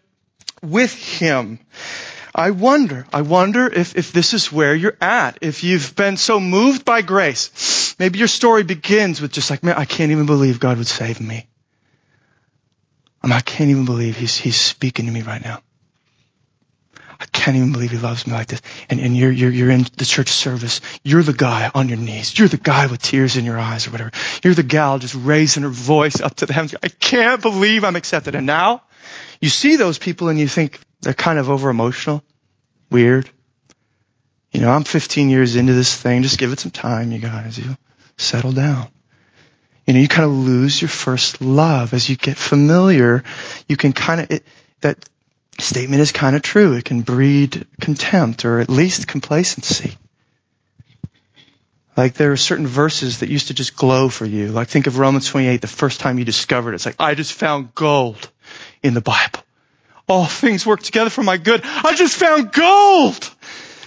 with 0.61 0.93
Him. 0.93 1.59
I 2.33 2.51
wonder, 2.51 3.05
I 3.11 3.23
wonder 3.23 3.67
if, 3.67 3.97
if 3.97 4.13
this 4.13 4.33
is 4.33 4.53
where 4.53 4.73
you're 4.73 4.97
at. 5.01 5.39
If 5.41 5.65
you've 5.65 5.93
been 5.95 6.15
so 6.15 6.39
moved 6.39 6.85
by 6.85 7.01
grace, 7.01 7.95
maybe 7.99 8.19
your 8.19 8.29
story 8.29 8.63
begins 8.63 9.19
with 9.19 9.33
just 9.33 9.49
like, 9.49 9.63
man, 9.63 9.75
I 9.75 9.85
can't 9.85 10.11
even 10.11 10.27
believe 10.27 10.61
God 10.61 10.77
would 10.77 10.87
save 10.87 11.19
me. 11.19 11.47
I, 13.27 13.29
mean, 13.29 13.35
I 13.35 13.41
can't 13.41 13.69
even 13.69 13.83
believe 13.83 14.15
he's, 14.15 14.37
he's 14.37 14.55
speaking 14.55 15.05
to 15.05 15.11
me 15.11 15.21
right 15.21 15.43
now. 15.43 15.61
I 17.19 17.25
can't 17.25 17.57
even 17.57 17.73
believe 17.73 17.91
he 17.91 17.97
loves 17.97 18.25
me 18.25 18.31
like 18.31 18.47
this. 18.47 18.61
And, 18.89 19.01
and 19.01 19.17
you're, 19.17 19.33
you're, 19.33 19.51
you're 19.51 19.69
in 19.69 19.85
the 19.97 20.05
church 20.05 20.29
service. 20.29 20.79
You're 21.03 21.23
the 21.23 21.33
guy 21.33 21.69
on 21.75 21.89
your 21.89 21.97
knees. 21.97 22.39
You're 22.39 22.47
the 22.47 22.55
guy 22.55 22.87
with 22.87 23.01
tears 23.01 23.35
in 23.35 23.43
your 23.43 23.59
eyes 23.59 23.85
or 23.85 23.91
whatever. 23.91 24.11
You're 24.45 24.53
the 24.53 24.63
gal 24.63 24.97
just 24.97 25.13
raising 25.13 25.63
her 25.63 25.69
voice 25.69 26.21
up 26.21 26.35
to 26.35 26.45
the 26.45 26.53
heavens. 26.53 26.75
I 26.81 26.87
can't 26.87 27.41
believe 27.41 27.83
I'm 27.83 27.97
accepted. 27.97 28.33
And 28.33 28.45
now 28.45 28.83
you 29.41 29.49
see 29.49 29.75
those 29.75 29.97
people 29.97 30.29
and 30.29 30.39
you 30.39 30.47
think, 30.47 30.79
They're 31.01 31.13
kind 31.13 31.37
of 31.37 31.49
over 31.49 31.69
emotional, 31.69 32.23
weird. 32.89 33.29
You 34.53 34.61
know, 34.61 34.71
I'm 34.71 34.85
15 34.85 35.29
years 35.29 35.57
into 35.57 35.73
this 35.73 35.93
thing. 35.93 36.23
Just 36.23 36.39
give 36.39 36.53
it 36.53 36.61
some 36.61 36.71
time, 36.71 37.11
you 37.11 37.19
guys. 37.19 37.57
You 37.57 37.75
settle 38.15 38.53
down. 38.53 38.87
You 39.87 39.93
know, 39.93 40.01
you 40.01 40.09
kind 40.09 40.25
of 40.25 40.31
lose 40.35 40.81
your 40.81 40.89
first 40.89 41.41
love 41.41 41.93
as 41.93 42.09
you 42.09 42.17
get 42.17 42.37
familiar. 42.37 43.23
You 43.69 43.77
can 43.77 43.93
kind 43.93 44.19
of, 44.19 44.29
it, 44.29 44.43
that 44.81 44.97
statement 45.59 46.01
is 46.01 46.11
kind 46.11 46.35
of 46.35 46.41
true. 46.41 46.73
It 46.73 46.83
can 46.83 47.01
breed 47.01 47.65
contempt 47.79 48.43
or 48.43 48.59
at 48.59 48.69
least 48.69 49.07
complacency. 49.07 49.97
Like 51.95 52.13
there 52.13 52.31
are 52.33 52.37
certain 52.37 52.67
verses 52.67 53.19
that 53.19 53.29
used 53.29 53.47
to 53.47 53.53
just 53.53 53.75
glow 53.75 54.09
for 54.09 54.25
you. 54.25 54.49
Like 54.49 54.67
think 54.67 54.87
of 54.87 54.99
Romans 54.99 55.27
28, 55.27 55.61
the 55.61 55.67
first 55.67 56.01
time 56.01 56.19
you 56.19 56.25
discovered 56.25 56.73
it. 56.73 56.75
It's 56.75 56.85
like, 56.85 56.97
I 56.99 57.15
just 57.15 57.33
found 57.33 57.73
gold 57.73 58.29
in 58.83 58.93
the 58.93 59.01
Bible. 59.01 59.39
All 60.07 60.25
things 60.25 60.65
work 60.65 60.83
together 60.83 61.09
for 61.09 61.23
my 61.23 61.37
good. 61.37 61.61
I 61.63 61.95
just 61.95 62.15
found 62.17 62.51
gold 62.51 63.23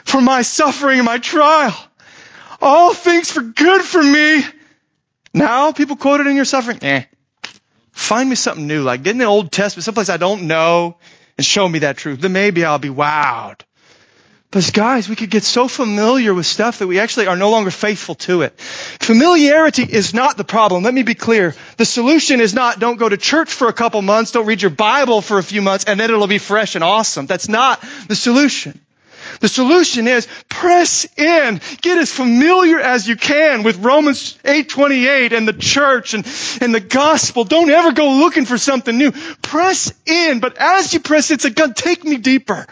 for 0.05 0.21
my 0.21 0.43
suffering 0.43 0.99
and 0.99 1.07
my 1.07 1.19
trial. 1.19 1.77
All 2.61 2.95
things 2.95 3.31
for 3.31 3.43
good 3.43 3.83
for 3.83 4.03
me. 4.03 4.43
Now 5.33 5.73
people 5.73 5.97
quote 5.97 6.21
it 6.21 6.27
in 6.27 6.37
your 6.37 6.45
suffering. 6.45 6.79
Eh. 6.83 7.05
Find 7.93 8.29
me 8.29 8.37
something 8.37 8.67
new. 8.67 8.83
Like 8.83 9.03
get 9.03 9.13
in 9.13 9.19
the 9.19 9.25
Old 9.25 9.53
Testament, 9.53 9.85
someplace 9.85 10.09
I 10.09 10.17
don't 10.17 10.47
know 10.47 10.97
and 11.37 11.45
show 11.45 11.69
me 11.69 11.81
that 11.81 11.97
truth. 11.97 12.21
Then 12.21 12.33
maybe 12.33 12.65
I'll 12.65 12.79
be 12.79 12.89
wowed. 12.89 13.61
But 14.53 14.69
guys, 14.75 15.09
we 15.09 15.15
could 15.15 15.31
get 15.31 15.45
so 15.45 15.69
familiar 15.69 16.35
with 16.35 16.45
stuff 16.45 16.81
that 16.81 16.89
we 16.89 16.99
actually 16.99 17.29
are 17.29 17.37
no 17.37 17.51
longer 17.51 17.71
faithful 17.71 18.17
to 18.17 18.43
it. 18.43 18.59
Familiarity 18.59 19.85
is 19.85 20.13
not 20.13 20.37
the 20.37 20.43
problem. 20.43 20.83
Let 20.83 20.93
me 20.93 21.05
be 21.05 21.15
clear. 21.15 21.55
The 21.77 21.85
solution 21.85 22.41
is 22.41 22.53
not 22.53 22.81
don't 22.81 22.97
go 22.99 23.09
to 23.09 23.17
church 23.17 23.53
for 23.53 23.69
a 23.69 23.73
couple 23.73 24.03
months, 24.03 24.33
don't 24.33 24.47
read 24.47 24.61
your 24.61 24.73
Bible 24.73 25.23
for 25.23 25.39
a 25.39 25.43
few 25.45 25.63
months, 25.63 25.85
and 25.85 26.01
then 26.01 26.11
it'll 26.11 26.27
be 26.27 26.39
fresh 26.39 26.75
and 26.75 26.83
awesome. 26.83 27.27
That's 27.27 27.49
not 27.49 27.81
the 28.09 28.17
solution. 28.17 28.81
The 29.39 29.49
solution 29.49 30.09
is 30.09 30.27
press 30.49 31.07
in. 31.17 31.61
Get 31.81 31.99
as 31.99 32.13
familiar 32.13 32.81
as 32.81 33.09
you 33.09 33.17
can 33.17 33.63
with 33.63 33.79
Romans 33.79 34.37
8:28 34.45 35.33
and 35.33 35.47
the 35.47 35.53
church 35.53 36.15
and, 36.15 36.27
and 36.61 36.75
the 36.75 36.81
gospel. 36.81 37.45
Don't 37.45 37.71
ever 37.71 37.93
go 37.93 38.11
looking 38.11 38.45
for 38.45 38.59
something 38.59 38.97
new. 38.97 39.13
Press 39.43 39.93
in, 40.07 40.41
but 40.41 40.57
as 40.59 40.93
you 40.93 41.01
press 41.01 41.31
it's 41.31 41.45
a 41.45 41.51
gun. 41.51 41.75
take 41.75 42.05
me 42.05 42.17
deeper. 42.17 42.67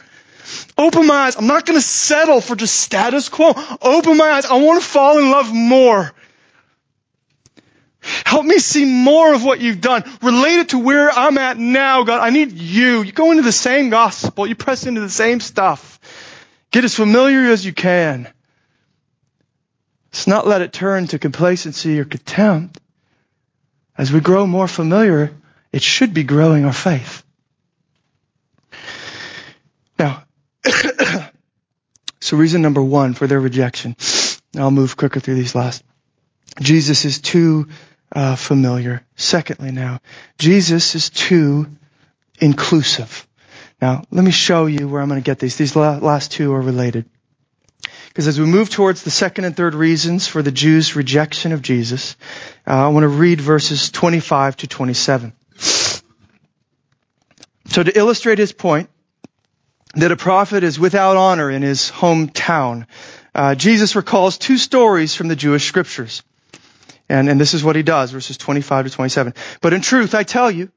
Open 0.76 1.06
my 1.06 1.26
eyes. 1.26 1.36
I'm 1.36 1.46
not 1.46 1.66
going 1.66 1.78
to 1.78 1.84
settle 1.84 2.40
for 2.40 2.56
just 2.56 2.76
status 2.76 3.28
quo. 3.28 3.52
Open 3.82 4.16
my 4.16 4.30
eyes. 4.30 4.46
I 4.46 4.54
want 4.54 4.80
to 4.82 4.88
fall 4.88 5.18
in 5.18 5.30
love 5.30 5.52
more. 5.52 6.12
Help 8.24 8.44
me 8.44 8.58
see 8.58 8.84
more 8.84 9.34
of 9.34 9.44
what 9.44 9.60
you've 9.60 9.80
done. 9.80 10.04
Related 10.22 10.70
to 10.70 10.78
where 10.78 11.10
I'm 11.10 11.36
at 11.36 11.58
now, 11.58 12.04
God. 12.04 12.20
I 12.20 12.30
need 12.30 12.52
you. 12.52 13.02
You 13.02 13.12
go 13.12 13.32
into 13.32 13.42
the 13.42 13.52
same 13.52 13.90
gospel. 13.90 14.46
You 14.46 14.54
press 14.54 14.86
into 14.86 15.00
the 15.00 15.10
same 15.10 15.40
stuff. 15.40 15.98
Get 16.70 16.84
as 16.84 16.94
familiar 16.94 17.50
as 17.50 17.64
you 17.64 17.72
can. 17.72 18.28
Let's 20.12 20.26
not 20.26 20.46
let 20.46 20.62
it 20.62 20.72
turn 20.72 21.06
to 21.08 21.18
complacency 21.18 21.98
or 22.00 22.04
contempt. 22.04 22.80
As 23.96 24.12
we 24.12 24.20
grow 24.20 24.46
more 24.46 24.68
familiar, 24.68 25.32
it 25.72 25.82
should 25.82 26.14
be 26.14 26.24
growing 26.24 26.64
our 26.64 26.72
faith. 26.72 27.24
Now, 29.98 30.24
so 32.20 32.36
reason 32.36 32.62
number 32.62 32.82
one 32.82 33.14
for 33.14 33.26
their 33.26 33.40
rejection. 33.40 33.96
I'll 34.56 34.70
move 34.70 34.96
quicker 34.96 35.20
through 35.20 35.34
these 35.34 35.54
last. 35.54 35.82
Jesus 36.60 37.04
is 37.04 37.20
too 37.20 37.68
uh, 38.12 38.36
familiar. 38.36 39.04
Secondly, 39.16 39.72
now, 39.72 40.00
Jesus 40.38 40.94
is 40.94 41.10
too 41.10 41.66
inclusive. 42.40 43.26
Now, 43.80 44.02
let 44.10 44.24
me 44.24 44.30
show 44.30 44.66
you 44.66 44.88
where 44.88 45.00
I'm 45.00 45.08
going 45.08 45.20
to 45.20 45.24
get 45.24 45.38
these. 45.38 45.56
These 45.56 45.76
last 45.76 46.32
two 46.32 46.52
are 46.52 46.60
related. 46.60 47.08
Because 48.08 48.26
as 48.26 48.40
we 48.40 48.46
move 48.46 48.70
towards 48.70 49.02
the 49.02 49.10
second 49.10 49.44
and 49.44 49.56
third 49.56 49.74
reasons 49.74 50.26
for 50.26 50.42
the 50.42 50.50
Jews' 50.50 50.96
rejection 50.96 51.52
of 51.52 51.62
Jesus, 51.62 52.16
uh, 52.66 52.86
I 52.86 52.88
want 52.88 53.04
to 53.04 53.08
read 53.08 53.40
verses 53.40 53.90
25 53.90 54.56
to 54.58 54.66
27. 54.66 55.32
So 57.66 57.82
to 57.82 57.96
illustrate 57.96 58.38
his 58.38 58.52
point, 58.52 58.90
that 59.94 60.12
a 60.12 60.16
prophet 60.16 60.64
is 60.64 60.78
without 60.78 61.16
honor 61.16 61.50
in 61.50 61.62
his 61.62 61.90
hometown. 61.90 62.86
Uh, 63.34 63.54
Jesus 63.54 63.96
recalls 63.96 64.38
two 64.38 64.58
stories 64.58 65.14
from 65.14 65.28
the 65.28 65.36
Jewish 65.36 65.66
scriptures. 65.66 66.22
And, 67.08 67.28
and 67.28 67.40
this 67.40 67.54
is 67.54 67.64
what 67.64 67.76
he 67.76 67.82
does, 67.82 68.10
verses 68.10 68.36
25 68.36 68.86
to 68.86 68.90
27. 68.90 69.34
But 69.60 69.72
in 69.72 69.80
truth, 69.80 70.14
I 70.14 70.24
tell 70.24 70.50
you, 70.50 70.70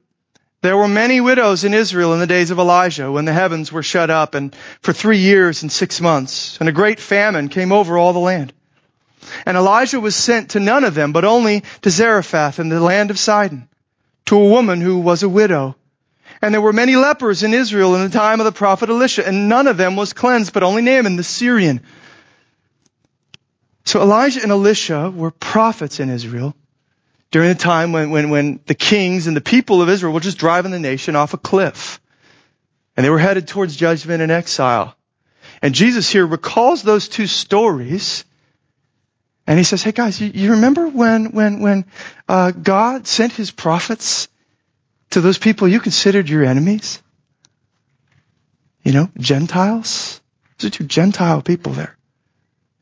there 0.62 0.76
were 0.76 0.88
many 0.88 1.20
widows 1.20 1.64
in 1.64 1.74
Israel 1.74 2.14
in 2.14 2.20
the 2.20 2.26
days 2.26 2.50
of 2.50 2.58
Elijah 2.58 3.10
when 3.12 3.24
the 3.24 3.32
heavens 3.32 3.70
were 3.70 3.82
shut 3.82 4.10
up 4.10 4.34
and 4.34 4.56
for 4.80 4.92
three 4.92 5.18
years 5.18 5.62
and 5.62 5.70
six 5.70 6.00
months, 6.00 6.58
and 6.58 6.68
a 6.68 6.72
great 6.72 6.98
famine 6.98 7.48
came 7.48 7.72
over 7.72 7.98
all 7.98 8.12
the 8.12 8.18
land. 8.18 8.52
And 9.44 9.56
Elijah 9.56 10.00
was 10.00 10.16
sent 10.16 10.50
to 10.50 10.60
none 10.60 10.84
of 10.84 10.94
them, 10.94 11.12
but 11.12 11.24
only 11.24 11.62
to 11.82 11.90
Zarephath 11.90 12.58
in 12.58 12.68
the 12.68 12.80
land 12.80 13.10
of 13.10 13.18
Sidon, 13.18 13.68
to 14.26 14.36
a 14.36 14.48
woman 14.48 14.80
who 14.80 14.98
was 14.98 15.22
a 15.22 15.28
widow 15.28 15.76
and 16.42 16.52
there 16.52 16.60
were 16.60 16.72
many 16.72 16.96
lepers 16.96 17.44
in 17.44 17.54
Israel 17.54 17.94
in 17.94 18.02
the 18.02 18.08
time 18.08 18.40
of 18.40 18.44
the 18.44 18.52
prophet 18.52 18.88
Elisha, 18.88 19.26
and 19.26 19.48
none 19.48 19.68
of 19.68 19.76
them 19.76 19.94
was 19.94 20.12
cleansed, 20.12 20.52
but 20.52 20.64
only 20.64 20.82
Naaman 20.82 21.14
the 21.14 21.22
Syrian. 21.22 21.80
So 23.84 24.02
Elijah 24.02 24.42
and 24.42 24.50
Elisha 24.50 25.10
were 25.10 25.30
prophets 25.30 26.00
in 26.00 26.10
Israel 26.10 26.56
during 27.32 27.48
the 27.48 27.54
time 27.54 27.92
when, 27.92 28.10
when, 28.10 28.30
when 28.30 28.60
the 28.66 28.74
kings 28.74 29.26
and 29.26 29.36
the 29.36 29.40
people 29.40 29.82
of 29.82 29.88
Israel 29.88 30.12
were 30.12 30.20
just 30.20 30.38
driving 30.38 30.70
the 30.70 30.78
nation 30.78 31.16
off 31.16 31.34
a 31.34 31.38
cliff. 31.38 31.98
And 32.94 33.04
they 33.04 33.10
were 33.10 33.18
headed 33.18 33.48
towards 33.48 33.74
judgment 33.74 34.22
and 34.22 34.30
exile. 34.30 34.94
And 35.62 35.74
Jesus 35.74 36.10
here 36.10 36.26
recalls 36.26 36.82
those 36.82 37.08
two 37.08 37.26
stories. 37.26 38.26
And 39.46 39.58
he 39.58 39.64
says, 39.64 39.82
hey 39.82 39.92
guys, 39.92 40.20
you, 40.20 40.30
you 40.32 40.50
remember 40.52 40.86
when, 40.86 41.32
when, 41.32 41.60
when, 41.60 41.86
uh, 42.28 42.50
God 42.50 43.06
sent 43.06 43.32
his 43.32 43.50
prophets 43.50 44.28
to 45.10 45.22
those 45.22 45.38
people 45.38 45.66
you 45.66 45.80
considered 45.80 46.28
your 46.28 46.44
enemies? 46.44 47.02
You 48.82 48.92
know, 48.92 49.10
Gentiles? 49.16 50.20
Those 50.58 50.68
are 50.68 50.74
two 50.76 50.84
Gentile 50.84 51.40
people 51.40 51.72
there, 51.72 51.96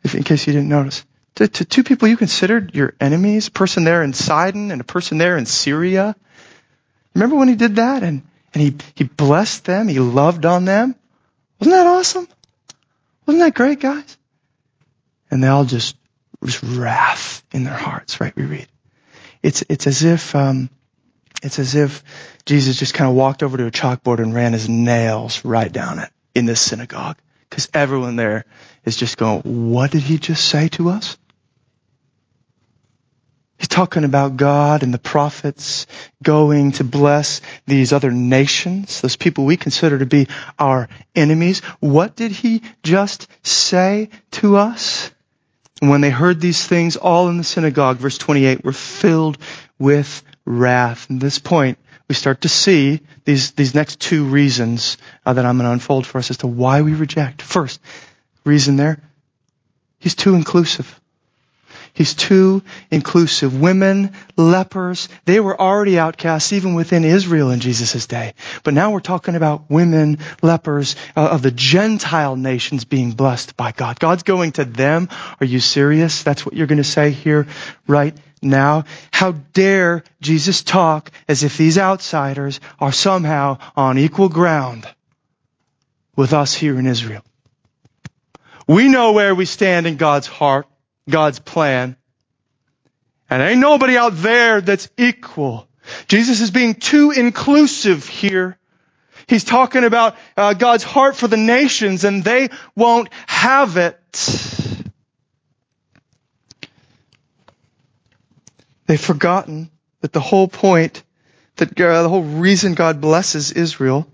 if, 0.03 0.16
in 0.16 0.24
case 0.24 0.46
you 0.48 0.53
didn't 0.53 0.68
notice. 0.68 1.05
To, 1.41 1.49
to 1.49 1.64
two 1.64 1.84
people 1.84 2.07
you 2.07 2.18
considered 2.18 2.74
your 2.74 2.93
enemies, 3.01 3.49
a 3.49 3.51
person 3.51 3.84
there 3.84 4.03
in 4.03 4.12
Sidon 4.12 4.70
and 4.70 4.82
a 4.82 4.84
person 4.84 5.16
there 5.16 5.38
in 5.38 5.47
Syria. 5.47 6.14
Remember 7.14 7.36
when 7.36 7.49
he 7.49 7.55
did 7.55 7.76
that 7.76 8.03
and, 8.03 8.20
and 8.53 8.62
he, 8.62 8.76
he 8.95 9.05
blessed 9.05 9.64
them, 9.64 9.88
he 9.88 10.01
loved 10.01 10.45
on 10.45 10.66
them? 10.66 10.95
Wasn't 11.59 11.74
that 11.74 11.86
awesome? 11.86 12.28
Wasn't 13.24 13.43
that 13.43 13.55
great, 13.55 13.80
guys? 13.80 14.18
And 15.30 15.43
they 15.43 15.49
all 15.49 15.64
just, 15.64 15.97
just 16.45 16.62
wrath 16.62 17.43
in 17.53 17.64
their 17.64 17.72
hearts, 17.72 18.20
right? 18.20 18.36
We 18.36 18.45
read. 18.45 18.68
It's, 19.43 19.64
it's 19.70 19.86
as 19.86 20.03
if, 20.03 20.34
um, 20.34 20.68
it's 21.43 21.59
as 21.59 21.74
if 21.74 22.05
Jesus 22.45 22.78
just 22.78 22.93
kind 22.93 23.09
of 23.09 23.16
walked 23.16 23.43
over 23.43 23.57
to 23.57 23.64
a 23.64 23.70
chalkboard 23.70 24.18
and 24.18 24.34
ran 24.34 24.53
his 24.53 24.68
nails 24.68 25.43
right 25.43 25.72
down 25.72 26.01
it 26.01 26.11
in 26.34 26.45
this 26.45 26.61
synagogue. 26.61 27.16
Because 27.49 27.70
everyone 27.72 28.16
there 28.16 28.45
is 28.84 28.95
just 28.95 29.16
going, 29.16 29.70
what 29.72 29.91
did 29.91 30.03
he 30.03 30.18
just 30.18 30.47
say 30.47 30.68
to 30.68 30.91
us? 30.91 31.16
He's 33.61 33.68
talking 33.68 34.04
about 34.04 34.38
God 34.38 34.82
and 34.82 34.92
the 34.94 34.98
prophets 34.98 35.86
going 36.22 36.72
to 36.72 36.84
bless 36.84 37.42
these 37.66 37.92
other 37.92 38.11
nations, 38.11 39.02
those 39.02 39.16
people 39.16 39.44
we 39.44 39.58
consider 39.58 39.98
to 39.98 40.06
be 40.06 40.28
our 40.58 40.88
enemies. 41.14 41.61
What 41.78 42.16
did 42.16 42.32
he 42.32 42.62
just 42.82 43.28
say 43.42 44.08
to 44.30 44.56
us? 44.56 45.11
And 45.82 45.90
when 45.90 46.00
they 46.00 46.08
heard 46.08 46.40
these 46.40 46.66
things, 46.66 46.96
all 46.96 47.28
in 47.28 47.36
the 47.36 47.44
synagogue, 47.44 47.98
verse 47.98 48.16
28, 48.16 48.64
were 48.64 48.72
filled 48.72 49.36
with 49.78 50.22
wrath. 50.46 51.11
At 51.11 51.20
this 51.20 51.38
point, 51.38 51.76
we 52.08 52.14
start 52.14 52.40
to 52.40 52.48
see 52.48 53.02
these, 53.26 53.50
these 53.50 53.74
next 53.74 54.00
two 54.00 54.24
reasons 54.24 54.96
uh, 55.26 55.34
that 55.34 55.44
I'm 55.44 55.58
going 55.58 55.66
to 55.66 55.72
unfold 55.72 56.06
for 56.06 56.16
us 56.16 56.30
as 56.30 56.38
to 56.38 56.46
why 56.46 56.80
we 56.80 56.94
reject. 56.94 57.42
First, 57.42 57.78
reason 58.42 58.76
there, 58.76 59.02
he's 59.98 60.14
too 60.14 60.34
inclusive. 60.34 60.99
He's 61.93 62.14
too 62.14 62.62
inclusive. 62.91 63.61
Women, 63.61 64.12
lepers, 64.36 65.09
they 65.24 65.41
were 65.41 65.61
already 65.61 65.99
outcasts 65.99 66.53
even 66.53 66.74
within 66.74 67.05
Israel 67.05 67.51
in 67.51 67.61
Jesus' 67.61 68.07
day. 68.07 68.34
But 68.62 68.74
now 68.74 68.93
we're 68.93 69.01
talking 69.01 69.34
about 69.34 69.70
women, 69.70 70.18
lepers 70.43 70.97
uh, 71.16 71.28
of 71.28 71.43
the 71.43 71.51
Gentile 71.51 72.36
nations 72.36 72.84
being 72.84 73.12
blessed 73.12 73.57
by 73.57 73.72
God. 73.72 73.99
God's 73.99 74.22
going 74.22 74.53
to 74.53 74.64
them. 74.64 75.09
Are 75.41 75.47
you 75.47 75.61
serious? 75.61 76.22
That's 76.22 76.47
what 76.47 76.55
you're 76.55 76.66
going 76.66 76.78
to 76.78 76.84
say 76.84 77.11
here 77.11 77.47
right 77.86 78.16
now. 78.43 78.84
How 79.12 79.32
dare 79.32 80.05
Jesus 80.20 80.62
talk 80.62 81.11
as 81.28 81.43
if 81.43 81.57
these 81.57 81.78
outsiders 81.78 82.61
are 82.78 82.93
somehow 82.93 83.59
on 83.76 83.99
equal 83.99 84.28
ground 84.28 84.86
with 86.16 86.32
us 86.32 86.55
here 86.55 86.78
in 86.78 86.86
Israel. 86.86 87.22
We 88.66 88.88
know 88.88 89.12
where 89.12 89.34
we 89.34 89.47
stand 89.47 89.86
in 89.86 89.97
God's 89.97 90.26
heart, 90.26 90.66
God's 91.11 91.38
plan. 91.38 91.96
And 93.28 93.42
ain't 93.42 93.61
nobody 93.61 93.96
out 93.96 94.16
there 94.16 94.61
that's 94.61 94.88
equal. 94.96 95.68
Jesus 96.08 96.40
is 96.40 96.50
being 96.50 96.74
too 96.74 97.11
inclusive 97.12 98.06
here. 98.06 98.58
He's 99.26 99.44
talking 99.44 99.84
about 99.84 100.16
uh, 100.36 100.54
God's 100.54 100.82
heart 100.82 101.16
for 101.16 101.28
the 101.28 101.36
nations 101.36 102.04
and 102.04 102.24
they 102.24 102.48
won't 102.74 103.08
have 103.26 103.76
it. 103.76 103.96
They've 108.86 109.00
forgotten 109.00 109.70
that 110.00 110.12
the 110.12 110.20
whole 110.20 110.48
point, 110.48 111.04
that 111.56 111.80
uh, 111.80 112.02
the 112.02 112.08
whole 112.08 112.24
reason 112.24 112.74
God 112.74 113.00
blesses 113.00 113.52
Israel 113.52 114.11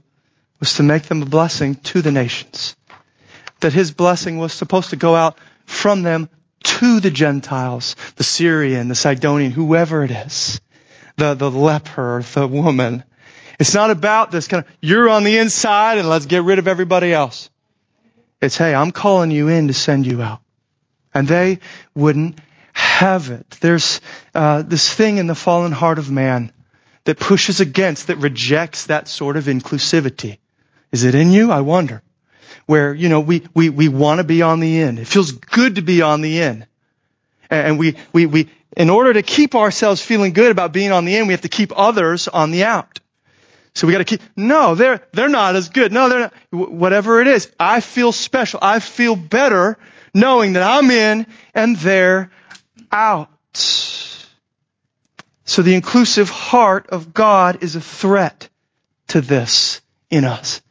was 0.60 0.74
to 0.74 0.82
make 0.82 1.04
them 1.04 1.22
a 1.22 1.26
blessing 1.26 1.76
to 1.76 2.02
the 2.02 2.12
nations. 2.12 2.76
That 3.60 3.72
his 3.72 3.90
blessing 3.90 4.36
was 4.36 4.52
supposed 4.52 4.90
to 4.90 4.96
go 4.96 5.14
out 5.14 5.38
from 5.64 6.02
them 6.02 6.28
to 6.62 7.00
the 7.00 7.10
Gentiles, 7.10 7.96
the 8.16 8.24
Syrian, 8.24 8.88
the 8.88 8.94
Sidonian, 8.94 9.52
whoever 9.52 10.04
it 10.04 10.10
is, 10.10 10.60
the, 11.16 11.34
the 11.34 11.50
leper, 11.50 12.22
the 12.34 12.46
woman. 12.46 13.04
It's 13.58 13.74
not 13.74 13.90
about 13.90 14.30
this 14.30 14.48
kind 14.48 14.64
of, 14.64 14.70
you're 14.80 15.08
on 15.08 15.24
the 15.24 15.38
inside 15.38 15.98
and 15.98 16.08
let's 16.08 16.26
get 16.26 16.42
rid 16.42 16.58
of 16.58 16.68
everybody 16.68 17.12
else. 17.12 17.50
It's, 18.40 18.56
hey, 18.56 18.74
I'm 18.74 18.92
calling 18.92 19.30
you 19.30 19.48
in 19.48 19.68
to 19.68 19.74
send 19.74 20.06
you 20.06 20.20
out. 20.20 20.40
And 21.14 21.26
they 21.26 21.60
wouldn't 21.94 22.38
have 22.74 23.30
it. 23.30 23.48
There's 23.60 24.02
uh, 24.34 24.60
this 24.62 24.92
thing 24.92 25.16
in 25.16 25.26
the 25.26 25.34
fallen 25.34 25.72
heart 25.72 25.98
of 25.98 26.10
man 26.10 26.52
that 27.04 27.18
pushes 27.18 27.60
against, 27.60 28.08
that 28.08 28.16
rejects 28.16 28.86
that 28.86 29.08
sort 29.08 29.38
of 29.38 29.44
inclusivity. 29.44 30.38
Is 30.92 31.04
it 31.04 31.14
in 31.14 31.30
you? 31.30 31.50
I 31.50 31.62
wonder. 31.62 32.02
Where, 32.66 32.92
you 32.92 33.08
know, 33.08 33.20
we, 33.20 33.46
we, 33.54 33.70
we 33.70 33.88
want 33.88 34.18
to 34.18 34.24
be 34.24 34.42
on 34.42 34.60
the 34.60 34.80
end. 34.80 34.98
It 34.98 35.06
feels 35.06 35.32
good 35.32 35.76
to 35.76 35.82
be 35.82 36.02
on 36.02 36.20
the 36.20 36.42
end. 36.42 36.66
And 37.48 37.78
we, 37.78 37.96
we, 38.12 38.26
we, 38.26 38.50
in 38.76 38.90
order 38.90 39.12
to 39.12 39.22
keep 39.22 39.54
ourselves 39.54 40.02
feeling 40.02 40.32
good 40.32 40.50
about 40.50 40.72
being 40.72 40.92
on 40.92 41.04
the 41.04 41.16
end, 41.16 41.28
we 41.28 41.32
have 41.32 41.42
to 41.42 41.48
keep 41.48 41.72
others 41.76 42.28
on 42.28 42.50
the 42.50 42.64
out. 42.64 43.00
So 43.74 43.86
we 43.86 43.92
got 43.92 43.98
to 43.98 44.04
keep, 44.04 44.22
no, 44.36 44.74
they're, 44.74 45.06
they're 45.12 45.28
not 45.28 45.54
as 45.54 45.68
good. 45.68 45.92
No, 45.92 46.08
they're 46.08 46.18
not, 46.18 46.34
whatever 46.50 47.20
it 47.20 47.28
is. 47.28 47.52
I 47.60 47.80
feel 47.80 48.10
special. 48.10 48.58
I 48.62 48.80
feel 48.80 49.16
better 49.16 49.78
knowing 50.14 50.54
that 50.54 50.62
I'm 50.62 50.90
in 50.90 51.26
and 51.54 51.76
they're 51.76 52.30
out. 52.90 53.28
So 53.52 55.62
the 55.62 55.74
inclusive 55.74 56.30
heart 56.30 56.88
of 56.88 57.14
God 57.14 57.62
is 57.62 57.76
a 57.76 57.80
threat 57.80 58.48
to 59.08 59.20
this 59.20 59.80
in 60.10 60.24
us. 60.24 60.62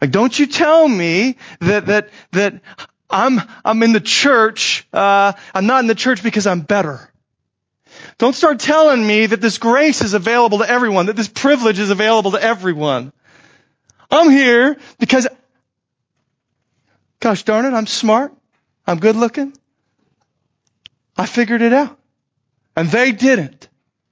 Like, 0.00 0.10
don't 0.10 0.36
you 0.38 0.46
tell 0.46 0.86
me 0.86 1.36
that, 1.60 1.86
that, 1.86 2.10
that 2.32 2.60
I'm, 3.08 3.40
I'm 3.64 3.82
in 3.82 3.92
the 3.92 4.00
church, 4.00 4.86
uh, 4.92 5.32
I'm 5.54 5.66
not 5.66 5.80
in 5.80 5.86
the 5.86 5.94
church 5.94 6.22
because 6.22 6.46
I'm 6.46 6.60
better. 6.60 7.10
Don't 8.18 8.34
start 8.34 8.60
telling 8.60 9.06
me 9.06 9.26
that 9.26 9.40
this 9.40 9.58
grace 9.58 10.02
is 10.02 10.14
available 10.14 10.58
to 10.58 10.68
everyone, 10.68 11.06
that 11.06 11.16
this 11.16 11.28
privilege 11.28 11.78
is 11.78 11.90
available 11.90 12.32
to 12.32 12.42
everyone. 12.42 13.12
I'm 14.10 14.30
here 14.30 14.76
because, 14.98 15.26
gosh 17.20 17.42
darn 17.42 17.64
it, 17.64 17.76
I'm 17.76 17.86
smart. 17.86 18.32
I'm 18.86 18.98
good 18.98 19.16
looking. 19.16 19.56
I 21.16 21.26
figured 21.26 21.62
it 21.62 21.72
out. 21.72 21.98
And 22.76 22.88
they 22.88 23.12
didn't. 23.12 23.68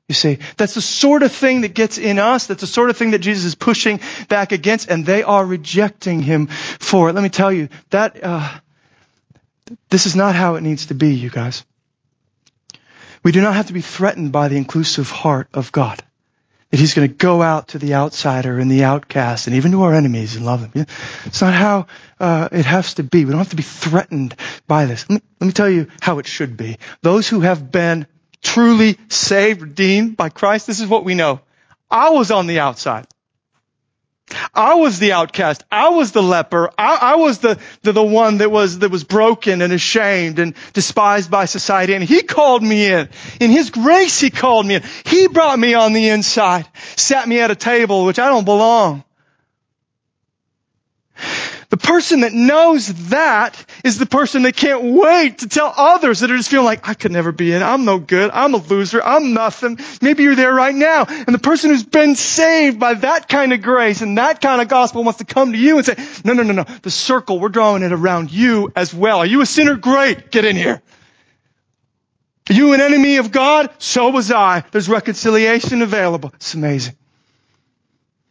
You 0.09 0.15
see, 0.15 0.39
that's 0.59 0.75
the 0.75 0.83
sort 0.83 1.23
of 1.23 1.33
thing 1.33 1.63
that 1.63 1.73
gets 1.73 1.97
in 1.97 2.19
us. 2.19 2.47
That's 2.47 2.61
the 2.61 2.67
sort 2.67 2.91
of 2.91 2.97
thing 2.97 3.13
that 3.13 3.21
Jesus 3.21 3.45
is 3.45 3.55
pushing 3.55 4.01
back 4.29 4.53
against, 4.53 4.91
and 4.91 5.07
they 5.07 5.23
are 5.23 5.45
rejecting 5.45 6.21
him 6.21 6.49
for 6.49 7.09
it. 7.09 7.15
Let 7.15 7.23
me 7.23 7.31
tell 7.31 7.51
you, 7.51 7.71
that, 7.89 8.23
uh, 8.23 8.47
this 9.89 10.05
is 10.05 10.15
not 10.15 10.35
how 10.35 10.57
it 10.57 10.61
needs 10.61 10.87
to 10.87 10.95
be, 10.95 11.15
you 11.15 11.31
guys. 11.31 11.65
We 13.23 13.33
do 13.33 13.41
not 13.41 13.55
have 13.55 13.69
to 13.69 13.73
be 13.73 13.81
threatened 13.81 14.31
by 14.31 14.49
the 14.49 14.59
inclusive 14.59 15.11
heart 15.11 15.49
of 15.55 15.73
God. 15.73 16.03
That 16.71 16.77
He's 16.77 16.93
going 16.93 17.09
to 17.09 17.15
go 17.15 17.41
out 17.41 17.69
to 17.69 17.79
the 17.79 17.95
outsider 17.95 18.59
and 18.59 18.71
the 18.71 18.85
outcast 18.85 19.47
and 19.47 19.57
even 19.57 19.73
to 19.73 19.85
our 19.85 19.95
enemies 19.95 20.37
and 20.37 20.45
love 20.45 20.61
them. 20.61 20.87
It's 21.25 21.41
not 21.41 21.55
how 21.55 21.87
uh, 22.21 22.51
it 22.53 22.67
has 22.67 22.95
to 22.95 23.03
be. 23.03 23.25
We 23.25 23.31
don't 23.31 23.39
have 23.39 23.51
to 23.51 23.57
be 23.57 23.63
threatened 23.63 24.35
by 24.67 24.85
this. 24.85 25.09
Let 25.09 25.23
me, 25.23 25.29
let 25.41 25.47
me 25.47 25.53
tell 25.55 25.71
you 25.71 25.87
how 26.01 26.19
it 26.19 26.27
should 26.27 26.59
be. 26.59 26.77
Those 27.01 27.27
who 27.27 27.41
have 27.41 27.73
been 27.73 28.07
truly 28.45 28.99
saved, 29.09 29.63
redeemed 29.63 30.17
by 30.17 30.29
Christ, 30.29 30.69
this 30.69 30.79
is 30.79 30.87
what 30.87 31.05
we 31.05 31.15
know. 31.15 31.41
I 31.91 32.11
was 32.11 32.31
on 32.31 32.47
the 32.47 32.61
outside. 32.61 33.07
I 34.55 34.75
was 34.75 34.99
the 34.99 35.13
outcast. 35.13 35.65
I 35.71 35.91
was 35.91 36.13
the 36.13 36.23
leper. 36.23 36.71
I, 36.79 36.99
I 37.01 37.15
was 37.17 37.39
the, 37.39 37.59
the, 37.83 37.93
the 37.93 38.03
one 38.03 38.39
that 38.39 38.51
was, 38.51 38.79
that 38.79 38.91
was 38.91 39.05
broken 39.05 39.61
and 39.61 39.73
ashamed 39.73 40.39
and 40.39 40.55
despised 40.73 41.31
by 41.31 41.45
society. 41.45 41.95
And 41.95 42.03
he 42.03 42.23
called 42.23 42.63
me 42.63 42.87
in. 42.91 43.09
In 43.41 43.51
his 43.51 43.71
grace, 43.71 44.19
he 44.21 44.31
called 44.31 44.67
me 44.67 44.77
in. 44.77 44.83
He 45.05 45.29
brought 45.29 45.59
me 45.59 45.75
on 45.75 45.93
the 45.93 46.09
inside, 46.09 46.67
sat 46.97 47.29
me 47.29 47.41
at 47.41 47.51
a 47.51 47.57
table, 47.57 48.07
which 48.07 48.19
I 48.19 48.29
don't 48.29 48.45
belong. 48.45 49.05
The 51.75 51.89
person 51.89 52.21
that 52.21 52.33
knows 52.33 52.87
that 53.09 53.57
is 53.83 53.99
the 53.99 54.07
person 54.07 54.43
that 54.43 54.55
can't 54.55 54.85
wait 54.85 55.39
to 55.39 55.49
tell 55.49 55.75
others 55.77 56.21
that 56.21 56.31
are 56.31 56.37
just 56.37 56.49
feeling 56.49 56.67
like, 56.67 56.89
I 56.89 56.95
could 56.95 57.11
never 57.11 57.33
be 57.33 57.53
in. 57.53 57.65
I'm 57.65 57.85
no 57.85 57.99
good. 57.99 58.31
I'm 58.33 58.55
a 58.55 58.59
loser. 58.59 59.03
I'm 59.03 59.35
nothing. 59.35 59.81
Maybe 60.01 60.23
you're 60.23 60.37
there 60.37 60.55
right 60.55 60.73
now. 60.73 61.05
And 61.09 61.35
the 61.35 61.41
person 61.41 61.71
who's 61.71 61.83
been 61.83 62.15
saved 62.15 62.79
by 62.79 62.95
that 62.95 63.29
kind 63.29 63.53
of 63.53 63.61
grace 63.61 64.03
and 64.03 64.19
that 64.19 64.41
kind 64.41 64.63
of 64.63 64.69
gospel 64.69 65.03
wants 65.03 65.19
to 65.19 65.25
come 65.25 65.51
to 65.51 65.59
you 65.59 65.79
and 65.79 65.85
say, 65.85 65.97
no, 66.25 66.33
no, 66.35 66.45
no, 66.45 66.53
no. 66.53 66.63
The 66.63 66.93
circle, 66.93 67.41
we're 67.41 67.49
drawing 67.49 67.83
it 67.83 67.91
around 67.91 68.31
you 68.31 68.71
as 68.77 68.95
well. 68.95 69.19
Are 69.19 69.27
you 69.27 69.41
a 69.41 69.47
sinner? 69.47 69.75
Great. 69.75 70.31
Get 70.31 70.45
in 70.45 70.55
here. 70.55 70.81
Are 72.51 72.55
you 72.55 72.73
an 72.75 72.83
enemy 72.83 73.17
of 73.17 73.33
God? 73.33 73.69
So 73.79 74.11
was 74.11 74.31
I. 74.31 74.63
There's 74.71 74.89
reconciliation 74.89 75.83
available. 75.83 76.31
It's 76.37 76.55
amazing. 76.55 76.95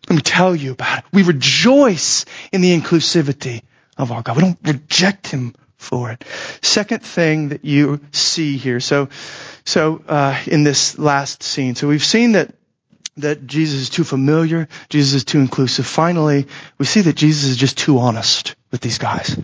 Let 0.10 0.16
me 0.16 0.22
tell 0.22 0.56
you 0.56 0.74
about 0.74 1.00
it. 1.00 1.06
We 1.12 1.24
rejoice 1.24 2.26
in 2.52 2.62
the 2.62 2.78
inclusivity 2.78 3.62
of 3.98 4.12
our 4.12 4.22
God. 4.22 4.36
We 4.36 4.44
don't 4.44 4.60
reject 4.64 5.28
Him 5.28 5.56
for 5.78 6.12
it. 6.12 6.24
Second 6.62 7.04
thing 7.04 7.50
that 7.50 7.66
you 7.66 8.02
see 8.12 8.58
here. 8.58 8.80
So, 8.80 9.10
so 9.66 10.04
uh, 10.08 10.40
in 10.48 10.64
this 10.64 10.98
last 10.98 11.44
scene, 11.44 11.76
so 11.76 11.88
we've 11.88 12.04
seen 12.04 12.34
that 12.34 12.54
that 13.18 13.46
Jesus 13.46 13.82
is 13.82 13.90
too 13.90 14.04
familiar, 14.04 14.68
Jesus 14.90 15.14
is 15.14 15.24
too 15.24 15.40
inclusive. 15.40 15.86
Finally, 15.86 16.48
we 16.80 16.86
see 16.86 17.02
that 17.02 17.16
Jesus 17.16 17.50
is 17.50 17.58
just 17.58 17.78
too 17.78 18.00
honest 18.00 18.56
with 18.72 18.82
these 18.82 18.98
guys. 18.98 19.38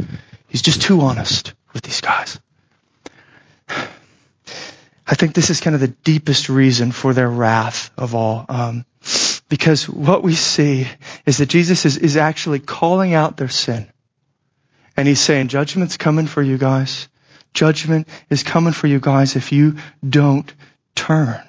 He's 0.47 0.63
just 0.63 0.81
too 0.81 1.01
honest 1.01 1.53
with 1.73 1.83
these 1.83 2.01
guys. 2.01 2.39
I 5.11 5.15
think 5.15 5.33
this 5.33 5.49
is 5.49 5.61
kind 5.61 5.75
of 5.75 5.81
the 5.81 5.87
deepest 5.87 6.49
reason 6.49 6.91
for 6.91 7.13
their 7.13 7.29
wrath 7.29 7.91
of 7.97 8.15
all. 8.15 8.45
Um, 8.49 8.85
because 9.49 9.89
what 9.89 10.23
we 10.23 10.35
see 10.35 10.87
is 11.25 11.37
that 11.39 11.47
Jesus 11.47 11.85
is, 11.85 11.97
is 11.97 12.17
actually 12.17 12.59
calling 12.59 13.13
out 13.13 13.35
their 13.35 13.49
sin. 13.49 13.91
And 14.95 15.07
he's 15.07 15.19
saying, 15.19 15.47
judgment's 15.47 15.97
coming 15.97 16.27
for 16.27 16.41
you 16.41 16.57
guys. 16.57 17.09
Judgment 17.53 18.07
is 18.29 18.43
coming 18.43 18.73
for 18.73 18.85
you 18.85 18.99
guys 18.99 19.35
if 19.35 19.51
you 19.51 19.77
don't 20.07 20.53
turn. 20.95 21.41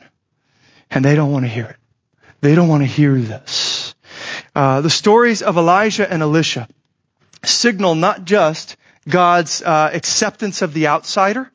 And 0.90 1.04
they 1.04 1.14
don't 1.14 1.30
want 1.30 1.44
to 1.44 1.50
hear 1.50 1.66
it. 1.66 1.76
They 2.40 2.54
don't 2.54 2.68
want 2.68 2.82
to 2.82 2.86
hear 2.86 3.14
this. 3.14 3.94
Uh, 4.54 4.80
the 4.80 4.90
stories 4.90 5.42
of 5.42 5.58
Elijah 5.58 6.10
and 6.10 6.22
Elisha 6.22 6.68
signal 7.44 7.94
not 7.94 8.24
just 8.24 8.76
God's 9.08 9.62
uh, 9.62 9.90
acceptance 9.92 10.62
of 10.62 10.72
the 10.72 10.88
outsider 10.88 11.50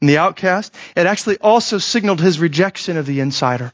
and 0.00 0.10
the 0.10 0.18
outcast, 0.18 0.74
it 0.94 1.06
actually 1.06 1.38
also 1.38 1.78
signaled 1.78 2.20
his 2.20 2.38
rejection 2.38 2.96
of 2.96 3.06
the 3.06 3.20
insider. 3.20 3.72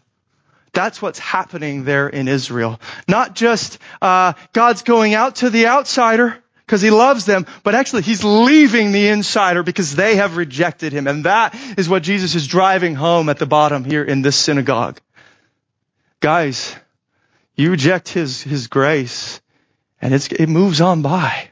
That's 0.73 1.03
what's 1.03 1.19
happening 1.19 1.85
there 1.85 2.09
in 2.09 2.29
Israel. 2.29 2.81
Not 3.07 3.35
just 3.35 3.79
uh, 4.01 4.33
God's 4.53 4.83
going 4.83 5.15
out 5.15 5.37
to 5.37 5.51
the 5.51 5.67
outsider 5.67 6.43
because 6.67 6.81
he 6.81 6.91
loves 6.91 7.27
them, 7.27 7.47
but 7.63 7.75
actually 7.75 8.03
he's 8.03 8.25
leaving 8.25 8.93
the 8.93 9.09
insider 9.09 9.63
because 9.63 9.95
they 9.95 10.17
have 10.17 10.39
rejected 10.39 10.93
him. 10.93 11.07
And 11.07 11.25
that 11.25 11.55
is 11.77 11.89
what 11.89 12.03
Jesus 12.03 12.35
is 12.35 12.47
driving 12.47 12.95
home 12.95 13.29
at 13.29 13.39
the 13.39 13.47
bottom 13.47 13.85
here 13.85 14.03
in 14.03 14.23
this 14.23 14.37
synagogue. 14.37 14.99
Guys, 16.21 16.75
you 17.55 17.71
reject 17.71 18.09
his, 18.09 18.43
his 18.43 18.69
grace 18.69 19.43
and 20.01 20.15
it 20.15 20.49
moves 20.49 20.81
on 20.81 21.03
by. 21.03 21.51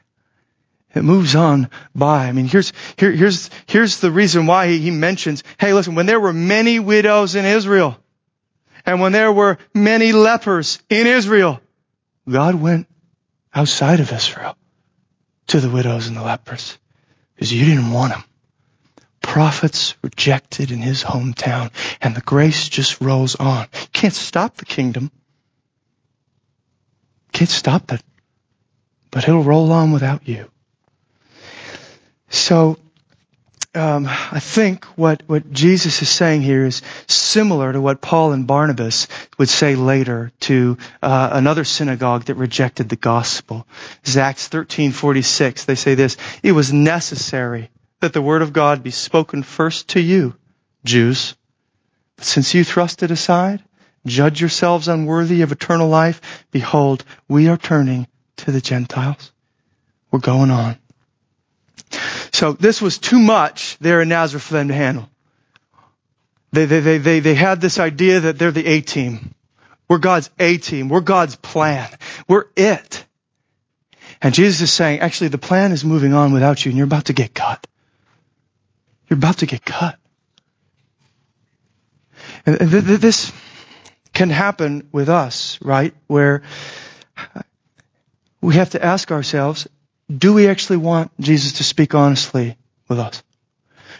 It 0.95 1.03
moves 1.03 1.37
on 1.37 1.69
by. 1.95 2.27
I 2.27 2.33
mean, 2.33 2.49
here's, 2.49 2.73
here, 2.97 3.13
here's, 3.13 3.51
here's 3.67 4.01
the 4.01 4.11
reason 4.11 4.47
why 4.47 4.69
he, 4.69 4.79
he 4.79 4.91
mentions, 4.91 5.45
hey, 5.59 5.73
listen, 5.73 5.95
when 5.95 6.07
there 6.07 6.19
were 6.19 6.33
many 6.33 6.81
widows 6.81 7.35
in 7.35 7.45
Israel, 7.45 7.97
and 8.87 9.01
when 9.01 9.13
there 9.13 9.33
were 9.33 9.59
many 9.75 10.13
lepers 10.13 10.79
in 10.89 11.07
Israel, 11.07 11.61
God 12.29 12.55
went 12.55 12.87
outside 13.55 14.01
of 14.01 14.13
Israel 14.13 14.57
to 15.49 15.61
the 15.61 15.71
widows 15.71 16.07
and 16.07 16.17
the 16.17 16.23
lepers 16.23 16.79
because 17.35 17.53
you 17.53 17.65
didn't 17.65 17.91
want 17.91 18.13
them. 18.13 18.25
Prophets 19.21 19.95
rejected 20.03 20.71
in 20.71 20.79
his 20.79 21.03
hometown 21.03 21.71
and 22.01 22.15
the 22.15 22.21
grace 22.21 22.69
just 22.69 23.01
rolls 23.01 23.37
on. 23.37 23.67
You 23.73 23.89
can't 23.93 24.15
stop 24.15 24.57
the 24.57 24.65
kingdom. 24.65 25.11
Can't 27.33 27.51
stop 27.51 27.93
it. 27.93 28.03
But 29.11 29.29
it'll 29.29 29.43
roll 29.43 29.73
on 29.73 29.93
without 29.93 30.29
you. 30.29 30.51
So 32.29 32.79
um, 33.75 34.07
I 34.09 34.41
think 34.41 34.85
what, 34.97 35.23
what 35.27 35.53
Jesus 35.53 36.03
is 36.03 36.09
saying 36.09 36.43
here 36.43 36.65
is 36.65 36.83
similar 37.07 37.73
to 37.73 37.81
what 37.81 38.01
Paul 38.01 38.33
and 38.33 38.47
Barnabas 38.47 39.07
would 39.39 39.49
say 39.49 39.77
later 39.77 40.33
to 40.41 40.77
uh, 41.01 41.31
another 41.33 41.63
synagogue 41.63 42.25
that 42.25 42.35
rejected 42.35 42.89
the 42.89 42.97
gospel. 42.97 43.67
Is 44.05 44.17
Acts 44.17 44.49
13:46. 44.49 45.67
They 45.67 45.77
say 45.77 45.95
this: 45.95 46.17
It 46.43 46.53
was 46.53 46.73
necessary 46.73 47.71
that 48.01 48.13
the 48.13 48.23
word 48.23 48.43
of 48.43 48.53
God 48.53 48.83
be 48.83 48.91
spoken 48.91 49.45
first 49.45 49.91
to 49.91 50.01
you, 50.01 50.35
Jews. 50.85 51.37
But 52.17 52.25
since 52.25 52.55
you 52.55 52.65
thrust 52.65 53.05
it 53.05 53.13
aside, 53.13 53.63
judge 54.05 54.41
yourselves 54.41 54.89
unworthy 54.89 55.43
of 55.43 55.53
eternal 55.53 55.89
life. 55.89 56.21
Behold, 56.51 57.05
we 57.29 57.47
are 57.47 57.57
turning 57.57 58.09
to 58.39 58.51
the 58.51 58.61
Gentiles. 58.61 59.31
We're 60.11 60.19
going 60.19 60.51
on. 60.51 60.80
So 62.33 62.53
this 62.53 62.81
was 62.81 62.99
too 62.99 63.19
much 63.19 63.77
there 63.79 64.01
in 64.01 64.09
Nazareth 64.09 64.45
for 64.45 64.55
them 64.55 64.69
to 64.69 64.75
handle. 64.75 65.09
They, 66.53 66.65
they, 66.67 66.81
they, 66.81 66.99
they, 66.99 67.21
they 67.21 67.35
had 67.35 67.61
this 67.61 67.79
idea 67.79 68.21
that 68.21 68.39
they're 68.39 68.51
the 68.51 68.67
A 68.67 68.81
team. 68.81 69.35
We're 69.89 69.99
God's 69.99 70.31
A 70.39 70.57
team. 70.59 70.89
We're 70.89 71.01
God's 71.01 71.37
plan. 71.37 71.89
We're 72.29 72.47
it. 72.57 73.05
And 74.23 74.35
Jesus 74.35 74.61
is 74.61 74.73
saying, 74.73 75.01
actually, 75.01 75.29
the 75.29 75.39
plan 75.39 75.73
is 75.73 75.85
moving 75.85 76.13
on 76.13 76.33
without 76.33 76.65
you 76.65 76.71
and 76.71 76.77
you're 76.77 76.87
about 76.87 77.07
to 77.07 77.13
get 77.13 77.35
cut. 77.35 77.67
You're 79.09 79.17
about 79.17 79.39
to 79.39 79.47
get 79.47 79.65
cut. 79.65 79.99
And 82.47 82.59
this 82.59 83.33
can 84.13 84.31
happen 84.31 84.89
with 84.93 85.09
us, 85.09 85.59
right? 85.63 85.95
Where 86.07 86.43
we 88.41 88.55
have 88.55 88.71
to 88.71 88.85
ask 88.85 89.11
ourselves, 89.11 89.69
do 90.19 90.33
we 90.33 90.49
actually 90.49 90.79
want 90.79 91.13
Jesus 91.21 91.55
to 91.55 91.65
speak 91.65 91.95
honestly 91.95 92.57
with 92.89 92.99
us? 92.99 93.23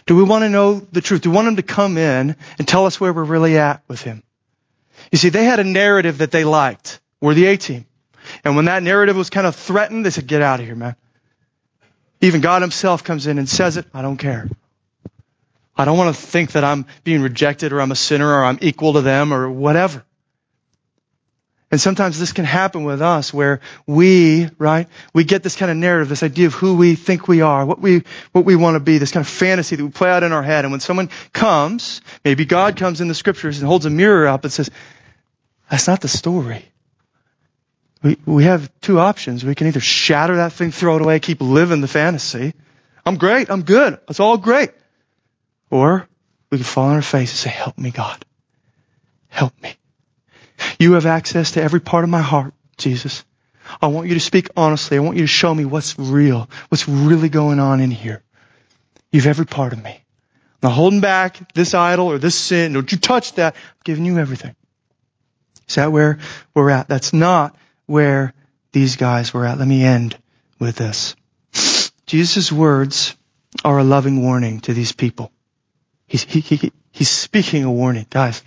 Do 0.05 0.15
we 0.15 0.23
want 0.23 0.43
to 0.43 0.49
know 0.49 0.79
the 0.79 1.01
truth? 1.01 1.21
Do 1.21 1.29
we 1.29 1.35
want 1.35 1.47
him 1.47 1.55
to 1.57 1.63
come 1.63 1.97
in 1.97 2.35
and 2.57 2.67
tell 2.67 2.85
us 2.85 2.99
where 2.99 3.13
we're 3.13 3.23
really 3.23 3.57
at 3.57 3.83
with 3.87 4.01
him? 4.01 4.23
You 5.11 5.17
see, 5.17 5.29
they 5.29 5.45
had 5.45 5.59
a 5.59 5.63
narrative 5.63 6.19
that 6.19 6.31
they 6.31 6.43
liked. 6.43 6.99
We're 7.21 7.33
the 7.33 7.45
A 7.45 7.57
team. 7.57 7.85
And 8.43 8.55
when 8.55 8.65
that 8.65 8.83
narrative 8.83 9.15
was 9.15 9.29
kind 9.29 9.47
of 9.47 9.55
threatened, 9.55 10.05
they 10.05 10.09
said, 10.09 10.27
get 10.27 10.41
out 10.41 10.59
of 10.59 10.65
here, 10.65 10.75
man. 10.75 10.95
Even 12.21 12.41
God 12.41 12.61
himself 12.61 13.03
comes 13.03 13.27
in 13.27 13.37
and 13.39 13.49
says 13.49 13.77
it. 13.77 13.85
I 13.93 14.01
don't 14.01 14.17
care. 14.17 14.49
I 15.75 15.85
don't 15.85 15.97
want 15.97 16.15
to 16.15 16.21
think 16.21 16.51
that 16.51 16.63
I'm 16.63 16.85
being 17.03 17.21
rejected 17.21 17.73
or 17.73 17.81
I'm 17.81 17.91
a 17.91 17.95
sinner 17.95 18.27
or 18.27 18.43
I'm 18.43 18.59
equal 18.61 18.93
to 18.93 19.01
them 19.01 19.33
or 19.33 19.49
whatever. 19.49 20.05
And 21.71 21.79
sometimes 21.79 22.19
this 22.19 22.33
can 22.33 22.43
happen 22.43 22.83
with 22.83 23.01
us 23.01 23.33
where 23.33 23.61
we, 23.87 24.49
right, 24.57 24.87
we 25.13 25.23
get 25.23 25.41
this 25.41 25.55
kind 25.55 25.71
of 25.71 25.77
narrative, 25.77 26.09
this 26.09 26.21
idea 26.21 26.47
of 26.47 26.53
who 26.53 26.75
we 26.75 26.95
think 26.95 27.29
we 27.29 27.39
are, 27.41 27.65
what 27.65 27.79
we, 27.79 28.03
what 28.33 28.43
we 28.43 28.57
want 28.57 28.75
to 28.75 28.81
be, 28.81 28.97
this 28.97 29.11
kind 29.11 29.25
of 29.25 29.31
fantasy 29.31 29.77
that 29.77 29.83
we 29.83 29.89
play 29.89 30.09
out 30.09 30.23
in 30.23 30.33
our 30.33 30.43
head. 30.43 30.65
And 30.65 30.71
when 30.73 30.81
someone 30.81 31.09
comes, 31.31 32.01
maybe 32.25 32.43
God 32.43 32.75
comes 32.75 32.99
in 32.99 33.07
the 33.07 33.15
scriptures 33.15 33.59
and 33.59 33.67
holds 33.67 33.85
a 33.85 33.89
mirror 33.89 34.27
up 34.27 34.43
and 34.43 34.51
says, 34.51 34.69
that's 35.69 35.87
not 35.87 36.01
the 36.01 36.09
story. 36.09 36.65
We, 38.03 38.17
we 38.25 38.43
have 38.43 38.69
two 38.81 38.99
options. 38.99 39.45
We 39.45 39.55
can 39.55 39.67
either 39.67 39.79
shatter 39.79 40.35
that 40.37 40.51
thing, 40.51 40.71
throw 40.71 40.97
it 40.97 41.01
away, 41.01 41.21
keep 41.21 41.39
living 41.39 41.79
the 41.79 41.87
fantasy. 41.87 42.53
I'm 43.05 43.15
great. 43.15 43.49
I'm 43.49 43.63
good. 43.63 43.97
It's 44.09 44.19
all 44.19 44.37
great. 44.37 44.71
Or 45.69 46.05
we 46.49 46.57
can 46.57 46.65
fall 46.65 46.89
on 46.89 46.95
our 46.95 47.01
face 47.01 47.31
and 47.31 47.37
say, 47.37 47.49
help 47.49 47.77
me, 47.77 47.91
God. 47.91 48.25
Help 49.29 49.53
me. 49.63 49.75
You 50.81 50.93
have 50.93 51.05
access 51.05 51.51
to 51.51 51.61
every 51.61 51.79
part 51.79 52.03
of 52.03 52.09
my 52.09 52.23
heart, 52.23 52.55
Jesus. 52.75 53.23
I 53.79 53.85
want 53.85 54.07
you 54.07 54.15
to 54.15 54.19
speak 54.19 54.49
honestly. 54.57 54.97
I 54.97 55.01
want 55.01 55.15
you 55.15 55.21
to 55.21 55.27
show 55.27 55.53
me 55.53 55.63
what's 55.63 55.99
real, 55.99 56.49
what's 56.69 56.89
really 56.89 57.29
going 57.29 57.59
on 57.59 57.81
in 57.81 57.91
here. 57.91 58.23
You 59.11 59.21
have 59.21 59.27
every 59.27 59.45
part 59.45 59.73
of 59.73 59.83
me. 59.83 59.91
I'm 59.91 60.69
not 60.69 60.71
holding 60.71 60.99
back 60.99 61.53
this 61.53 61.75
idol 61.75 62.07
or 62.07 62.17
this 62.17 62.33
sin. 62.33 62.73
Don't 62.73 62.91
you 62.91 62.97
touch 62.97 63.33
that. 63.33 63.53
I'm 63.55 63.81
giving 63.83 64.05
you 64.05 64.17
everything. 64.17 64.55
Is 65.69 65.75
that 65.75 65.91
where 65.91 66.17
we're 66.55 66.71
at? 66.71 66.87
That's 66.87 67.13
not 67.13 67.55
where 67.85 68.33
these 68.71 68.95
guys 68.95 69.35
were 69.35 69.45
at. 69.45 69.59
Let 69.59 69.67
me 69.67 69.83
end 69.83 70.17
with 70.57 70.77
this. 70.77 71.15
Jesus' 72.07 72.51
words 72.51 73.15
are 73.63 73.77
a 73.77 73.83
loving 73.83 74.23
warning 74.23 74.61
to 74.61 74.73
these 74.73 74.93
people. 74.93 75.31
He's, 76.07 76.23
he, 76.23 76.39
he, 76.39 76.71
he's 76.91 77.09
speaking 77.11 77.65
a 77.65 77.71
warning. 77.71 78.07
Guys, 78.09 78.41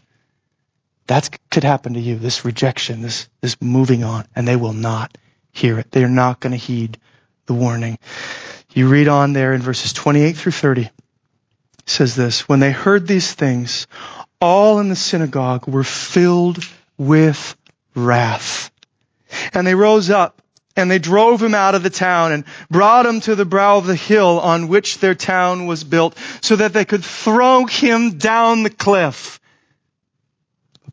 that 1.07 1.38
could 1.50 1.64
happen 1.64 1.94
to 1.94 2.00
you, 2.00 2.16
this 2.16 2.44
rejection, 2.44 3.02
this, 3.02 3.28
this 3.40 3.61
moving 3.61 4.05
on, 4.05 4.26
and 4.34 4.48
they 4.48 4.57
will 4.57 4.72
not 4.72 5.16
hear 5.52 5.78
it. 5.78 5.90
They 5.90 6.05
are 6.05 6.09
not 6.09 6.40
going 6.40 6.52
to 6.52 6.57
heed 6.57 6.98
the 7.46 7.55
warning. 7.55 7.98
You 8.72 8.88
read 8.88 9.09
on 9.09 9.32
there 9.32 9.52
in 9.52 9.61
verses 9.61 9.92
28 9.92 10.36
through 10.36 10.52
30. 10.52 10.82
It 10.82 10.92
says 11.86 12.16
this, 12.16 12.48
when 12.48 12.61
they 12.61 12.72
heard 12.72 13.07
these 13.07 13.32
things, 13.32 13.86
all 14.40 14.78
in 14.78 14.88
the 14.88 14.96
synagogue 14.96 15.68
were 15.68 15.84
filled 15.84 16.59
with 16.96 17.57
wrath. 17.94 18.70
And 19.52 19.66
they 19.66 19.74
rose 19.74 20.11
up 20.11 20.40
and 20.76 20.90
they 20.90 20.98
drove 20.98 21.42
him 21.42 21.55
out 21.55 21.74
of 21.74 21.82
the 21.82 21.90
town 21.90 22.32
and 22.32 22.44
brought 22.70 23.07
him 23.07 23.20
to 23.20 23.34
the 23.34 23.44
brow 23.44 23.76
of 23.76 23.86
the 23.86 23.94
hill 23.94 24.40
on 24.40 24.68
which 24.68 24.98
their 24.98 25.14
town 25.14 25.66
was 25.66 25.84
built 25.84 26.16
so 26.40 26.57
that 26.57 26.72
they 26.72 26.84
could 26.84 27.05
throw 27.05 27.66
him 27.66 28.18
down 28.18 28.62
the 28.62 28.70
cliff 28.70 29.38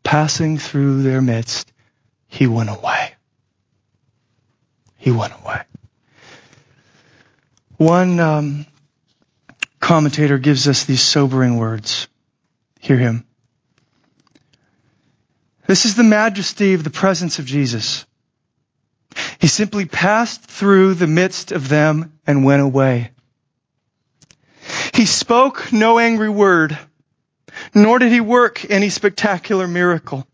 passing 0.02 0.58
through 0.58 1.02
their 1.02 1.22
midst, 1.22 1.72
he 2.28 2.46
went 2.46 2.70
away. 2.70 3.14
He 4.96 5.10
went 5.10 5.32
away. 5.42 5.62
One 7.76 8.20
um, 8.20 8.66
commentator 9.80 10.38
gives 10.38 10.68
us 10.68 10.84
these 10.84 11.02
sobering 11.02 11.56
words. 11.56 12.06
Hear 12.80 12.98
him. 12.98 13.26
This 15.66 15.84
is 15.84 15.94
the 15.94 16.02
majesty 16.02 16.74
of 16.74 16.84
the 16.84 16.90
presence 16.90 17.38
of 17.38 17.46
Jesus. 17.46 18.04
He 19.38 19.46
simply 19.46 19.86
passed 19.86 20.42
through 20.42 20.94
the 20.94 21.06
midst 21.06 21.52
of 21.52 21.68
them 21.68 22.18
and 22.26 22.44
went 22.44 22.62
away. 22.62 23.10
He 24.94 25.06
spoke 25.06 25.72
no 25.72 25.98
angry 25.98 26.28
word 26.28 26.78
nor 27.74 27.98
did 27.98 28.12
he 28.12 28.20
work 28.20 28.70
any 28.70 28.90
spectacular 28.90 29.66
miracle. 29.66 30.26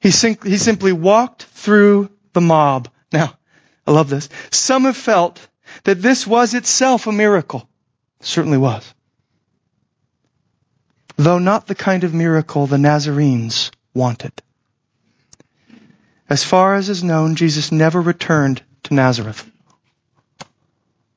He, 0.00 0.10
sim- 0.10 0.38
he 0.42 0.58
simply 0.58 0.92
walked 0.92 1.44
through 1.44 2.10
the 2.32 2.40
mob. 2.40 2.88
Now, 3.12 3.34
I 3.86 3.92
love 3.92 4.08
this. 4.08 4.28
Some 4.50 4.84
have 4.84 4.96
felt 4.96 5.46
that 5.84 6.02
this 6.02 6.26
was 6.26 6.54
itself 6.54 7.06
a 7.06 7.12
miracle. 7.12 7.68
It 8.20 8.26
certainly 8.26 8.58
was. 8.58 8.92
Though 11.16 11.38
not 11.38 11.66
the 11.66 11.74
kind 11.74 12.04
of 12.04 12.12
miracle 12.12 12.66
the 12.66 12.78
Nazarenes 12.78 13.70
wanted. 13.94 14.32
As 16.28 16.44
far 16.44 16.74
as 16.74 16.88
is 16.88 17.04
known, 17.04 17.36
Jesus 17.36 17.72
never 17.72 18.00
returned 18.00 18.62
to 18.84 18.94
Nazareth. 18.94 19.48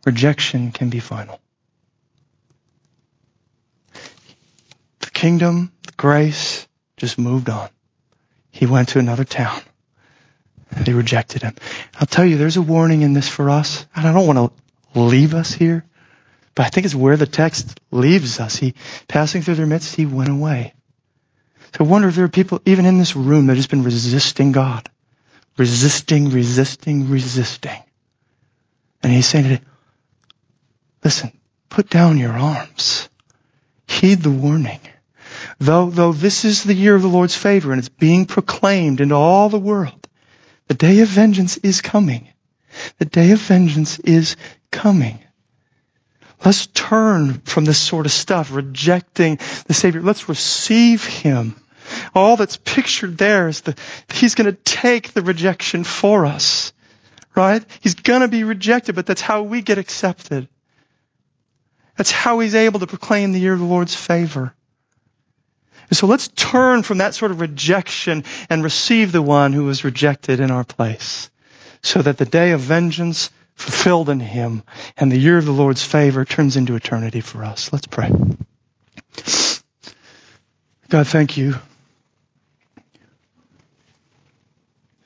Rejection 0.05 0.71
can 0.71 0.89
be 0.89 0.99
final. 0.99 1.39
Kingdom, 5.19 5.69
grace 5.97 6.65
just 6.95 7.17
moved 7.17 7.49
on. 7.49 7.67
He 8.51 8.65
went 8.65 8.89
to 8.89 8.99
another 8.99 9.25
town. 9.25 9.61
They 10.71 10.93
rejected 10.93 11.41
him. 11.41 11.55
I'll 11.99 12.07
tell 12.07 12.23
you, 12.23 12.37
there's 12.37 12.55
a 12.55 12.61
warning 12.61 13.01
in 13.01 13.11
this 13.11 13.27
for 13.27 13.49
us. 13.49 13.85
And 13.93 14.07
I 14.07 14.13
don't 14.13 14.27
want 14.27 14.53
to 14.93 14.99
leave 14.99 15.33
us 15.33 15.51
here, 15.51 15.83
but 16.55 16.65
I 16.65 16.69
think 16.69 16.85
it's 16.85 16.95
where 16.95 17.17
the 17.17 17.25
text 17.25 17.81
leaves 17.91 18.39
us. 18.39 18.55
He, 18.55 18.75
passing 19.09 19.41
through 19.41 19.55
their 19.55 19.65
midst, 19.65 19.93
he 19.93 20.05
went 20.05 20.29
away. 20.29 20.73
So 21.75 21.83
I 21.83 21.87
wonder 21.87 22.07
if 22.07 22.15
there 22.15 22.23
are 22.23 22.29
people, 22.29 22.61
even 22.65 22.85
in 22.85 22.97
this 22.97 23.17
room, 23.17 23.47
that 23.47 23.53
have 23.53 23.57
just 23.57 23.69
been 23.69 23.83
resisting 23.83 24.53
God. 24.53 24.89
Resisting, 25.57 26.29
resisting, 26.29 27.09
resisting. 27.09 27.83
And 29.03 29.11
he's 29.11 29.27
saying 29.27 29.43
today, 29.43 29.61
listen, 31.03 31.33
put 31.67 31.89
down 31.89 32.17
your 32.17 32.31
arms. 32.31 33.09
Heed 33.85 34.19
the 34.19 34.31
warning. 34.31 34.79
Though, 35.59 35.89
though 35.89 36.13
this 36.13 36.45
is 36.45 36.63
the 36.63 36.73
year 36.73 36.95
of 36.95 37.01
the 37.01 37.09
Lord's 37.09 37.35
favor 37.35 37.71
and 37.71 37.79
it's 37.79 37.89
being 37.89 38.25
proclaimed 38.25 39.01
into 39.01 39.15
all 39.15 39.49
the 39.49 39.59
world, 39.59 40.07
the 40.67 40.73
day 40.73 40.99
of 40.99 41.09
vengeance 41.09 41.57
is 41.57 41.81
coming. 41.81 42.29
The 42.97 43.05
day 43.05 43.31
of 43.31 43.39
vengeance 43.39 43.99
is 43.99 44.37
coming. 44.71 45.19
Let's 46.45 46.67
turn 46.67 47.41
from 47.41 47.65
this 47.65 47.77
sort 47.77 48.05
of 48.05 48.13
stuff, 48.13 48.53
rejecting 48.53 49.39
the 49.65 49.73
Savior. 49.73 50.01
Let's 50.01 50.29
receive 50.29 51.05
Him. 51.05 51.55
All 52.15 52.37
that's 52.37 52.55
pictured 52.57 53.17
there 53.17 53.49
is 53.49 53.61
that 53.61 53.77
He's 54.13 54.35
going 54.35 54.49
to 54.49 54.57
take 54.63 55.11
the 55.11 55.21
rejection 55.21 55.83
for 55.83 56.25
us. 56.25 56.71
Right? 57.35 57.63
He's 57.81 57.95
going 57.95 58.21
to 58.21 58.27
be 58.29 58.45
rejected, 58.45 58.95
but 58.95 59.05
that's 59.05 59.21
how 59.21 59.43
we 59.43 59.61
get 59.61 59.77
accepted. 59.77 60.47
That's 61.97 62.11
how 62.11 62.39
He's 62.39 62.55
able 62.55 62.79
to 62.79 62.87
proclaim 62.87 63.33
the 63.33 63.39
year 63.39 63.53
of 63.53 63.59
the 63.59 63.65
Lord's 63.65 63.95
favor. 63.95 64.53
And 65.89 65.97
so 65.97 66.07
let's 66.07 66.27
turn 66.29 66.83
from 66.83 66.99
that 66.99 67.15
sort 67.15 67.31
of 67.31 67.41
rejection 67.41 68.23
and 68.49 68.63
receive 68.63 69.11
the 69.11 69.21
one 69.21 69.53
who 69.53 69.65
was 69.65 69.83
rejected 69.83 70.39
in 70.39 70.51
our 70.51 70.63
place 70.63 71.29
so 71.81 72.01
that 72.01 72.17
the 72.17 72.25
day 72.25 72.51
of 72.51 72.59
vengeance 72.59 73.31
fulfilled 73.55 74.09
in 74.09 74.21
Him, 74.21 74.63
and 74.95 75.11
the 75.11 75.17
year 75.17 75.37
of 75.37 75.45
the 75.45 75.51
Lord's 75.51 75.83
favor 75.83 76.23
turns 76.23 76.55
into 76.55 76.75
eternity 76.75 77.19
for 77.19 77.43
us. 77.43 77.73
Let's 77.73 77.87
pray. 77.87 78.09
God, 80.87 81.07
thank 81.07 81.35
you. 81.35 81.55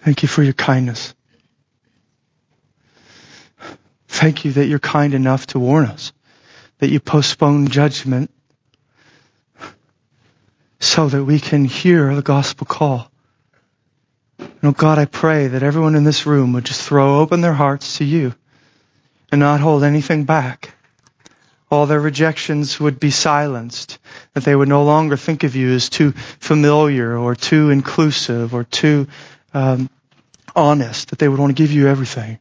Thank 0.01 0.21
you 0.21 0.27
for 0.27 0.43
your 0.43 0.53
kindness. 0.53 1.15
Thank 4.07 4.45
you 4.45 4.51
that 4.53 4.67
you're 4.67 4.79
kind 4.79 5.15
enough 5.15 5.47
to 5.47 5.59
warn 5.59 5.85
us, 5.85 6.13
that 6.77 6.91
you 6.91 6.99
postpone 6.99 7.69
judgment 7.69 8.29
so 10.83 11.07
that 11.07 11.23
we 11.23 11.39
can 11.39 11.65
hear 11.65 12.13
the 12.13 12.21
gospel 12.21 12.67
call. 12.67 13.09
And 14.37 14.49
oh 14.63 14.71
God, 14.71 14.97
I 14.97 15.05
pray 15.05 15.47
that 15.47 15.63
everyone 15.63 15.95
in 15.95 16.03
this 16.03 16.25
room 16.25 16.53
would 16.53 16.65
just 16.65 16.81
throw 16.81 17.19
open 17.19 17.41
their 17.41 17.53
hearts 17.53 17.97
to 17.97 18.03
you 18.03 18.35
and 19.31 19.39
not 19.39 19.61
hold 19.61 19.83
anything 19.83 20.25
back. 20.25 20.73
All 21.71 21.85
their 21.85 21.99
rejections 21.99 22.79
would 22.79 22.99
be 22.99 23.11
silenced, 23.11 23.97
that 24.33 24.43
they 24.43 24.55
would 24.55 24.67
no 24.67 24.83
longer 24.83 25.17
think 25.17 25.43
of 25.43 25.55
you 25.55 25.71
as 25.71 25.89
too 25.89 26.11
familiar 26.11 27.17
or 27.17 27.33
too 27.33 27.69
inclusive 27.69 28.53
or 28.53 28.63
too 28.63 29.07
um, 29.53 29.89
honest, 30.55 31.09
that 31.09 31.19
they 31.19 31.29
would 31.29 31.39
want 31.39 31.55
to 31.55 31.61
give 31.61 31.71
you 31.71 31.87
everything. 31.87 32.39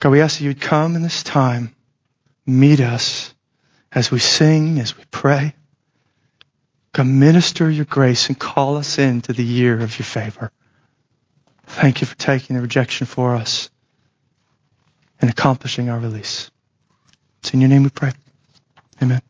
God, 0.00 0.10
we 0.10 0.20
ask 0.20 0.38
that 0.38 0.44
you'd 0.44 0.60
come 0.60 0.96
in 0.96 1.02
this 1.02 1.22
time, 1.22 1.74
meet 2.44 2.80
us 2.80 3.32
as 3.92 4.10
we 4.10 4.18
sing, 4.18 4.80
as 4.80 4.98
we 4.98 5.04
pray. 5.10 5.54
God, 6.94 7.08
minister 7.08 7.68
your 7.68 7.86
grace 7.86 8.28
and 8.28 8.38
call 8.38 8.76
us 8.76 8.98
into 8.98 9.32
the 9.32 9.42
year 9.42 9.80
of 9.80 9.98
your 9.98 10.06
favor. 10.06 10.52
Thank 11.66 12.00
you 12.00 12.06
for 12.06 12.14
taking 12.16 12.54
the 12.54 12.62
rejection 12.62 13.08
for 13.08 13.34
us 13.34 13.68
and 15.20 15.28
accomplishing 15.28 15.90
our 15.90 15.98
release. 15.98 16.52
It's 17.40 17.52
in 17.52 17.60
your 17.60 17.68
name 17.68 17.82
we 17.82 17.90
pray. 17.90 18.12
Amen. 19.02 19.22